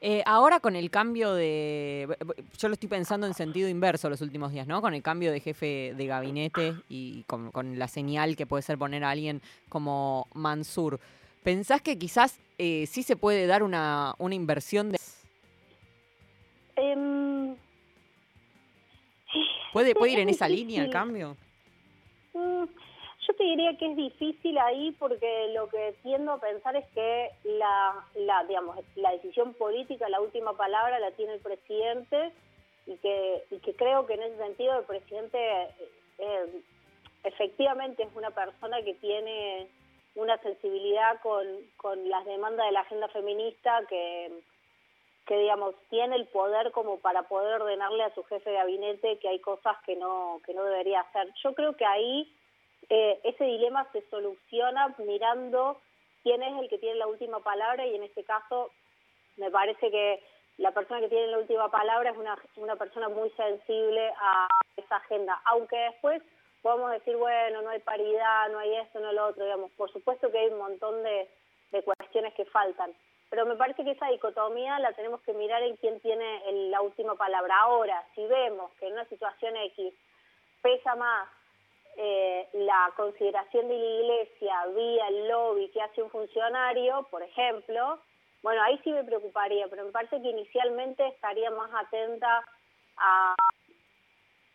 Eh, 0.00 0.22
ahora 0.26 0.60
con 0.60 0.76
el 0.76 0.90
cambio 0.90 1.32
de... 1.32 2.16
Yo 2.58 2.68
lo 2.68 2.74
estoy 2.74 2.88
pensando 2.88 3.26
en 3.26 3.34
sentido 3.34 3.68
inverso 3.68 4.10
los 4.10 4.20
últimos 4.20 4.52
días, 4.52 4.66
¿no? 4.66 4.82
Con 4.82 4.94
el 4.94 5.02
cambio 5.02 5.32
de 5.32 5.40
jefe 5.40 5.94
de 5.96 6.06
gabinete 6.06 6.74
y 6.88 7.22
con, 7.22 7.50
con 7.50 7.78
la 7.78 7.88
señal 7.88 8.36
que 8.36 8.46
puede 8.46 8.62
ser 8.62 8.76
poner 8.76 9.04
a 9.04 9.10
alguien 9.10 9.40
como 9.68 10.28
Mansur. 10.34 11.00
¿Pensás 11.42 11.80
que 11.80 11.98
quizás 11.98 12.38
eh, 12.58 12.86
sí 12.86 13.02
se 13.02 13.16
puede 13.16 13.46
dar 13.46 13.62
una, 13.62 14.14
una 14.18 14.34
inversión 14.34 14.92
de... 14.92 14.98
Em, 16.76 17.56
¿Puede, 19.72 19.94
puede 19.94 20.12
ir 20.12 20.18
en 20.18 20.28
esa 20.28 20.48
línea 20.48 20.84
el 20.84 20.90
cambio? 20.90 21.36
Yo 23.26 23.34
te 23.34 23.42
diría 23.42 23.76
que 23.76 23.86
es 23.86 23.96
difícil 23.96 24.56
ahí 24.58 24.92
porque 24.98 25.48
lo 25.52 25.68
que 25.68 25.94
tiendo 26.02 26.32
a 26.32 26.40
pensar 26.40 26.76
es 26.76 26.86
que 26.94 27.30
la, 27.44 28.04
la, 28.14 28.44
digamos, 28.44 28.78
la 28.94 29.10
decisión 29.12 29.54
política, 29.54 30.08
la 30.08 30.20
última 30.20 30.52
palabra 30.52 31.00
la 31.00 31.10
tiene 31.12 31.34
el 31.34 31.40
presidente 31.40 32.32
y 32.86 32.96
que, 32.98 33.42
y 33.50 33.58
que 33.58 33.74
creo 33.74 34.06
que 34.06 34.14
en 34.14 34.22
ese 34.22 34.36
sentido 34.36 34.78
el 34.78 34.84
presidente 34.84 35.38
eh, 36.18 36.62
efectivamente 37.24 38.04
es 38.04 38.14
una 38.14 38.30
persona 38.30 38.80
que 38.82 38.94
tiene 38.94 39.66
una 40.14 40.38
sensibilidad 40.38 41.20
con, 41.20 41.44
con 41.76 42.08
las 42.08 42.24
demandas 42.26 42.66
de 42.66 42.72
la 42.72 42.80
agenda 42.80 43.08
feminista 43.08 43.82
que, 43.88 44.30
que 45.26 45.36
digamos 45.36 45.74
tiene 45.90 46.14
el 46.14 46.26
poder 46.28 46.70
como 46.70 47.00
para 47.00 47.22
poder 47.22 47.60
ordenarle 47.60 48.04
a 48.04 48.14
su 48.14 48.22
jefe 48.24 48.50
de 48.50 48.56
gabinete 48.56 49.18
que 49.18 49.28
hay 49.28 49.40
cosas 49.40 49.76
que 49.84 49.96
no 49.96 50.40
que 50.46 50.54
no 50.54 50.62
debería 50.64 51.00
hacer. 51.00 51.32
Yo 51.42 51.54
creo 51.54 51.76
que 51.76 51.84
ahí 51.84 52.32
eh, 52.88 53.20
ese 53.24 53.44
dilema 53.44 53.86
se 53.92 54.02
soluciona 54.10 54.94
mirando 54.98 55.80
quién 56.22 56.42
es 56.42 56.58
el 56.58 56.68
que 56.68 56.78
tiene 56.78 56.96
la 56.96 57.06
última 57.06 57.40
palabra 57.40 57.86
y 57.86 57.94
en 57.94 58.02
este 58.02 58.24
caso 58.24 58.70
me 59.36 59.50
parece 59.50 59.90
que 59.90 60.22
la 60.58 60.72
persona 60.72 61.00
que 61.00 61.08
tiene 61.08 61.26
la 61.28 61.38
última 61.38 61.70
palabra 61.70 62.10
es 62.10 62.16
una, 62.16 62.36
una 62.56 62.76
persona 62.76 63.08
muy 63.08 63.28
sensible 63.30 64.12
a 64.18 64.48
esa 64.76 64.96
agenda, 64.96 65.40
aunque 65.44 65.76
después 65.76 66.22
podemos 66.62 66.90
decir, 66.90 67.16
bueno, 67.16 67.62
no 67.62 67.68
hay 67.70 67.78
paridad, 67.80 68.48
no 68.50 68.58
hay 68.58 68.74
esto, 68.76 68.98
no 69.00 69.12
lo 69.12 69.26
otro, 69.26 69.44
digamos, 69.44 69.70
por 69.72 69.92
supuesto 69.92 70.30
que 70.30 70.38
hay 70.38 70.48
un 70.48 70.58
montón 70.58 71.02
de, 71.02 71.28
de 71.72 71.82
cuestiones 71.82 72.32
que 72.34 72.44
faltan, 72.46 72.92
pero 73.28 73.44
me 73.44 73.56
parece 73.56 73.84
que 73.84 73.90
esa 73.92 74.08
dicotomía 74.08 74.78
la 74.78 74.92
tenemos 74.94 75.20
que 75.22 75.32
mirar 75.34 75.62
en 75.62 75.76
quién 75.76 76.00
tiene 76.00 76.48
el- 76.48 76.70
la 76.70 76.80
última 76.80 77.14
palabra. 77.16 77.54
Ahora, 77.60 78.02
si 78.14 78.24
vemos 78.26 78.72
que 78.80 78.86
en 78.86 78.94
una 78.94 79.04
situación 79.06 79.56
X 79.56 79.92
pesa 80.62 80.94
más 80.96 81.28
eh, 81.96 82.48
la 82.52 82.92
consideración 82.96 83.68
de 83.68 83.78
la 83.78 83.84
iglesia 83.84 84.66
vía 84.74 85.08
el 85.08 85.28
lobby 85.28 85.70
que 85.70 85.80
hace 85.80 86.02
un 86.02 86.10
funcionario, 86.10 87.06
por 87.10 87.22
ejemplo, 87.22 87.98
bueno, 88.42 88.62
ahí 88.62 88.78
sí 88.84 88.92
me 88.92 89.04
preocuparía, 89.04 89.66
pero 89.68 89.84
me 89.84 89.92
parece 89.92 90.20
que 90.20 90.28
inicialmente 90.28 91.06
estaría 91.08 91.50
más 91.50 91.70
atenta 91.74 92.44
a, 92.98 93.34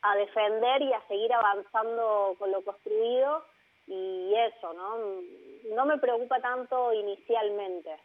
a 0.04 0.16
defender 0.16 0.82
y 0.84 0.94
a 0.94 1.08
seguir 1.08 1.34
avanzando 1.34 2.36
con 2.38 2.52
lo 2.52 2.64
construido 2.64 3.44
y 3.88 4.34
eso, 4.36 4.74
¿no? 4.74 4.98
No 5.76 5.86
me 5.86 5.98
preocupa 5.98 6.40
tanto 6.40 6.94
inicialmente. 6.94 7.98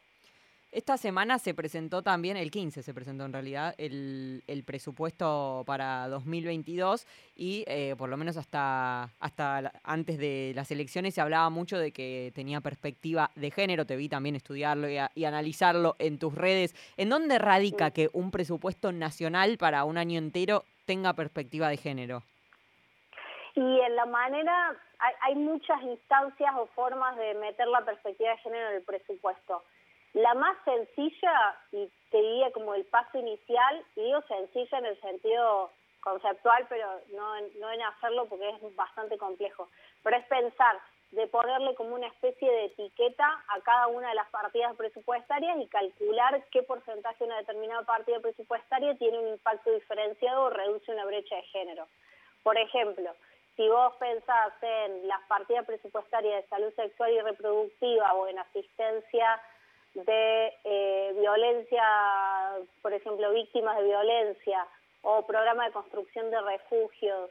Esta 0.76 0.98
semana 0.98 1.38
se 1.38 1.54
presentó 1.54 2.02
también, 2.02 2.36
el 2.36 2.50
15 2.50 2.82
se 2.82 2.92
presentó 2.92 3.24
en 3.24 3.32
realidad, 3.32 3.74
el, 3.78 4.42
el 4.46 4.62
presupuesto 4.62 5.62
para 5.64 6.06
2022 6.08 7.06
y 7.34 7.64
eh, 7.66 7.94
por 7.96 8.10
lo 8.10 8.18
menos 8.18 8.36
hasta, 8.36 9.04
hasta 9.18 9.72
antes 9.84 10.18
de 10.18 10.52
las 10.54 10.70
elecciones 10.70 11.14
se 11.14 11.22
hablaba 11.22 11.48
mucho 11.48 11.78
de 11.78 11.92
que 11.92 12.30
tenía 12.34 12.60
perspectiva 12.60 13.30
de 13.36 13.50
género. 13.50 13.86
Te 13.86 13.96
vi 13.96 14.10
también 14.10 14.36
estudiarlo 14.36 14.86
y, 14.90 14.98
y 15.14 15.24
analizarlo 15.24 15.96
en 15.98 16.18
tus 16.18 16.34
redes. 16.34 16.74
¿En 16.98 17.08
dónde 17.08 17.38
radica 17.38 17.90
que 17.90 18.10
un 18.12 18.30
presupuesto 18.30 18.92
nacional 18.92 19.56
para 19.56 19.82
un 19.84 19.96
año 19.96 20.18
entero 20.18 20.64
tenga 20.84 21.14
perspectiva 21.14 21.70
de 21.70 21.78
género? 21.78 22.22
Y 23.54 23.80
en 23.80 23.96
la 23.96 24.04
manera, 24.04 24.76
hay, 24.98 25.14
hay 25.22 25.34
muchas 25.36 25.82
instancias 25.84 26.54
o 26.54 26.66
formas 26.74 27.16
de 27.16 27.32
meter 27.36 27.66
la 27.66 27.82
perspectiva 27.82 28.32
de 28.32 28.36
género 28.36 28.68
en 28.68 28.76
el 28.76 28.82
presupuesto. 28.82 29.62
La 30.16 30.32
más 30.32 30.56
sencilla, 30.64 31.58
y 31.72 31.92
te 32.10 32.16
diría 32.16 32.50
como 32.52 32.72
el 32.74 32.86
paso 32.86 33.18
inicial, 33.18 33.84
y 33.96 34.00
digo 34.02 34.22
sencilla 34.22 34.78
en 34.78 34.86
el 34.86 35.00
sentido 35.02 35.70
conceptual, 36.00 36.64
pero 36.70 36.86
no 37.12 37.38
no 37.60 37.70
en 37.70 37.82
hacerlo 37.82 38.24
porque 38.26 38.48
es 38.48 38.76
bastante 38.76 39.18
complejo, 39.18 39.68
pero 40.02 40.16
es 40.16 40.24
pensar 40.24 40.80
de 41.10 41.26
ponerle 41.26 41.74
como 41.74 41.96
una 41.96 42.06
especie 42.06 42.50
de 42.50 42.64
etiqueta 42.64 43.44
a 43.48 43.60
cada 43.60 43.88
una 43.88 44.08
de 44.08 44.14
las 44.14 44.30
partidas 44.30 44.74
presupuestarias 44.76 45.58
y 45.58 45.66
calcular 45.66 46.42
qué 46.50 46.62
porcentaje 46.62 47.18
de 47.18 47.24
una 47.26 47.38
determinada 47.38 47.82
partida 47.82 48.18
presupuestaria 48.20 48.96
tiene 48.96 49.18
un 49.18 49.28
impacto 49.28 49.70
diferenciado 49.70 50.44
o 50.44 50.50
reduce 50.50 50.92
una 50.92 51.04
brecha 51.04 51.36
de 51.36 51.42
género. 51.42 51.88
Por 52.42 52.56
ejemplo, 52.56 53.14
si 53.54 53.68
vos 53.68 53.94
pensás 53.96 54.54
en 54.62 55.08
las 55.08 55.20
partidas 55.28 55.66
presupuestarias 55.66 56.42
de 56.42 56.48
salud 56.48 56.72
sexual 56.74 57.12
y 57.12 57.20
reproductiva 57.20 58.14
o 58.14 58.26
en 58.28 58.38
asistencia 58.38 59.42
de 60.04 60.52
eh, 60.64 61.14
violencia, 61.18 61.82
por 62.82 62.92
ejemplo, 62.92 63.30
víctimas 63.32 63.78
de 63.78 63.84
violencia, 63.84 64.66
o 65.02 65.22
programa 65.26 65.66
de 65.66 65.72
construcción 65.72 66.30
de 66.30 66.40
refugios, 66.42 67.30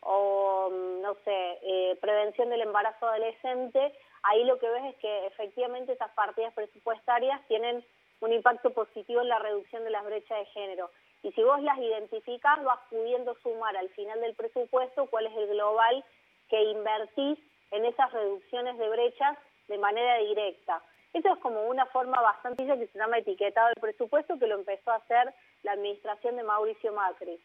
o, 0.00 0.70
mm, 0.70 1.02
no 1.02 1.14
sé, 1.24 1.58
eh, 1.62 1.98
prevención 2.00 2.48
del 2.48 2.62
embarazo 2.62 3.06
adolescente, 3.06 3.92
ahí 4.22 4.44
lo 4.44 4.58
que 4.58 4.68
ves 4.68 4.84
es 4.84 4.96
que 4.96 5.26
efectivamente 5.26 5.92
esas 5.92 6.10
partidas 6.12 6.54
presupuestarias 6.54 7.40
tienen 7.48 7.84
un 8.20 8.32
impacto 8.32 8.70
positivo 8.70 9.20
en 9.20 9.28
la 9.28 9.38
reducción 9.38 9.84
de 9.84 9.90
las 9.90 10.04
brechas 10.04 10.38
de 10.38 10.46
género. 10.46 10.90
Y 11.22 11.32
si 11.32 11.42
vos 11.42 11.60
las 11.62 11.78
identificás, 11.78 12.62
vas 12.64 12.78
pudiendo 12.88 13.34
sumar 13.42 13.76
al 13.76 13.88
final 13.90 14.20
del 14.20 14.34
presupuesto 14.34 15.06
cuál 15.06 15.26
es 15.26 15.36
el 15.36 15.48
global 15.48 16.04
que 16.48 16.62
invertís 16.62 17.38
en 17.72 17.84
esas 17.84 18.10
reducciones 18.12 18.78
de 18.78 18.88
brechas 18.88 19.36
de 19.68 19.78
manera 19.78 20.18
directa. 20.18 20.82
Eso 21.16 21.32
es 21.32 21.38
como 21.38 21.62
una 21.62 21.86
forma 21.86 22.20
bastante 22.20 22.66
que 22.66 22.88
se 22.88 22.98
llama 22.98 23.16
etiquetado 23.16 23.68
del 23.68 23.80
presupuesto, 23.80 24.38
que 24.38 24.46
lo 24.46 24.56
empezó 24.56 24.90
a 24.90 24.96
hacer 24.96 25.32
la 25.62 25.72
administración 25.72 26.36
de 26.36 26.42
Mauricio 26.42 26.92
Macri. 26.92 27.40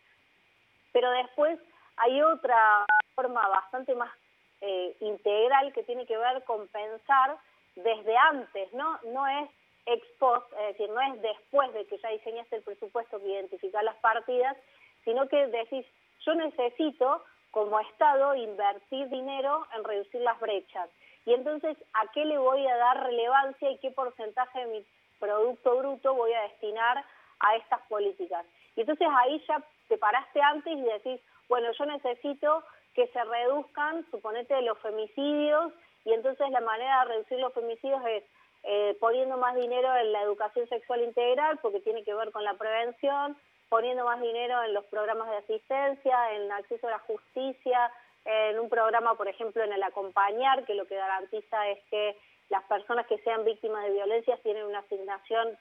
Pero 0.92 1.10
después 1.12 1.58
hay 1.96 2.22
otra 2.22 2.86
forma 3.16 3.48
bastante 3.48 3.96
más 3.96 4.12
eh, 4.60 4.98
integral 5.00 5.72
que 5.72 5.84
tiene 5.84 6.06
que 6.06 6.18
ver 6.18 6.44
con 6.44 6.68
pensar 6.68 7.38
desde 7.78 8.18
antes, 8.18 8.74
¿no? 8.74 9.00
No 9.06 9.26
es 9.26 9.50
ex 9.86 10.06
post, 10.20 10.52
es 10.52 10.78
decir, 10.78 10.90
no 10.90 11.00
es 11.00 11.22
después 11.22 11.72
de 11.72 11.86
que 11.86 11.98
ya 11.98 12.10
diseñaste 12.10 12.58
el 12.58 12.64
presupuesto 12.64 13.20
que 13.20 13.30
identificar 13.30 13.86
las 13.86 13.96
partidas, 13.98 14.58
sino 15.06 15.30
que 15.30 15.48
decís, 15.48 15.86
yo 16.26 16.36
necesito 16.36 17.24
como 17.52 17.80
Estado 17.80 18.36
invertir 18.36 19.08
dinero 19.08 19.66
en 19.78 19.86
reducir 19.86 20.20
las 20.20 20.38
brechas. 20.42 20.90
Y 21.26 21.34
entonces, 21.34 21.78
¿a 21.94 22.12
qué 22.14 22.26
le 22.26 22.38
voy 22.38 22.66
a 22.68 22.78
dar 22.78 23.04
relevancia 23.04 23.70
y 23.70 23.78
qué 23.78 23.92
porcentaje 23.92 24.60
de 24.60 24.66
mi 24.68 24.86
Producto 25.20 25.78
Bruto 25.78 26.16
voy 26.16 26.34
a 26.34 26.42
destinar 26.44 27.04
a 27.40 27.56
estas 27.56 27.82
políticas? 27.88 28.46
Y 28.76 28.82
entonces 28.82 29.08
ahí 29.20 29.44
ya 29.48 29.64
te 29.88 29.98
paraste 29.98 30.42
antes 30.42 30.74
y 30.74 30.82
decís, 30.82 31.22
bueno, 31.48 31.72
yo 31.78 31.86
necesito 31.86 32.64
que 32.96 33.08
se 33.08 33.24
reduzcan, 33.24 34.06
suponete, 34.10 34.62
los 34.62 34.78
femicidios, 34.80 35.74
y 36.06 36.14
entonces 36.14 36.50
la 36.50 36.62
manera 36.62 37.02
de 37.02 37.14
reducir 37.14 37.40
los 37.40 37.54
femicidios 37.54 38.02
es 38.08 38.24
eh, 38.64 38.98
poniendo 39.00 39.38
más 39.38 39.56
dinero 39.56 39.96
en 39.98 40.12
la 40.12 40.22
educación 40.22 40.68
sexual 40.70 41.02
integral, 41.02 41.60
porque 41.62 41.80
tiene 41.80 42.04
que 42.04 42.14
ver 42.14 42.32
con 42.32 42.44
la 42.44 42.54
prevención, 42.56 43.38
poniendo 43.70 44.06
más 44.06 44.20
dinero 44.22 44.62
en 44.64 44.74
los 44.74 44.86
programas 44.86 45.30
de 45.30 45.38
asistencia, 45.38 46.34
en 46.34 46.52
acceso 46.52 46.88
a 46.88 46.92
la 46.92 47.00
justicia, 47.00 47.92
en 48.26 48.60
un 48.60 48.70
programa, 48.70 49.16
por 49.16 49.28
ejemplo, 49.28 49.64
en 49.64 49.74
el 49.74 49.84
acompañar, 49.84 50.66
que 50.66 50.76
lo 50.76 50.86
que 50.86 50.96
garantiza 50.96 51.70
es 51.70 51.80
que 51.90 52.18
las 52.50 52.64
personas 52.66 53.08
que 53.08 53.18
sean 53.20 53.46
víctimas 53.46 53.86
de 53.86 53.92
violencia 53.92 54.38
tienen 54.44 54.66
una 54.66 54.80
asignación 54.80 55.58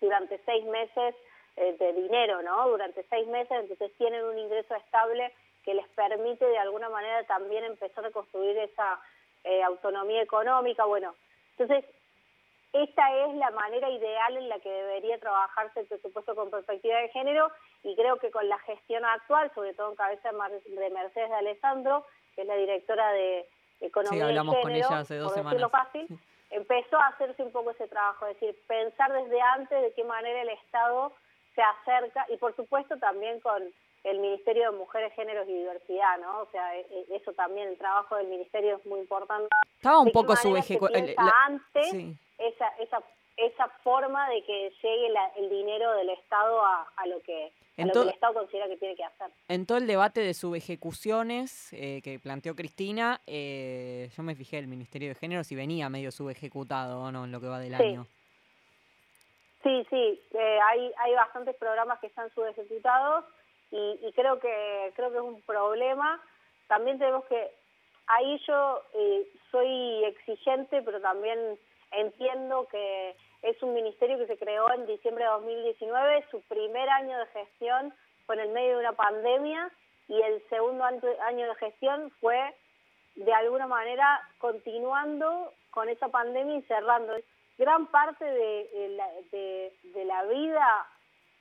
durante 0.00 0.40
seis 0.44 0.64
meses 0.64 1.14
eh, 1.56 1.76
de 1.78 1.92
dinero, 1.92 2.42
¿no? 2.42 2.68
Durante 2.68 3.04
seis 3.10 3.26
meses, 3.28 3.52
entonces 3.52 3.92
tienen 3.98 4.24
un 4.24 4.38
ingreso 4.38 4.74
estable 4.74 5.32
que 5.64 5.74
les 5.74 5.86
permite 5.88 6.44
de 6.44 6.58
alguna 6.58 6.88
manera 6.88 7.22
también 7.24 7.64
empezar 7.64 8.04
a 8.04 8.10
construir 8.10 8.56
esa 8.58 9.00
eh, 9.44 9.62
autonomía 9.62 10.22
económica. 10.22 10.84
Bueno, 10.86 11.14
entonces 11.56 11.84
esta 12.72 13.16
es 13.26 13.34
la 13.34 13.50
manera 13.50 13.90
ideal 13.90 14.36
en 14.36 14.48
la 14.48 14.58
que 14.60 14.70
debería 14.70 15.18
trabajarse 15.18 15.80
el 15.80 15.86
presupuesto 15.86 16.34
con 16.34 16.50
perspectiva 16.50 16.98
de 16.98 17.10
género 17.10 17.50
y 17.82 17.94
creo 17.96 18.16
que 18.18 18.30
con 18.30 18.48
la 18.48 18.58
gestión 18.60 19.04
actual, 19.04 19.50
sobre 19.54 19.74
todo 19.74 19.90
en 19.90 19.96
cabeza 19.96 20.30
de 20.30 20.90
Mercedes 20.90 21.28
de 21.30 21.34
Alessandro, 21.36 22.06
que 22.34 22.42
es 22.42 22.46
la 22.46 22.56
directora 22.56 23.12
de 23.12 23.48
Economía 23.80 24.22
Sí, 24.24 24.28
hablamos 24.28 24.54
y 24.54 24.60
con 24.62 24.70
Género, 24.70 24.88
ella 24.88 24.98
hace 25.00 25.16
dos 25.16 25.32
por 25.32 25.44
decirlo 25.44 25.68
semanas. 25.68 25.86
fácil, 25.92 26.18
empezó 26.50 26.96
a 27.00 27.06
hacerse 27.08 27.42
un 27.42 27.50
poco 27.52 27.70
ese 27.72 27.88
trabajo, 27.88 28.26
es 28.26 28.38
decir, 28.40 28.56
pensar 28.66 29.12
desde 29.12 29.40
antes 29.40 29.82
de 29.82 29.92
qué 29.94 30.04
manera 30.04 30.42
el 30.42 30.50
Estado 30.50 31.12
se 31.54 31.62
acerca 31.62 32.26
y 32.28 32.36
por 32.36 32.54
supuesto 32.56 32.96
también 32.98 33.40
con 33.40 33.62
el 34.04 34.18
Ministerio 34.18 34.70
de 34.72 34.76
Mujeres, 34.78 35.12
Géneros 35.14 35.48
y 35.48 35.52
Diversidad, 35.54 36.18
¿no? 36.18 36.40
O 36.40 36.46
sea, 36.50 36.76
e- 36.76 36.86
e- 36.90 37.16
eso 37.16 37.32
también, 37.34 37.68
el 37.68 37.78
trabajo 37.78 38.16
del 38.16 38.26
Ministerio 38.28 38.76
es 38.76 38.86
muy 38.86 38.98
importante. 39.00 39.48
Estaba 39.76 39.98
un 40.00 40.06
¿De 40.06 40.10
qué 40.10 40.14
poco 40.14 40.32
manera 40.34 40.62
se 40.62 40.74
subejecu- 40.74 40.90
el- 40.92 41.04
piensa 41.04 41.22
la- 41.22 41.44
antes 41.46 41.90
sí. 41.90 42.16
esa, 42.38 42.66
esa, 42.78 43.00
esa 43.46 43.68
forma 43.82 44.28
de 44.30 44.42
que 44.44 44.70
llegue 44.82 45.08
la- 45.10 45.28
el 45.36 45.48
dinero 45.50 45.92
del 45.94 46.10
Estado 46.10 46.64
a, 46.64 46.88
a 46.96 47.06
lo 47.06 47.20
que 47.22 47.52
a 47.78 47.82
En 47.82 47.88
lo 47.88 47.92
to- 47.94 48.00
que 48.02 48.08
el 48.08 48.14
Estado 48.14 48.34
considera 48.34 48.68
que 48.68 48.76
tiene 48.76 48.94
que 48.96 49.04
hacer. 49.04 49.30
En 49.48 49.64
todo 49.66 49.78
el 49.78 49.86
debate 49.86 50.20
de 50.20 50.34
subejecuciones 50.34 51.72
eh, 51.72 52.00
que 52.02 52.18
planteó 52.18 52.54
Cristina, 52.54 53.20
eh, 53.26 54.10
yo 54.16 54.22
me 54.22 54.34
fijé 54.34 54.58
el 54.58 54.66
Ministerio 54.66 55.08
de 55.08 55.14
Género 55.14 55.42
si 55.44 55.54
venía 55.54 55.88
medio 55.88 56.10
subejecutado 56.12 57.00
o 57.02 57.10
no 57.12 57.24
en 57.24 57.32
lo 57.32 57.40
que 57.40 57.46
va 57.48 57.58
del 57.58 57.76
Sí. 57.76 57.82
año. 57.82 58.06
Sí, 59.62 59.86
sí, 59.90 60.20
eh, 60.34 60.58
hay, 60.64 60.92
hay 60.98 61.14
bastantes 61.14 61.54
programas 61.56 62.00
que 62.00 62.08
están 62.08 62.28
subejecutados 62.34 63.24
y, 63.70 63.98
y 64.02 64.12
creo 64.12 64.38
que 64.40 64.92
creo 64.96 65.10
que 65.10 65.18
es 65.18 65.22
un 65.22 65.40
problema. 65.42 66.20
También 66.66 66.98
tenemos 66.98 67.24
que, 67.26 67.50
ahí 68.08 68.40
yo 68.46 68.82
eh, 68.94 69.26
soy 69.50 70.04
exigente, 70.04 70.82
pero 70.82 71.00
también 71.00 71.38
entiendo 71.92 72.66
que 72.70 73.14
es 73.42 73.60
un 73.62 73.74
ministerio 73.74 74.18
que 74.18 74.26
se 74.26 74.38
creó 74.38 74.72
en 74.72 74.86
diciembre 74.86 75.24
de 75.24 75.30
2019, 75.30 76.26
su 76.30 76.40
primer 76.42 76.88
año 76.90 77.18
de 77.18 77.26
gestión 77.26 77.94
fue 78.26 78.36
en 78.36 78.42
el 78.42 78.48
medio 78.50 78.74
de 78.74 78.80
una 78.80 78.92
pandemia 78.92 79.70
y 80.08 80.20
el 80.20 80.42
segundo 80.48 80.84
año 80.84 81.48
de 81.48 81.54
gestión 81.56 82.10
fue 82.20 82.54
de 83.16 83.32
alguna 83.34 83.66
manera 83.66 84.20
continuando 84.38 85.52
con 85.70 85.88
esa 85.88 86.08
pandemia 86.08 86.58
y 86.58 86.62
cerrando. 86.62 87.14
Gran 87.58 87.86
parte 87.86 88.24
de 88.24 90.04
la 90.06 90.24
vida 90.24 90.86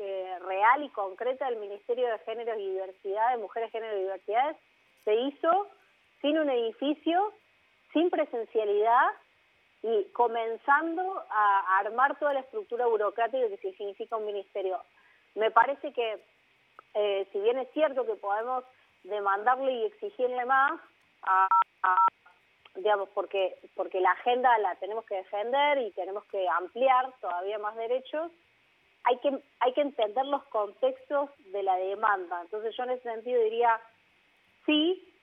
eh, 0.04 0.40
real 0.40 0.84
y 0.84 0.90
concreta 0.90 1.46
del 1.46 1.60
Ministerio 1.60 2.08
de 2.08 2.18
Géneros 2.20 2.58
y 2.58 2.72
Diversidad, 2.72 3.32
de 3.32 3.38
Mujeres, 3.38 3.72
Género 3.72 3.96
y 3.98 4.02
Diversidades, 4.02 4.58
se 5.06 5.14
hizo 5.14 5.68
sin 6.22 6.40
un 6.40 6.50
edificio, 6.50 7.32
sin 7.94 8.10
presencialidad 8.10 9.12
y 9.84 10.06
comenzando 10.14 11.24
a 11.30 11.80
armar 11.80 12.18
toda 12.20 12.34
la 12.34 12.42
estructura 12.42 12.86
burocrática 12.86 13.48
que 13.50 13.72
significa 13.74 14.16
un 14.18 14.26
ministerio. 14.28 14.80
Me 15.36 15.50
parece 15.52 15.92
que, 15.94 16.24
eh, 16.94 17.28
si 17.32 17.40
bien 17.40 17.58
es 17.58 17.70
cierto 17.74 18.06
que 18.06 18.16
podemos 18.16 18.64
demandarle 19.04 19.72
y 19.74 19.86
exigirle 19.86 20.46
más, 20.46 20.80
a- 21.24 21.48
digamos, 22.76 23.10
porque, 23.10 23.58
porque 23.76 24.00
la 24.00 24.12
agenda 24.12 24.58
la 24.60 24.76
tenemos 24.76 25.06
que 25.06 25.16
defender 25.16 25.80
y 25.80 25.92
tenemos 25.92 26.24
que 26.26 26.48
ampliar 26.48 27.12
todavía 27.20 27.60
más 27.60 27.76
derechos, 27.76 28.32
hay 29.04 29.18
que, 29.18 29.38
hay 29.60 29.74
que 29.74 29.82
entender 29.82 30.26
los 30.28 30.44
contextos 30.46 31.30
de 31.52 31.64
la 31.64 31.76
demanda. 31.76 32.42
Entonces 32.42 32.76
yo 32.78 32.84
en 32.84 32.92
ese 32.92 33.04
sentido 33.04 33.42
diría, 33.42 33.80
sí, 34.66 35.14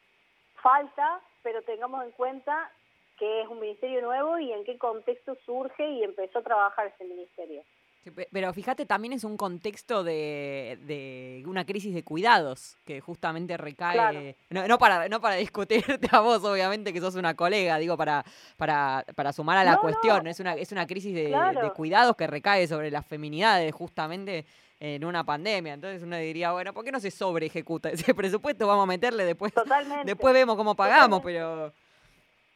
falta, 0.57 1.21
pero 1.43 1.63
tengamos 1.63 2.05
en 2.05 2.11
cuenta 2.13 2.71
que 3.19 3.43
es 3.43 3.49
un 3.49 3.61
ministerio 3.61 4.01
nuevo 4.03 4.39
y 4.39 4.53
en 4.53 4.65
qué 4.65 4.79
contexto 4.79 5.37
surge 5.45 5.89
y 5.91 6.03
empezó 6.05 6.39
a 6.39 6.43
trabajar 6.43 6.87
ese 6.95 7.05
ministerio. 7.05 7.63
Sí, 8.05 8.13
Pero 8.33 8.53
fíjate, 8.53 8.87
también 8.87 9.13
es 9.13 9.25
un 9.25 9.37
contexto 9.37 10.05
de, 10.05 10.79
de 10.87 11.43
una 11.47 11.67
crisis 11.67 11.93
de 11.93 12.05
cuidados 12.05 12.79
que 12.85 13.01
justamente 13.01 13.57
recae. 13.57 13.95
Claro. 13.95 14.21
No, 14.51 14.69
no 14.69 14.79
para, 14.79 15.09
no 15.09 15.21
para 15.21 15.35
discutirte 15.35 16.09
a 16.13 16.21
vos, 16.21 16.45
obviamente, 16.45 16.93
que 16.93 17.01
sos 17.01 17.17
una 17.17 17.35
colega, 17.35 17.77
digo, 17.79 17.97
para, 17.97 18.25
para, 18.57 19.05
para 19.17 19.33
sumar 19.33 19.59
a 19.59 19.65
la 19.65 19.73
No, 19.73 19.77
no. 19.79 19.83
cuestión. 19.83 20.27
Es, 20.29 20.39
una, 20.39 20.55
es 20.55 20.71
una 20.71 20.87
crisis 20.87 21.13
de, 21.15 21.27
Claro. 21.27 21.61
de 21.61 21.71
cuidados 21.73 22.15
que 22.15 22.29
recae 22.29 22.69
sobre 22.69 22.91
las 22.93 23.05
feminidades, 23.05 23.75
justamente 23.75 24.47
en 24.79 25.05
una 25.05 25.25
pandemia. 25.25 25.75
Entonces 25.75 26.01
uno 26.05 26.17
diría, 26.19 26.53
bueno, 26.53 26.73
¿por 26.73 26.85
qué 26.85 26.93
no 26.93 27.01
se 27.01 27.11
sobre 27.11 27.47
ejecuta 27.47 27.91
ese 27.91 28.15
presupuesto? 28.15 28.65
Vamos 28.69 28.85
a 28.85 28.87
meterle 28.87 29.25
después. 29.25 29.53
Totalmente. 29.53 30.05
Después 30.07 30.33
vemos 30.33 30.55
cómo 30.57 30.77
pagamos, 30.77 31.21
Totalmente. 31.21 31.41
pero 31.41 31.88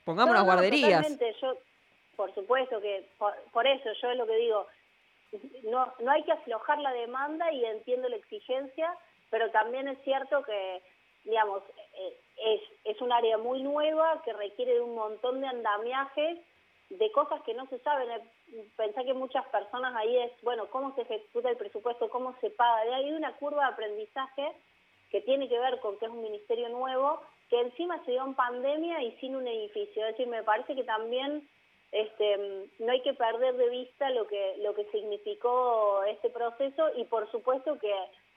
pongamos 0.05 0.34
No, 0.34 0.40
no, 0.40 0.44
guarderías. 0.44 1.18
Yo, 1.40 1.57
por 2.16 2.34
supuesto 2.34 2.80
que, 2.80 3.09
por, 3.18 3.34
por 3.53 3.66
eso 3.66 3.90
yo 4.00 4.11
es 4.11 4.16
lo 4.16 4.26
que 4.26 4.36
digo, 4.36 4.66
no, 5.64 5.92
no 6.00 6.11
hay 6.11 6.22
que 6.24 6.32
aflojar 6.32 6.78
la 6.78 6.92
demanda 6.92 7.50
y 7.53 7.64
entiendo 7.64 8.09
la 8.09 8.16
exigencia, 8.16 8.96
pero 9.30 9.50
también 9.50 9.88
es 9.88 9.98
cierto 10.05 10.42
que, 10.42 10.82
digamos, 11.24 11.62
eh, 11.94 12.20
es, 12.36 12.61
es 12.84 13.00
un 13.00 13.12
área 13.12 13.38
muy 13.38 13.62
nueva 13.62 14.20
que 14.24 14.32
requiere 14.32 14.74
de 14.74 14.80
un 14.80 14.94
montón 14.94 15.40
de 15.40 15.46
andamiajes, 15.46 16.38
de 16.90 17.12
cosas 17.12 17.40
que 17.42 17.55
no 17.55 17.66
se 17.68 17.78
saben. 17.78 18.11
Eh, 18.11 18.20
Pensá 18.76 19.03
que 19.03 19.14
muchas 19.14 19.46
personas 19.46 19.94
ahí 19.96 20.14
es, 20.18 20.32
bueno, 20.42 20.66
¿cómo 20.68 20.94
se 20.94 21.03
ejecuta 21.03 21.48
el 21.48 21.57
presupuesto? 21.57 22.11
¿Cómo 22.11 22.36
se 22.40 22.50
paga? 22.50 22.84
De 22.84 22.94
ahí 22.94 23.05
hay 23.07 23.12
una 23.12 23.32
curva 23.36 23.64
de 23.64 23.72
aprendizaje 23.72 24.53
que 25.11 25.22
tiene 25.22 25.48
que 25.48 25.59
ver 25.59 25.80
con 25.80 25.98
que 25.98 26.07
es 26.07 26.11
un 26.11 26.22
ministerio 26.22 26.68
nuevo, 26.68 27.22
que 27.53 27.61
encima 27.61 28.03
se 28.07 28.12
dio 28.12 28.24
en 28.24 28.34
pandemia 28.34 29.03
y 29.03 29.12
sin 29.18 29.36
un 29.36 29.46
edificio. 29.46 30.07
Es 30.07 30.16
decir, 30.16 30.26
me 30.26 30.42
parece 30.42 30.74
que 30.74 30.84
también 30.84 31.46
este, 31.90 32.70
no 32.78 32.90
hay 32.90 33.03
que 33.03 33.12
perder 33.12 33.55
de 33.59 33.68
vista 33.68 34.09
lo 34.09 34.26
que, 34.26 34.55
lo 34.62 34.74
que 34.74 34.86
significó 34.86 36.03
este 36.05 36.30
proceso 36.30 36.88
y 36.96 37.05
por 37.05 37.30
supuesto 37.30 37.78
que 37.78 37.92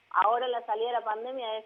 ahora 0.09 0.49
la 0.49 0.65
salida 0.65 0.87
de 0.87 0.99
la 0.99 1.05
pandemia 1.05 1.59
es 1.59 1.65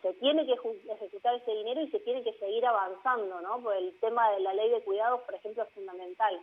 se 0.00 0.14
tiene 0.14 0.46
que 0.46 0.52
ejecutar 0.52 1.34
ese 1.34 1.50
dinero 1.50 1.80
y 1.80 1.90
se 1.90 1.98
tiene 1.98 2.22
que 2.22 2.34
seguir 2.34 2.64
avanzando, 2.64 3.40
¿no? 3.40 3.60
Porque 3.60 3.78
el 3.78 3.98
tema 3.98 4.30
de 4.30 4.40
la 4.40 4.54
ley 4.54 4.70
de 4.70 4.82
cuidados, 4.82 5.22
por 5.22 5.34
ejemplo, 5.34 5.64
es 5.64 5.70
fundamental. 5.70 6.38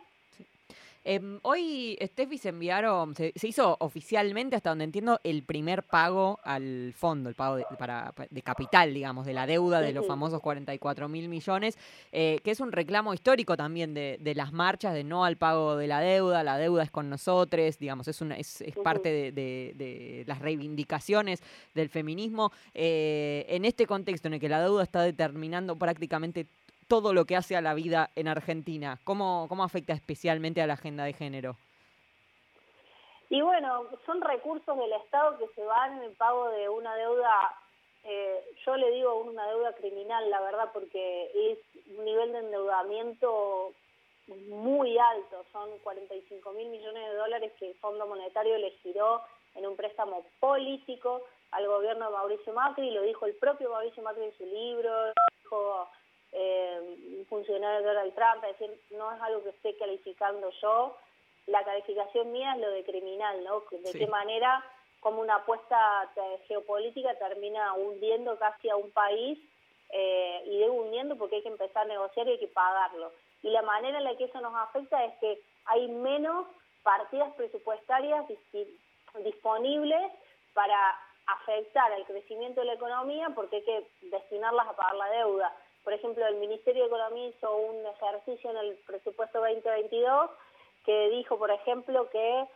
Em, 1.06 1.38
hoy, 1.42 1.98
Steffi, 2.02 2.38
se 2.38 2.48
enviaron, 2.48 3.14
se, 3.14 3.32
se 3.36 3.46
hizo 3.48 3.76
oficialmente, 3.80 4.56
hasta 4.56 4.70
donde 4.70 4.84
entiendo, 4.84 5.20
el 5.22 5.42
primer 5.42 5.82
pago 5.82 6.40
al 6.44 6.94
fondo, 6.96 7.28
el 7.28 7.34
pago 7.34 7.56
de, 7.56 7.66
para, 7.78 8.12
pa- 8.12 8.26
de 8.30 8.40
capital, 8.42 8.94
digamos, 8.94 9.26
de 9.26 9.34
la 9.34 9.46
deuda 9.46 9.80
de 9.82 9.92
los 9.92 10.06
famosos 10.08 10.40
44 10.40 11.08
mil 11.08 11.28
millones, 11.28 11.76
eh, 12.10 12.38
que 12.42 12.50
es 12.52 12.60
un 12.60 12.72
reclamo 12.72 13.12
histórico 13.12 13.54
también 13.56 13.92
de, 13.92 14.16
de 14.18 14.34
las 14.34 14.52
marchas, 14.54 14.94
de 14.94 15.04
no 15.04 15.26
al 15.26 15.36
pago 15.36 15.76
de 15.76 15.86
la 15.88 16.00
deuda, 16.00 16.42
la 16.42 16.56
deuda 16.56 16.82
es 16.84 16.90
con 16.90 17.10
nosotros, 17.10 17.78
digamos, 17.78 18.08
es, 18.08 18.20
una, 18.22 18.36
es, 18.38 18.62
es 18.62 18.74
parte 18.76 19.32
de 19.32 20.24
las 20.26 20.38
reivindicaciones 20.38 21.42
del 21.74 21.90
feminismo. 21.90 22.50
Eh, 22.72 23.44
en 23.48 23.64
este 23.66 23.86
contexto 23.86 24.28
en 24.28 24.34
el 24.34 24.40
que 24.40 24.48
la 24.48 24.62
deuda 24.62 24.82
está 24.82 25.02
determinando 25.02 25.76
prácticamente 25.76 26.46
todo 26.88 27.12
lo 27.12 27.24
que 27.24 27.36
hace 27.36 27.56
a 27.56 27.60
la 27.60 27.74
vida 27.74 28.10
en 28.14 28.28
Argentina, 28.28 28.98
¿cómo, 29.04 29.46
cómo 29.48 29.64
afecta 29.64 29.92
especialmente 29.92 30.62
a 30.62 30.66
la 30.66 30.74
agenda 30.74 31.04
de 31.04 31.12
género? 31.12 31.56
Y 33.30 33.40
bueno, 33.40 33.86
son 34.06 34.20
recursos 34.20 34.76
del 34.76 34.92
Estado 34.92 35.38
que 35.38 35.48
se 35.54 35.64
van 35.64 35.98
en 35.98 36.04
el 36.04 36.12
pago 36.12 36.50
de 36.50 36.68
una 36.68 36.94
deuda, 36.94 37.56
eh, 38.04 38.44
yo 38.64 38.76
le 38.76 38.90
digo 38.92 39.16
una 39.22 39.46
deuda 39.48 39.72
criminal, 39.74 40.28
la 40.30 40.40
verdad, 40.40 40.70
porque 40.72 41.30
es 41.34 41.58
un 41.96 42.04
nivel 42.04 42.32
de 42.32 42.38
endeudamiento 42.38 43.72
muy 44.48 44.96
alto, 44.98 45.44
son 45.52 45.70
45 45.80 46.52
mil 46.52 46.68
millones 46.68 47.10
de 47.10 47.16
dólares 47.16 47.52
que 47.58 47.68
el 47.68 47.74
Fondo 47.76 48.06
Monetario 48.06 48.56
le 48.58 48.70
giró 48.82 49.22
en 49.54 49.66
un 49.66 49.76
préstamo 49.76 50.24
político 50.40 51.22
al 51.50 51.66
gobierno 51.66 52.06
de 52.06 52.12
Mauricio 52.12 52.52
Macri, 52.52 52.90
lo 52.90 53.02
dijo 53.02 53.26
el 53.26 53.34
propio 53.34 53.70
Mauricio 53.70 54.02
Macri 54.02 54.24
en 54.24 54.36
su 54.36 54.44
libro, 54.44 55.12
dijo 55.42 55.88
eh, 56.34 57.16
un 57.18 57.26
funcionario 57.26 57.78
de 57.80 57.86
Donald 57.94 58.14
Trump, 58.14 58.44
es 58.44 58.58
decir, 58.58 58.80
no 58.90 59.10
es 59.12 59.20
algo 59.22 59.42
que 59.44 59.50
esté 59.50 59.76
calificando 59.76 60.50
yo, 60.60 60.96
la 61.46 61.62
calificación 61.64 62.32
mía 62.32 62.52
es 62.54 62.60
lo 62.60 62.70
de 62.70 62.84
criminal, 62.84 63.42
¿no? 63.44 63.60
De 63.70 63.92
Sí. 63.92 63.98
qué 63.98 64.06
manera, 64.06 64.64
como 65.00 65.20
una 65.20 65.36
apuesta 65.36 66.10
geopolítica 66.48 67.14
termina 67.18 67.74
hundiendo 67.74 68.38
casi 68.38 68.68
a 68.70 68.76
un 68.76 68.90
país 68.90 69.38
eh, 69.90 70.42
y 70.46 70.58
debe 70.58 70.70
hundiendo 70.70 71.16
porque 71.16 71.36
hay 71.36 71.42
que 71.42 71.48
empezar 71.50 71.82
a 71.84 71.88
negociar 71.88 72.26
y 72.26 72.32
hay 72.32 72.38
que 72.38 72.48
pagarlo. 72.48 73.12
Y 73.42 73.50
la 73.50 73.62
manera 73.62 73.98
en 73.98 74.04
la 74.04 74.16
que 74.16 74.24
eso 74.24 74.40
nos 74.40 74.54
afecta 74.56 75.04
es 75.04 75.14
que 75.18 75.38
hay 75.66 75.86
menos 75.88 76.46
partidas 76.82 77.32
presupuestarias 77.34 78.24
dis- 78.26 78.68
disponibles 79.22 80.10
para 80.54 80.98
afectar 81.26 81.92
al 81.92 82.04
crecimiento 82.06 82.60
de 82.60 82.66
la 82.66 82.72
economía 82.74 83.28
porque 83.34 83.56
hay 83.56 83.62
que 83.64 83.86
destinarlas 84.02 84.68
a 84.68 84.76
pagar 84.76 84.94
la 84.96 85.10
deuda. 85.10 85.54
Por 85.84 85.92
ejemplo, 85.92 86.26
el 86.26 86.36
Ministerio 86.36 86.82
de 86.82 86.88
Economía 86.88 87.28
hizo 87.28 87.54
un 87.56 87.86
ejercicio 87.86 88.50
en 88.50 88.56
el 88.56 88.76
presupuesto 88.86 89.38
2022 89.38 90.30
que 90.84 91.10
dijo, 91.10 91.38
por 91.38 91.50
ejemplo, 91.50 92.08
que 92.10 92.46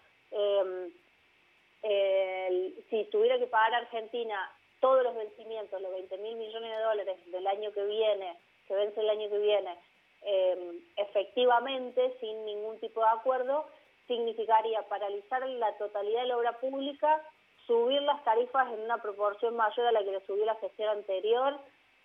el- 1.83 2.85
si 2.91 3.05
tuviera 3.07 3.39
que 3.39 3.47
pagar 3.47 3.75
Argentina 3.75 4.51
todos 4.81 5.03
los 5.03 5.15
vencimientos, 5.15 5.81
los 5.81 5.93
20 5.93 6.17
mil 6.19 6.37
millones 6.37 6.71
de 6.71 6.83
dólares 6.83 7.31
del 7.31 7.47
año 7.47 7.73
que 7.73 7.85
viene, 7.85 8.37
que 8.67 8.75
vence 8.75 9.01
el 9.01 9.11
año 9.11 9.29
que 9.29 9.39
viene, 9.39 9.77
eh, 10.23 10.81
efectivamente, 10.97 12.17
sin 12.21 12.45
ningún 12.45 12.79
tipo 12.81 13.01
de 13.01 13.09
acuerdo, 13.09 13.67
significaría 14.07 14.83
paralizar 14.89 15.47
la 15.49 15.77
totalidad 15.79 16.23
de 16.23 16.29
la 16.29 16.37
obra 16.39 16.53
pública, 16.59 17.23
subir 17.67 18.01
las 18.03 18.23
tarifas 18.25 18.73
en 18.73 18.81
una 18.81 19.01
proporción 19.03 19.55
mayor 19.57 19.87
a 19.87 19.93
la 19.93 20.03
que 20.03 20.13
le 20.13 20.21
subió 20.27 20.45
la 20.47 20.55
gestión 20.57 20.89
anterior, 20.89 21.59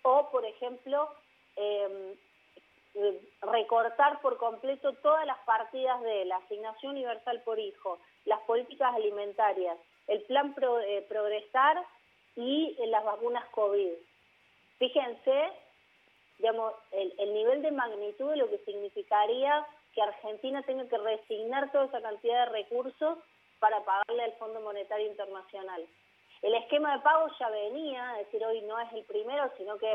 o, 0.04 0.30
por 0.30 0.44
ejemplo, 0.44 1.08
eh, 1.56 2.14
recortar 3.42 4.20
por 4.20 4.36
completo 4.36 4.92
todas 5.02 5.26
las 5.26 5.38
partidas 5.40 6.00
de 6.02 6.24
la 6.26 6.36
asignación 6.36 6.92
universal 6.92 7.42
por 7.42 7.58
hijo, 7.58 7.98
las 8.24 8.40
políticas 8.42 8.94
alimentarias, 8.94 9.76
el 10.06 10.22
plan 10.22 10.54
Pro- 10.54 10.80
eh, 10.80 11.04
Progresar 11.08 11.84
y 12.36 12.76
eh, 12.78 12.86
las 12.86 13.02
vacunas 13.04 13.44
COVID. 13.50 13.92
Fíjense, 14.78 15.52
digamos, 16.38 16.72
el, 16.92 17.12
el 17.18 17.34
nivel 17.34 17.62
de 17.62 17.72
magnitud 17.72 18.30
de 18.30 18.36
lo 18.36 18.48
que 18.50 18.58
significaría 18.58 19.66
que 19.94 20.02
Argentina 20.02 20.62
tenga 20.62 20.86
que 20.88 20.98
resignar 20.98 21.72
toda 21.72 21.86
esa 21.86 22.02
cantidad 22.02 22.46
de 22.46 22.52
recursos 22.52 23.18
para 23.60 23.80
pagarle 23.84 24.24
al 24.24 24.32
Fondo 24.34 24.60
Monetario 24.60 25.06
Internacional. 25.06 25.86
El 26.44 26.54
esquema 26.56 26.94
de 26.94 27.02
pago 27.02 27.26
ya 27.40 27.48
venía, 27.48 28.20
es 28.20 28.26
decir, 28.26 28.44
hoy 28.44 28.60
no 28.62 28.78
es 28.78 28.92
el 28.92 29.02
primero, 29.04 29.50
sino 29.56 29.78
que 29.78 29.94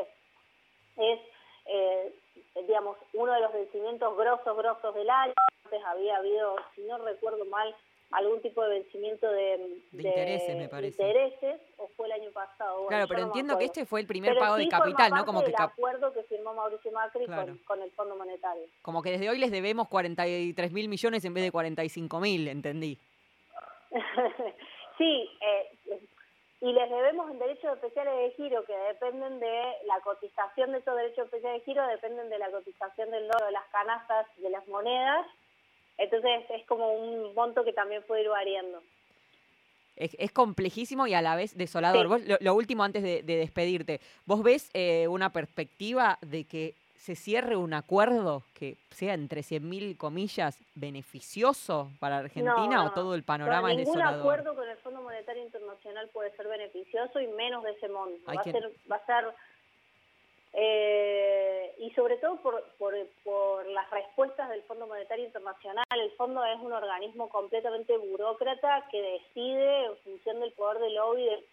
es, 0.98 1.20
eh, 1.66 2.14
digamos, 2.68 2.98
uno 3.14 3.32
de 3.34 3.40
los 3.42 3.54
vencimientos 3.54 4.18
grosos, 4.18 4.58
grosos 4.58 4.96
del 4.96 5.10
año. 5.10 5.34
Antes 5.66 5.84
había 5.86 6.18
habido, 6.18 6.56
si 6.74 6.82
no 6.82 6.98
recuerdo 6.98 7.46
mal, 7.46 7.76
algún 8.12 8.42
tipo 8.42 8.64
de 8.64 8.80
vencimiento 8.80 9.30
de, 9.30 9.58
De 9.92 10.02
intereses, 10.08 10.58
me 10.58 10.68
parece. 10.68 11.00
intereses, 11.04 11.62
o 11.78 11.88
fue 11.90 12.08
el 12.08 12.14
año 12.14 12.32
pasado. 12.32 12.74
Bueno, 12.78 12.88
claro, 12.90 13.08
pero 13.08 13.20
no 13.22 13.26
entiendo 13.28 13.58
que 13.60 13.66
este 13.66 13.86
fue 13.86 14.00
el 14.02 14.08
primer 14.08 14.32
Pero 14.32 14.40
pago 14.42 14.56
de 14.56 14.64
sí 14.64 14.70
capital, 14.70 15.12
¿no? 15.12 15.26
Como 15.26 15.44
que, 15.44 15.52
cap- 15.52 15.74
acuerdo 15.74 16.12
que 16.12 16.24
firmó 16.24 16.56
Mauricio 16.56 16.92
Macri 16.92 17.26
Claro. 17.28 17.46
con, 17.46 17.58
con 17.66 17.82
el 17.84 17.92
Fondo 17.92 18.16
Monetario. 18.16 18.64
como 18.82 19.04
que 19.04 19.12
desde 19.12 19.30
hoy 19.30 19.38
les 19.38 19.52
debemos 19.52 19.88
43 19.88 20.72
mil 20.72 20.90
millones 20.90 21.24
en 21.24 21.36
vez 21.36 21.44
de 21.44 21.52
45 21.52 22.20
mil, 22.20 22.48
entendí. 22.48 22.98
sí, 24.98 25.30
eh, 25.42 25.70
y 26.62 26.74
les 26.74 26.90
debemos 26.90 27.32
en 27.32 27.40
derechos 27.40 27.74
especiales 27.76 28.14
de 28.16 28.32
giro 28.32 28.66
que 28.66 28.76
dependen 28.76 29.40
de 29.40 29.64
la 29.86 30.00
cotización 30.04 30.72
de 30.74 30.80
esos 30.80 30.96
derechos 30.96 31.26
especiales 31.26 31.62
de 31.62 31.66
giro, 31.66 31.88
dependen 31.88 32.30
de 32.30 32.38
la 32.38 32.52
cotización 32.52 33.12
del 33.12 33.28
dólar, 33.28 33.46
de 33.46 33.52
las 33.54 33.68
canastas, 33.72 34.28
de 34.38 34.50
las 34.50 34.68
monedas. 34.68 35.26
Entonces 35.98 36.44
es 36.50 36.66
como 36.66 36.92
un 36.94 37.34
monto 37.34 37.64
que 37.64 37.74
también 37.74 38.04
puede 38.04 38.24
ir 38.24 38.30
variando. 38.30 38.82
Es, 39.96 40.16
es 40.20 40.32
complejísimo 40.32 41.08
y 41.08 41.14
a 41.14 41.22
la 41.22 41.36
vez 41.36 41.58
desolador. 41.58 42.04
Sí. 42.04 42.08
Vos, 42.08 42.22
lo, 42.26 42.38
lo 42.40 42.56
último 42.56 42.84
antes 42.84 43.04
de, 43.04 43.22
de 43.24 43.36
despedirte, 43.38 44.00
¿vos 44.26 44.44
ves 44.44 44.70
eh, 44.74 45.08
una 45.08 45.32
perspectiva 45.32 46.18
de 46.22 46.46
que 46.46 46.76
se 47.00 47.16
cierre 47.16 47.56
un 47.56 47.74
acuerdo 47.74 48.44
que 48.54 48.76
sea 48.92 49.14
entre 49.14 49.42
100.000 49.42 49.96
comillas 49.98 50.60
beneficioso 50.76 51.90
para 52.00 52.18
Argentina 52.18 52.76
No, 52.76 52.86
o 52.88 52.92
todo 52.92 53.16
el 53.16 53.22
No, 53.22 53.26
panorama 53.26 53.72
es 53.72 53.78
ningún 53.78 53.96
desolador? 53.96 54.20
acuerdo 54.20 54.56
con 54.56 54.70
el 54.70 54.78
Fondo 54.80 55.02
Monetario 55.02 55.42
Internacional 55.44 56.10
puede 56.10 56.36
ser 56.36 56.48
beneficioso 56.50 57.20
y 57.22 57.28
menos 57.28 57.64
de 57.64 57.72
ese 57.72 57.88
monto. 57.88 58.20
Hay 58.30 58.38
Va, 58.38 58.44
que- 58.44 58.50
a 58.50 58.54
ser, 58.54 58.72
va 58.92 58.96
a 58.98 59.06
ser 59.06 59.34
eh, 60.54 61.76
y 61.80 61.92
sobre 61.92 62.18
todo 62.18 62.36
por, 62.42 62.64
por, 62.78 62.94
por 63.24 63.66
las 63.68 63.90
respuestas 63.92 64.50
del 64.50 64.64
Fondo 64.64 64.88
Monetario 64.88 65.26
Internacional. 65.26 65.86
El 65.92 66.12
fondo 66.18 66.44
es 66.44 66.60
un 66.60 66.74
organismo 66.74 67.30
completamente 67.30 67.96
burócrata 67.98 68.86
que 68.92 69.02
decide 69.02 69.86
en 69.86 69.98
función 70.04 70.40
del 70.42 70.52
poder 70.54 70.80
del 70.82 70.96
lobby 70.96 71.24
del, 71.26 71.46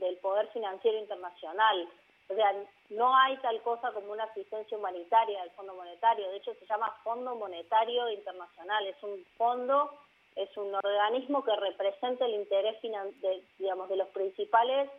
del 0.00 0.16
poder 0.18 0.48
financiero 0.48 0.98
internacional. 0.98 1.88
O 2.28 2.34
sea, 2.34 2.54
no 2.90 3.16
hay 3.16 3.36
tal 3.38 3.60
cosa 3.62 3.92
como 3.92 4.12
una 4.12 4.24
asistencia 4.24 4.78
humanitaria 4.78 5.40
del 5.40 5.50
Fondo 5.52 5.74
Monetario. 5.74 6.30
De 6.30 6.36
hecho, 6.36 6.54
se 6.54 6.66
llama 6.66 6.96
Fondo 7.04 7.34
Monetario 7.34 8.10
Internacional. 8.10 8.86
Es 8.86 9.02
un 9.02 9.24
fondo 9.36 9.98
es 10.34 10.56
un 10.56 10.74
organismo 10.74 11.44
que 11.44 11.54
representa 11.56 12.24
el 12.24 12.34
interés 12.34 12.80
de, 12.80 13.42
digamos, 13.58 13.88
de 13.90 13.96
los 13.96 14.08
principales 14.08 14.90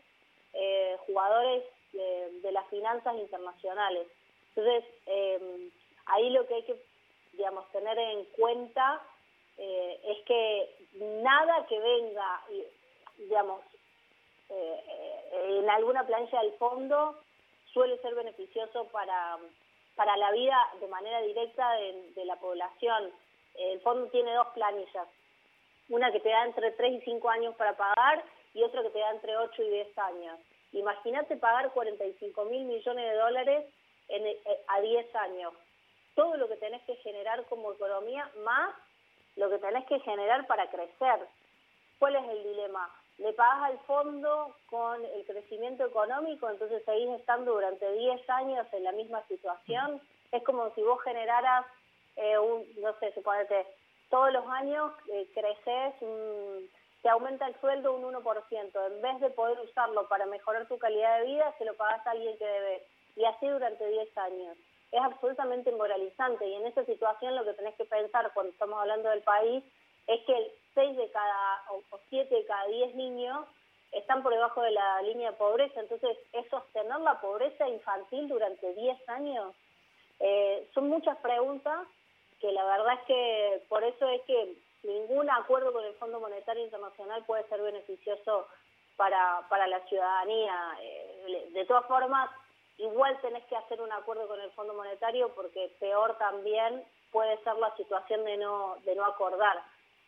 eh, 0.53 0.95
jugadores 1.07 1.63
de, 1.91 2.39
de 2.41 2.51
las 2.51 2.67
finanzas 2.67 3.15
internacionales. 3.15 4.07
Entonces, 4.49 4.83
eh, 5.07 5.71
ahí 6.05 6.29
lo 6.29 6.45
que 6.45 6.53
hay 6.53 6.63
que 6.63 6.75
digamos, 7.33 7.69
tener 7.71 7.97
en 7.97 8.25
cuenta 8.25 9.01
eh, 9.57 9.99
es 10.05 10.25
que 10.25 10.75
nada 11.23 11.65
que 11.67 11.79
venga, 11.79 12.41
digamos, 13.17 13.61
eh, 14.49 15.59
en 15.59 15.69
alguna 15.69 16.05
plancha 16.05 16.39
del 16.41 16.53
fondo 16.53 17.17
suele 17.71 17.97
ser 17.99 18.15
beneficioso 18.15 18.85
para, 18.89 19.37
para 19.95 20.17
la 20.17 20.31
vida 20.31 20.57
de 20.79 20.87
manera 20.87 21.21
directa 21.21 21.71
de, 21.73 22.11
de 22.15 22.25
la 22.25 22.35
población. 22.37 23.11
El 23.55 23.79
fondo 23.81 24.07
tiene 24.07 24.33
dos 24.33 24.47
planillas, 24.53 25.07
una 25.89 26.11
que 26.11 26.19
te 26.19 26.29
da 26.29 26.45
entre 26.45 26.71
3 26.71 26.93
y 26.93 27.01
5 27.01 27.29
años 27.29 27.55
para 27.55 27.75
pagar 27.75 28.23
y 28.53 28.63
otra 28.63 28.81
que 28.83 28.89
te 28.89 28.99
da 28.99 29.11
entre 29.11 29.37
8 29.37 29.63
y 29.63 29.69
10 29.69 29.97
años. 29.97 30.39
Imagínate 30.71 31.37
pagar 31.37 31.71
45 31.71 32.45
mil 32.45 32.65
millones 32.65 33.11
de 33.11 33.17
dólares 33.17 33.65
en, 34.09 34.25
eh, 34.25 34.39
a 34.67 34.81
10 34.81 35.15
años. 35.15 35.53
Todo 36.15 36.37
lo 36.37 36.47
que 36.47 36.57
tenés 36.57 36.81
que 36.83 36.95
generar 36.97 37.43
como 37.45 37.71
economía 37.73 38.29
más 38.43 38.75
lo 39.35 39.49
que 39.49 39.57
tenés 39.57 39.85
que 39.85 39.99
generar 40.01 40.45
para 40.47 40.69
crecer. 40.69 41.27
¿Cuál 41.99 42.15
es 42.15 42.29
el 42.29 42.43
dilema? 42.43 42.89
Le 43.19 43.31
pagás 43.33 43.71
al 43.71 43.79
fondo 43.79 44.55
con 44.67 45.03
el 45.05 45.25
crecimiento 45.25 45.85
económico, 45.85 46.49
entonces 46.49 46.83
seguís 46.83 47.09
estando 47.19 47.53
durante 47.53 47.89
10 47.93 48.27
años 48.29 48.65
en 48.73 48.83
la 48.83 48.91
misma 48.91 49.21
situación. 49.27 50.01
Es 50.31 50.43
como 50.43 50.73
si 50.73 50.81
vos 50.81 51.01
generaras, 51.03 51.65
eh, 52.15 52.37
un, 52.39 52.65
no 52.81 52.93
sé, 52.99 53.13
suponete, 53.13 53.65
todos 54.09 54.31
los 54.33 54.45
años 54.47 54.91
eh, 55.11 55.27
creces, 55.33 55.93
un- 56.01 56.69
te 57.01 57.09
aumenta 57.09 57.45
el 57.47 57.59
sueldo 57.59 57.93
un 57.93 58.03
1%. 58.05 58.87
En 58.87 59.01
vez 59.01 59.19
de 59.19 59.29
poder 59.31 59.59
usarlo 59.59 60.07
para 60.07 60.25
mejorar 60.25 60.67
tu 60.67 60.77
calidad 60.79 61.19
de 61.19 61.25
vida, 61.25 61.53
se 61.57 61.65
lo 61.65 61.75
pagás 61.75 62.05
a 62.07 62.11
alguien 62.11 62.37
que 62.37 62.45
debe. 62.45 62.83
Y 63.15 63.25
así 63.25 63.47
durante 63.47 63.85
10 63.87 64.17
años. 64.17 64.57
Es 64.91 65.01
absolutamente 65.01 65.71
moralizante 65.71 66.47
y 66.47 66.53
en 66.53 66.67
esa 66.67 66.85
situación 66.85 67.35
lo 67.35 67.43
que 67.43 67.53
tenés 67.53 67.75
que 67.75 67.85
pensar 67.85 68.31
cuando 68.33 68.51
estamos 68.53 68.79
hablando 68.79 69.09
del 69.09 69.21
país 69.23 69.63
es 70.07 70.25
que 70.25 70.53
6 70.73 70.97
de 70.97 71.09
cada, 71.11 71.63
o 71.71 71.99
7 72.09 72.33
de 72.33 72.45
cada 72.45 72.65
10 72.67 72.95
niños 72.95 73.45
están 73.91 74.23
por 74.23 74.33
debajo 74.33 74.61
de 74.61 74.71
la 74.71 75.01
línea 75.03 75.31
de 75.31 75.37
pobreza. 75.37 75.79
Entonces, 75.79 76.17
es 76.31 76.49
sostener 76.49 76.99
la 76.99 77.21
pobreza 77.21 77.67
infantil 77.69 78.27
durante 78.27 78.73
10 78.73 79.09
años. 79.09 79.53
Eh, 80.19 80.67
son 80.73 80.89
muchas 80.89 81.17
preguntas 81.17 81.87
que 82.39 82.51
la 82.51 82.65
verdad 82.65 82.93
es 82.93 83.05
que 83.05 83.63
por 83.69 83.83
eso 83.83 84.07
es 84.09 84.21
que 84.23 84.55
ningún 84.83 85.29
acuerdo 85.29 85.71
con 85.71 85.85
el 85.85 85.93
Fondo 85.95 86.19
Monetario 86.19 86.63
Internacional 86.63 87.23
puede 87.25 87.47
ser 87.47 87.61
beneficioso 87.61 88.47
para, 88.97 89.45
para 89.49 89.67
la 89.67 89.79
ciudadanía. 89.87 90.77
Eh, 90.81 91.49
de 91.53 91.65
todas 91.65 91.85
formas, 91.85 92.29
igual 92.77 93.19
tenés 93.21 93.43
que 93.45 93.55
hacer 93.55 93.81
un 93.81 93.91
acuerdo 93.91 94.27
con 94.27 94.39
el 94.41 94.51
Fondo 94.51 94.73
Monetario 94.73 95.33
porque 95.35 95.73
peor 95.79 96.17
también 96.17 96.83
puede 97.11 97.41
ser 97.43 97.55
la 97.57 97.75
situación 97.77 98.25
de 98.25 98.37
no, 98.37 98.75
de 98.83 98.95
no 98.95 99.05
acordar. 99.05 99.63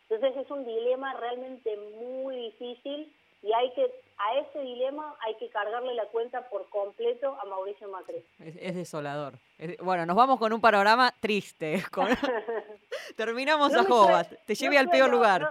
Entonces 0.08 0.36
es 0.44 0.50
un 0.50 0.64
dilema 0.64 1.14
realmente 1.14 1.76
muy 2.00 2.36
difícil 2.36 3.12
y 3.42 3.52
hay 3.52 3.72
que 3.74 3.90
a 4.18 4.38
ese 4.38 4.60
dilema 4.60 5.14
hay 5.20 5.34
que 5.36 5.48
cargarle 5.50 5.94
la 5.94 6.06
cuenta 6.06 6.48
por 6.48 6.68
completo 6.70 7.36
a 7.40 7.44
Mauricio 7.44 7.88
Macri. 7.88 8.24
Es, 8.40 8.56
es 8.60 8.74
desolador. 8.74 9.34
Es- 9.58 9.76
bueno, 9.78 10.06
nos 10.06 10.16
vamos 10.16 10.38
con 10.38 10.52
un 10.52 10.60
panorama 10.60 11.12
triste. 11.20 11.82
con- 11.92 12.08
Terminamos 13.16 13.72
No 13.72 13.80
a 13.80 13.84
Jobat. 13.84 14.28
Te 14.46 14.52
no 14.54 14.58
lleve 14.58 14.78
al 14.78 14.88
peor 14.88 15.10
lugar. 15.10 15.42
no- 15.42 15.50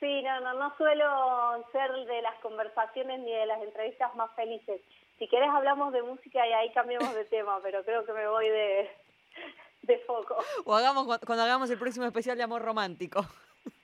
sí, 0.00 0.22
no, 0.22 0.40
no, 0.40 0.54
no 0.54 0.76
suelo 0.76 1.64
ser 1.72 1.90
de 2.06 2.22
las 2.22 2.34
conversaciones 2.40 3.20
ni 3.20 3.32
de 3.32 3.46
las 3.46 3.62
entrevistas 3.62 4.14
más 4.16 4.30
felices. 4.34 4.80
Si 5.18 5.28
querés 5.28 5.50
hablamos 5.50 5.92
de 5.92 6.02
música 6.02 6.46
y 6.46 6.52
ahí 6.52 6.72
cambiamos 6.72 7.14
de 7.14 7.24
tema, 7.26 7.60
pero 7.62 7.84
creo 7.84 8.04
que 8.04 8.12
me 8.12 8.26
voy 8.28 8.48
de, 8.48 8.90
de 9.82 9.98
foco. 10.00 10.36
O 10.64 10.74
hagamos 10.74 11.06
cu- 11.06 11.24
cuando 11.26 11.44
hagamos 11.44 11.70
el 11.70 11.78
próximo 11.78 12.06
especial 12.06 12.36
de 12.36 12.42
amor 12.42 12.62
romántico. 12.62 13.24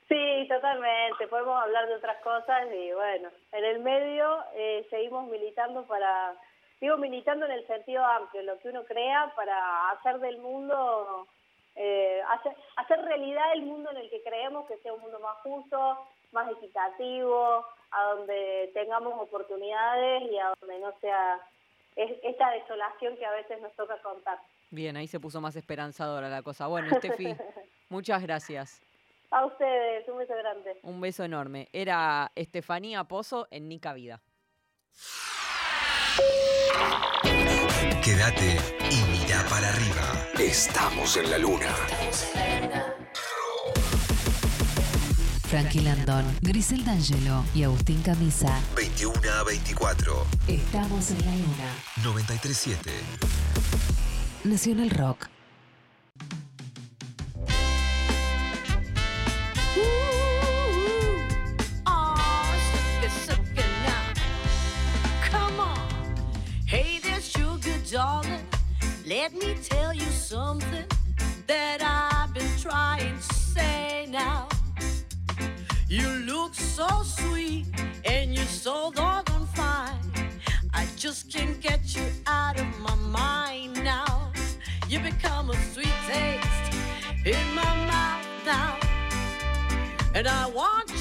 Sí, 0.07 0.45
totalmente. 0.47 1.27
Podemos 1.27 1.61
hablar 1.61 1.87
de 1.87 1.95
otras 1.95 2.21
cosas 2.23 2.67
y 2.73 2.91
bueno, 2.93 3.29
en 3.51 3.65
el 3.65 3.79
medio 3.79 4.39
eh, 4.53 4.87
seguimos 4.89 5.27
militando 5.27 5.83
para, 5.85 6.33
digo 6.79 6.97
militando 6.97 7.45
en 7.45 7.51
el 7.51 7.67
sentido 7.67 8.05
amplio, 8.05 8.41
lo 8.43 8.57
que 8.59 8.69
uno 8.69 8.85
crea 8.85 9.33
para 9.35 9.89
hacer 9.91 10.19
del 10.19 10.37
mundo, 10.37 11.27
eh, 11.75 12.21
hacer, 12.29 12.55
hacer 12.77 13.01
realidad 13.03 13.51
el 13.53 13.63
mundo 13.63 13.91
en 13.91 13.97
el 13.97 14.09
que 14.09 14.23
creemos 14.23 14.65
que 14.67 14.77
sea 14.77 14.93
un 14.93 15.01
mundo 15.01 15.19
más 15.19 15.35
justo, 15.43 16.07
más 16.31 16.49
equitativo, 16.51 17.65
a 17.91 18.03
donde 18.03 18.71
tengamos 18.73 19.13
oportunidades 19.19 20.23
y 20.31 20.37
a 20.37 20.53
donde 20.59 20.79
no 20.79 20.93
sea 21.01 21.39
es- 21.97 22.17
esta 22.23 22.49
desolación 22.51 23.17
que 23.17 23.25
a 23.25 23.31
veces 23.31 23.59
nos 23.61 23.73
toca 23.73 23.97
contar. 24.01 24.37
Bien, 24.71 24.95
ahí 24.95 25.07
se 25.07 25.19
puso 25.19 25.41
más 25.41 25.55
esperanzadora 25.57 26.29
la 26.29 26.43
cosa. 26.43 26.67
Bueno, 26.67 26.87
Estefi, 26.91 27.25
muchas 27.89 28.21
gracias. 28.21 28.81
A 29.29 29.45
ustedes, 29.45 30.07
un 30.07 30.17
beso 30.17 30.33
grande. 30.35 30.79
Un 30.83 31.01
beso 31.01 31.23
enorme. 31.23 31.67
Era 31.73 32.31
Estefanía 32.35 33.03
Pozo 33.03 33.47
en 33.51 33.67
Nica 33.67 33.93
Vida. 33.93 34.21
Quédate 38.03 38.57
y 38.89 39.11
mira 39.11 39.43
para 39.49 39.67
arriba. 39.67 40.29
Estamos 40.39 41.17
en 41.17 41.29
la 41.29 41.37
luna. 41.37 41.73
Frankie 45.47 45.81
Landon, 45.81 46.25
Grisel 46.41 46.83
D'Angelo 46.85 47.43
y 47.53 47.63
Agustín 47.63 48.01
Camisa. 48.01 48.59
21 48.75 49.13
a 49.31 49.43
24. 49.43 50.13
Estamos 50.47 51.11
en 51.11 51.25
la 51.25 51.31
luna. 51.31 51.73
937. 52.03 52.91
Nacional 54.45 54.89
Rock. 54.89 55.36
Let 69.07 69.33
me 69.35 69.55
tell 69.63 69.93
you 69.93 70.05
something 70.11 70.83
that 71.47 71.81
I've 71.81 72.33
been 72.33 72.51
trying 72.59 73.15
to 73.15 73.33
say 73.35 74.05
now. 74.09 74.49
You 75.87 76.09
look 76.25 76.53
so 76.53 76.89
sweet 77.03 77.67
and 78.03 78.35
you're 78.35 78.43
so 78.43 78.91
doggone 78.93 79.45
fine. 79.55 80.11
I 80.73 80.85
just 80.97 81.31
can't 81.31 81.57
get 81.61 81.95
you 81.95 82.03
out 82.25 82.59
of 82.59 82.67
my 82.81 82.95
mind 82.95 83.81
now. 83.81 84.33
You 84.89 84.99
become 84.99 85.51
a 85.51 85.55
sweet 85.71 85.97
taste 86.09 86.75
in 87.23 87.45
my 87.55 87.75
mouth 87.85 88.27
now. 88.45 88.77
And 90.15 90.27
I 90.27 90.47
want 90.49 90.96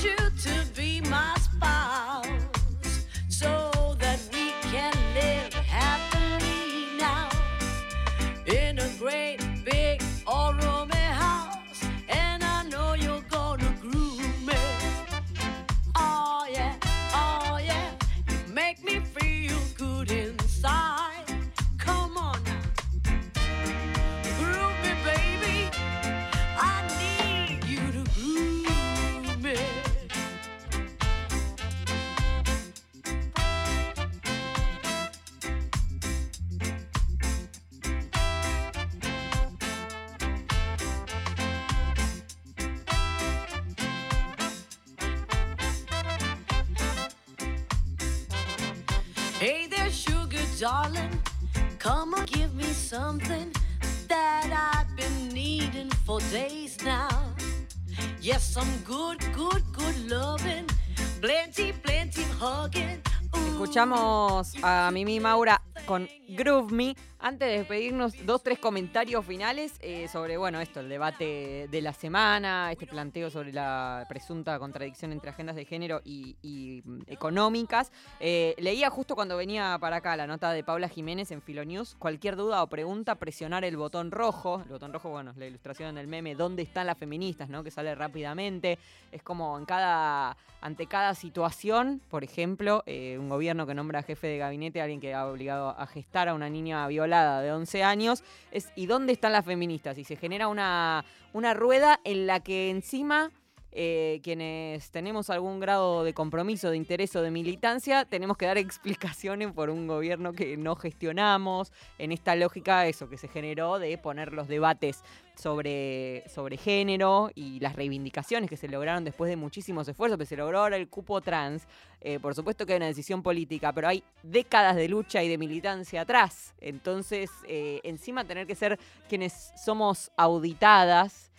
a 64.68 64.90
Mimi 64.90 65.20
Maura 65.20 65.62
con 65.84 66.08
Groove 66.30 66.74
Me. 66.74 66.94
Antes 67.26 67.48
de 67.48 67.58
despedirnos, 67.58 68.24
dos, 68.24 68.40
tres 68.40 68.60
comentarios 68.60 69.26
finales 69.26 69.80
eh, 69.80 70.06
sobre, 70.06 70.36
bueno, 70.36 70.60
esto, 70.60 70.78
el 70.78 70.88
debate 70.88 71.66
de 71.68 71.82
la 71.82 71.92
semana, 71.92 72.70
este 72.70 72.86
planteo 72.86 73.30
sobre 73.30 73.52
la 73.52 74.06
presunta 74.08 74.56
contradicción 74.60 75.10
entre 75.10 75.30
agendas 75.30 75.56
de 75.56 75.64
género 75.64 76.00
y, 76.04 76.82
mm, 76.84 77.00
económicas. 77.08 77.90
Eh, 78.20 78.54
leía 78.58 78.90
justo 78.90 79.16
cuando 79.16 79.36
venía 79.36 79.76
para 79.80 79.96
acá 79.96 80.16
la 80.16 80.28
nota 80.28 80.52
de 80.52 80.62
Paula 80.62 80.88
Jiménez 80.88 81.32
en 81.32 81.42
Filonews. 81.42 81.96
Cualquier 81.98 82.36
duda 82.36 82.62
o 82.62 82.68
pregunta, 82.68 83.16
presionar 83.16 83.64
el 83.64 83.76
botón 83.76 84.12
rojo. 84.12 84.62
El 84.64 84.68
botón 84.68 84.92
rojo, 84.92 85.10
bueno, 85.10 85.32
es 85.32 85.36
la 85.36 85.46
ilustración 85.46 85.96
del 85.96 86.06
meme, 86.06 86.36
¿dónde 86.36 86.62
están 86.62 86.86
las 86.86 86.96
feministas? 86.96 87.48
¿no? 87.48 87.64
Que 87.64 87.72
sale 87.72 87.96
rápidamente. 87.96 88.78
Es 89.10 89.24
como 89.24 89.58
en 89.58 89.64
cada, 89.64 90.36
ante 90.60 90.86
cada 90.86 91.12
situación, 91.14 92.00
por 92.08 92.22
ejemplo, 92.22 92.84
eh, 92.86 93.16
un 93.18 93.28
gobierno 93.28 93.66
que 93.66 93.74
nombra 93.74 94.04
jefe 94.04 94.28
de 94.28 94.38
gabinete 94.38 94.80
alguien 94.80 95.00
que 95.00 95.12
ha 95.12 95.26
obligado 95.26 95.70
a 95.70 95.86
gestar 95.88 96.28
a 96.28 96.34
una 96.34 96.48
niña 96.48 96.86
violada 96.86 97.15
de 97.24 97.52
11 97.52 97.82
años, 97.82 98.24
es 98.50 98.70
¿y 98.76 98.86
dónde 98.86 99.12
están 99.12 99.32
las 99.32 99.44
feministas? 99.44 99.98
Y 99.98 100.04
se 100.04 100.16
genera 100.16 100.48
una, 100.48 101.04
una 101.32 101.54
rueda 101.54 102.00
en 102.04 102.26
la 102.26 102.40
que 102.40 102.70
encima 102.70 103.30
eh, 103.78 104.20
quienes 104.22 104.90
tenemos 104.90 105.28
algún 105.28 105.60
grado 105.60 106.02
de 106.02 106.14
compromiso, 106.14 106.70
de 106.70 106.78
interés 106.78 107.14
o 107.14 107.20
de 107.20 107.30
militancia, 107.30 108.06
tenemos 108.06 108.38
que 108.38 108.46
dar 108.46 108.56
explicaciones 108.58 109.52
por 109.52 109.68
un 109.68 109.86
gobierno 109.86 110.32
que 110.32 110.56
no 110.56 110.76
gestionamos, 110.76 111.72
en 111.98 112.10
esta 112.10 112.34
lógica 112.36 112.86
eso 112.86 113.10
que 113.10 113.18
se 113.18 113.28
generó 113.28 113.78
de 113.78 113.98
poner 113.98 114.32
los 114.32 114.48
debates 114.48 115.02
sobre, 115.34 116.24
género 116.56 117.30
y 117.34 117.60
las 117.60 117.76
reivindicaciones 117.76 118.48
que 118.48 118.56
se 118.56 118.66
lograron 118.66 119.04
después 119.04 119.28
de 119.28 119.36
muchísimos 119.36 119.86
esfuerzos, 119.86 120.18
que 120.18 120.24
se 120.24 120.38
logró 120.38 120.60
ahora 120.60 120.78
el 120.78 120.88
cupo 120.88 121.20
trans, 121.20 121.66
eh, 122.00 122.18
por 122.18 122.34
supuesto 122.34 122.64
que 122.64 122.72
hay 122.72 122.78
una 122.78 122.86
decisión 122.86 123.22
política, 123.22 123.74
pero 123.74 123.88
hay 123.88 124.02
décadas 124.22 124.76
de 124.76 124.88
lucha 124.88 125.22
y 125.22 125.28
de 125.28 125.36
militancia 125.36 126.00
atrás, 126.00 126.54
entonces 126.62 127.30
eh, 127.46 127.82
encima 127.84 128.24
tener 128.24 128.46
que 128.46 128.54
ser 128.54 128.78
quienes 129.06 129.52
somos 129.62 130.10
auditadas, 130.16 131.30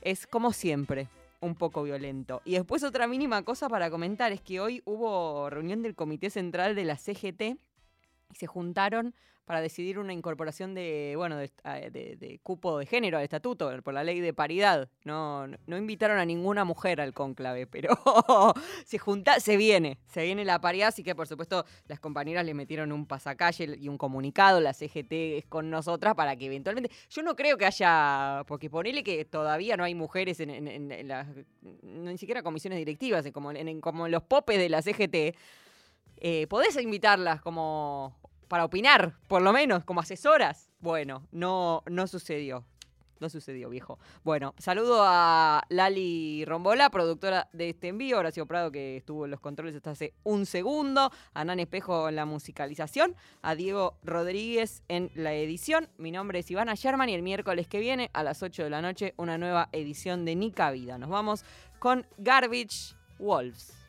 es 0.00 0.26
como 0.26 0.54
siempre, 0.54 1.08
un 1.40 1.54
poco 1.54 1.82
violento. 1.82 2.42
Y 2.44 2.52
después 2.52 2.82
otra 2.82 3.06
mínima 3.06 3.42
cosa 3.42 3.68
para 3.68 3.90
comentar 3.90 4.32
es 4.32 4.40
que 4.40 4.60
hoy 4.60 4.82
hubo 4.84 5.50
reunión 5.50 5.82
del 5.82 5.94
Comité 5.94 6.30
Central 6.30 6.74
de 6.74 6.84
la 6.84 6.96
CGT 6.96 7.58
y 8.30 8.34
se 8.36 8.46
juntaron 8.46 9.14
para 9.44 9.60
decidir 9.60 10.00
una 10.00 10.12
incorporación 10.12 10.74
de, 10.74 11.14
bueno, 11.16 11.36
de, 11.36 11.52
ah, 11.62 11.78
cupo 12.42 12.78
de 12.80 12.86
género 12.86 13.18
al 13.18 13.22
estatuto 13.22 13.70
por 13.84 13.94
la 13.94 14.02
ley 14.02 14.18
de 14.18 14.34
paridad. 14.34 14.88
No, 15.04 15.46
no- 15.46 15.76
invitaron 15.78 16.18
a 16.18 16.24
ninguna 16.24 16.64
mujer 16.64 17.00
al 17.00 17.14
cónclave, 17.14 17.68
pero 17.68 17.90
se 18.84 18.98
junta, 18.98 19.38
se 19.38 19.56
viene, 19.56 19.98
se 20.08 20.24
viene 20.24 20.44
la 20.44 20.60
paridad, 20.60 20.88
así 20.88 21.04
que 21.04 21.14
por 21.14 21.28
supuesto 21.28 21.64
las 21.86 22.00
compañeras 22.00 22.44
le 22.44 22.54
metieron 22.54 22.90
un 22.90 23.06
pasacalle 23.06 23.76
y 23.78 23.88
un 23.88 23.96
comunicado, 23.98 24.60
la 24.60 24.72
CGT 24.74 25.12
es 25.38 25.46
con 25.46 25.70
nosotras 25.70 26.16
para 26.16 26.34
que 26.34 26.46
eventualmente, 26.46 26.90
yo 27.08 27.22
no 27.22 27.36
creo 27.36 27.56
que 27.56 27.66
haya, 27.66 28.42
porque 28.48 28.68
ponele 28.68 29.04
que 29.04 29.24
todavía 29.24 29.76
no 29.76 29.84
hay 29.84 29.94
mujeres 29.94 30.40
en, 30.40 30.50
en- 30.50 30.90
en- 30.90 31.06
las, 31.06 31.28
no, 31.62 32.10
ni 32.10 32.18
siquiera 32.18 32.42
comisiones 32.42 32.80
directivas, 32.80 33.24
como 33.32 33.52
en- 33.52 33.80
como 33.80 34.06
en 34.06 34.12
los 34.12 34.24
popes 34.24 34.58
de 34.58 34.68
la 34.68 34.82
CGT, 34.82 35.36
eh, 36.16 36.46
podés 36.48 36.76
invitarlas 36.76 37.40
como 37.40 38.16
para 38.48 38.64
opinar, 38.64 39.14
por 39.28 39.42
lo 39.42 39.52
menos, 39.52 39.84
como 39.84 40.00
asesoras. 40.00 40.70
Bueno, 40.80 41.26
no, 41.32 41.82
no 41.86 42.06
sucedió. 42.06 42.64
No 43.18 43.30
sucedió, 43.30 43.70
viejo. 43.70 43.98
Bueno, 44.24 44.54
saludo 44.58 45.02
a 45.02 45.62
Lali 45.70 46.44
Rombola, 46.44 46.90
productora 46.90 47.48
de 47.54 47.70
este 47.70 47.88
envío, 47.88 48.18
Horacio 48.18 48.44
Prado, 48.44 48.70
que 48.70 48.98
estuvo 48.98 49.24
en 49.24 49.30
los 49.30 49.40
controles 49.40 49.74
hasta 49.74 49.92
hace 49.92 50.12
un 50.22 50.44
segundo, 50.44 51.10
a 51.32 51.44
Nan 51.44 51.58
Espejo 51.58 52.10
en 52.10 52.16
la 52.16 52.26
musicalización, 52.26 53.16
a 53.40 53.54
Diego 53.54 53.96
Rodríguez 54.02 54.82
en 54.88 55.10
la 55.14 55.32
edición. 55.32 55.88
Mi 55.96 56.10
nombre 56.10 56.40
es 56.40 56.50
Ivana 56.50 56.74
Sherman 56.74 57.08
y 57.08 57.14
el 57.14 57.22
miércoles 57.22 57.68
que 57.68 57.80
viene, 57.80 58.10
a 58.12 58.22
las 58.22 58.42
8 58.42 58.64
de 58.64 58.70
la 58.70 58.82
noche, 58.82 59.14
una 59.16 59.38
nueva 59.38 59.70
edición 59.72 60.26
de 60.26 60.36
Nica 60.36 60.70
Vida. 60.70 60.98
Nos 60.98 61.08
vamos 61.08 61.44
con 61.78 62.06
Garbage 62.18 62.96
Wolves. 63.18 63.85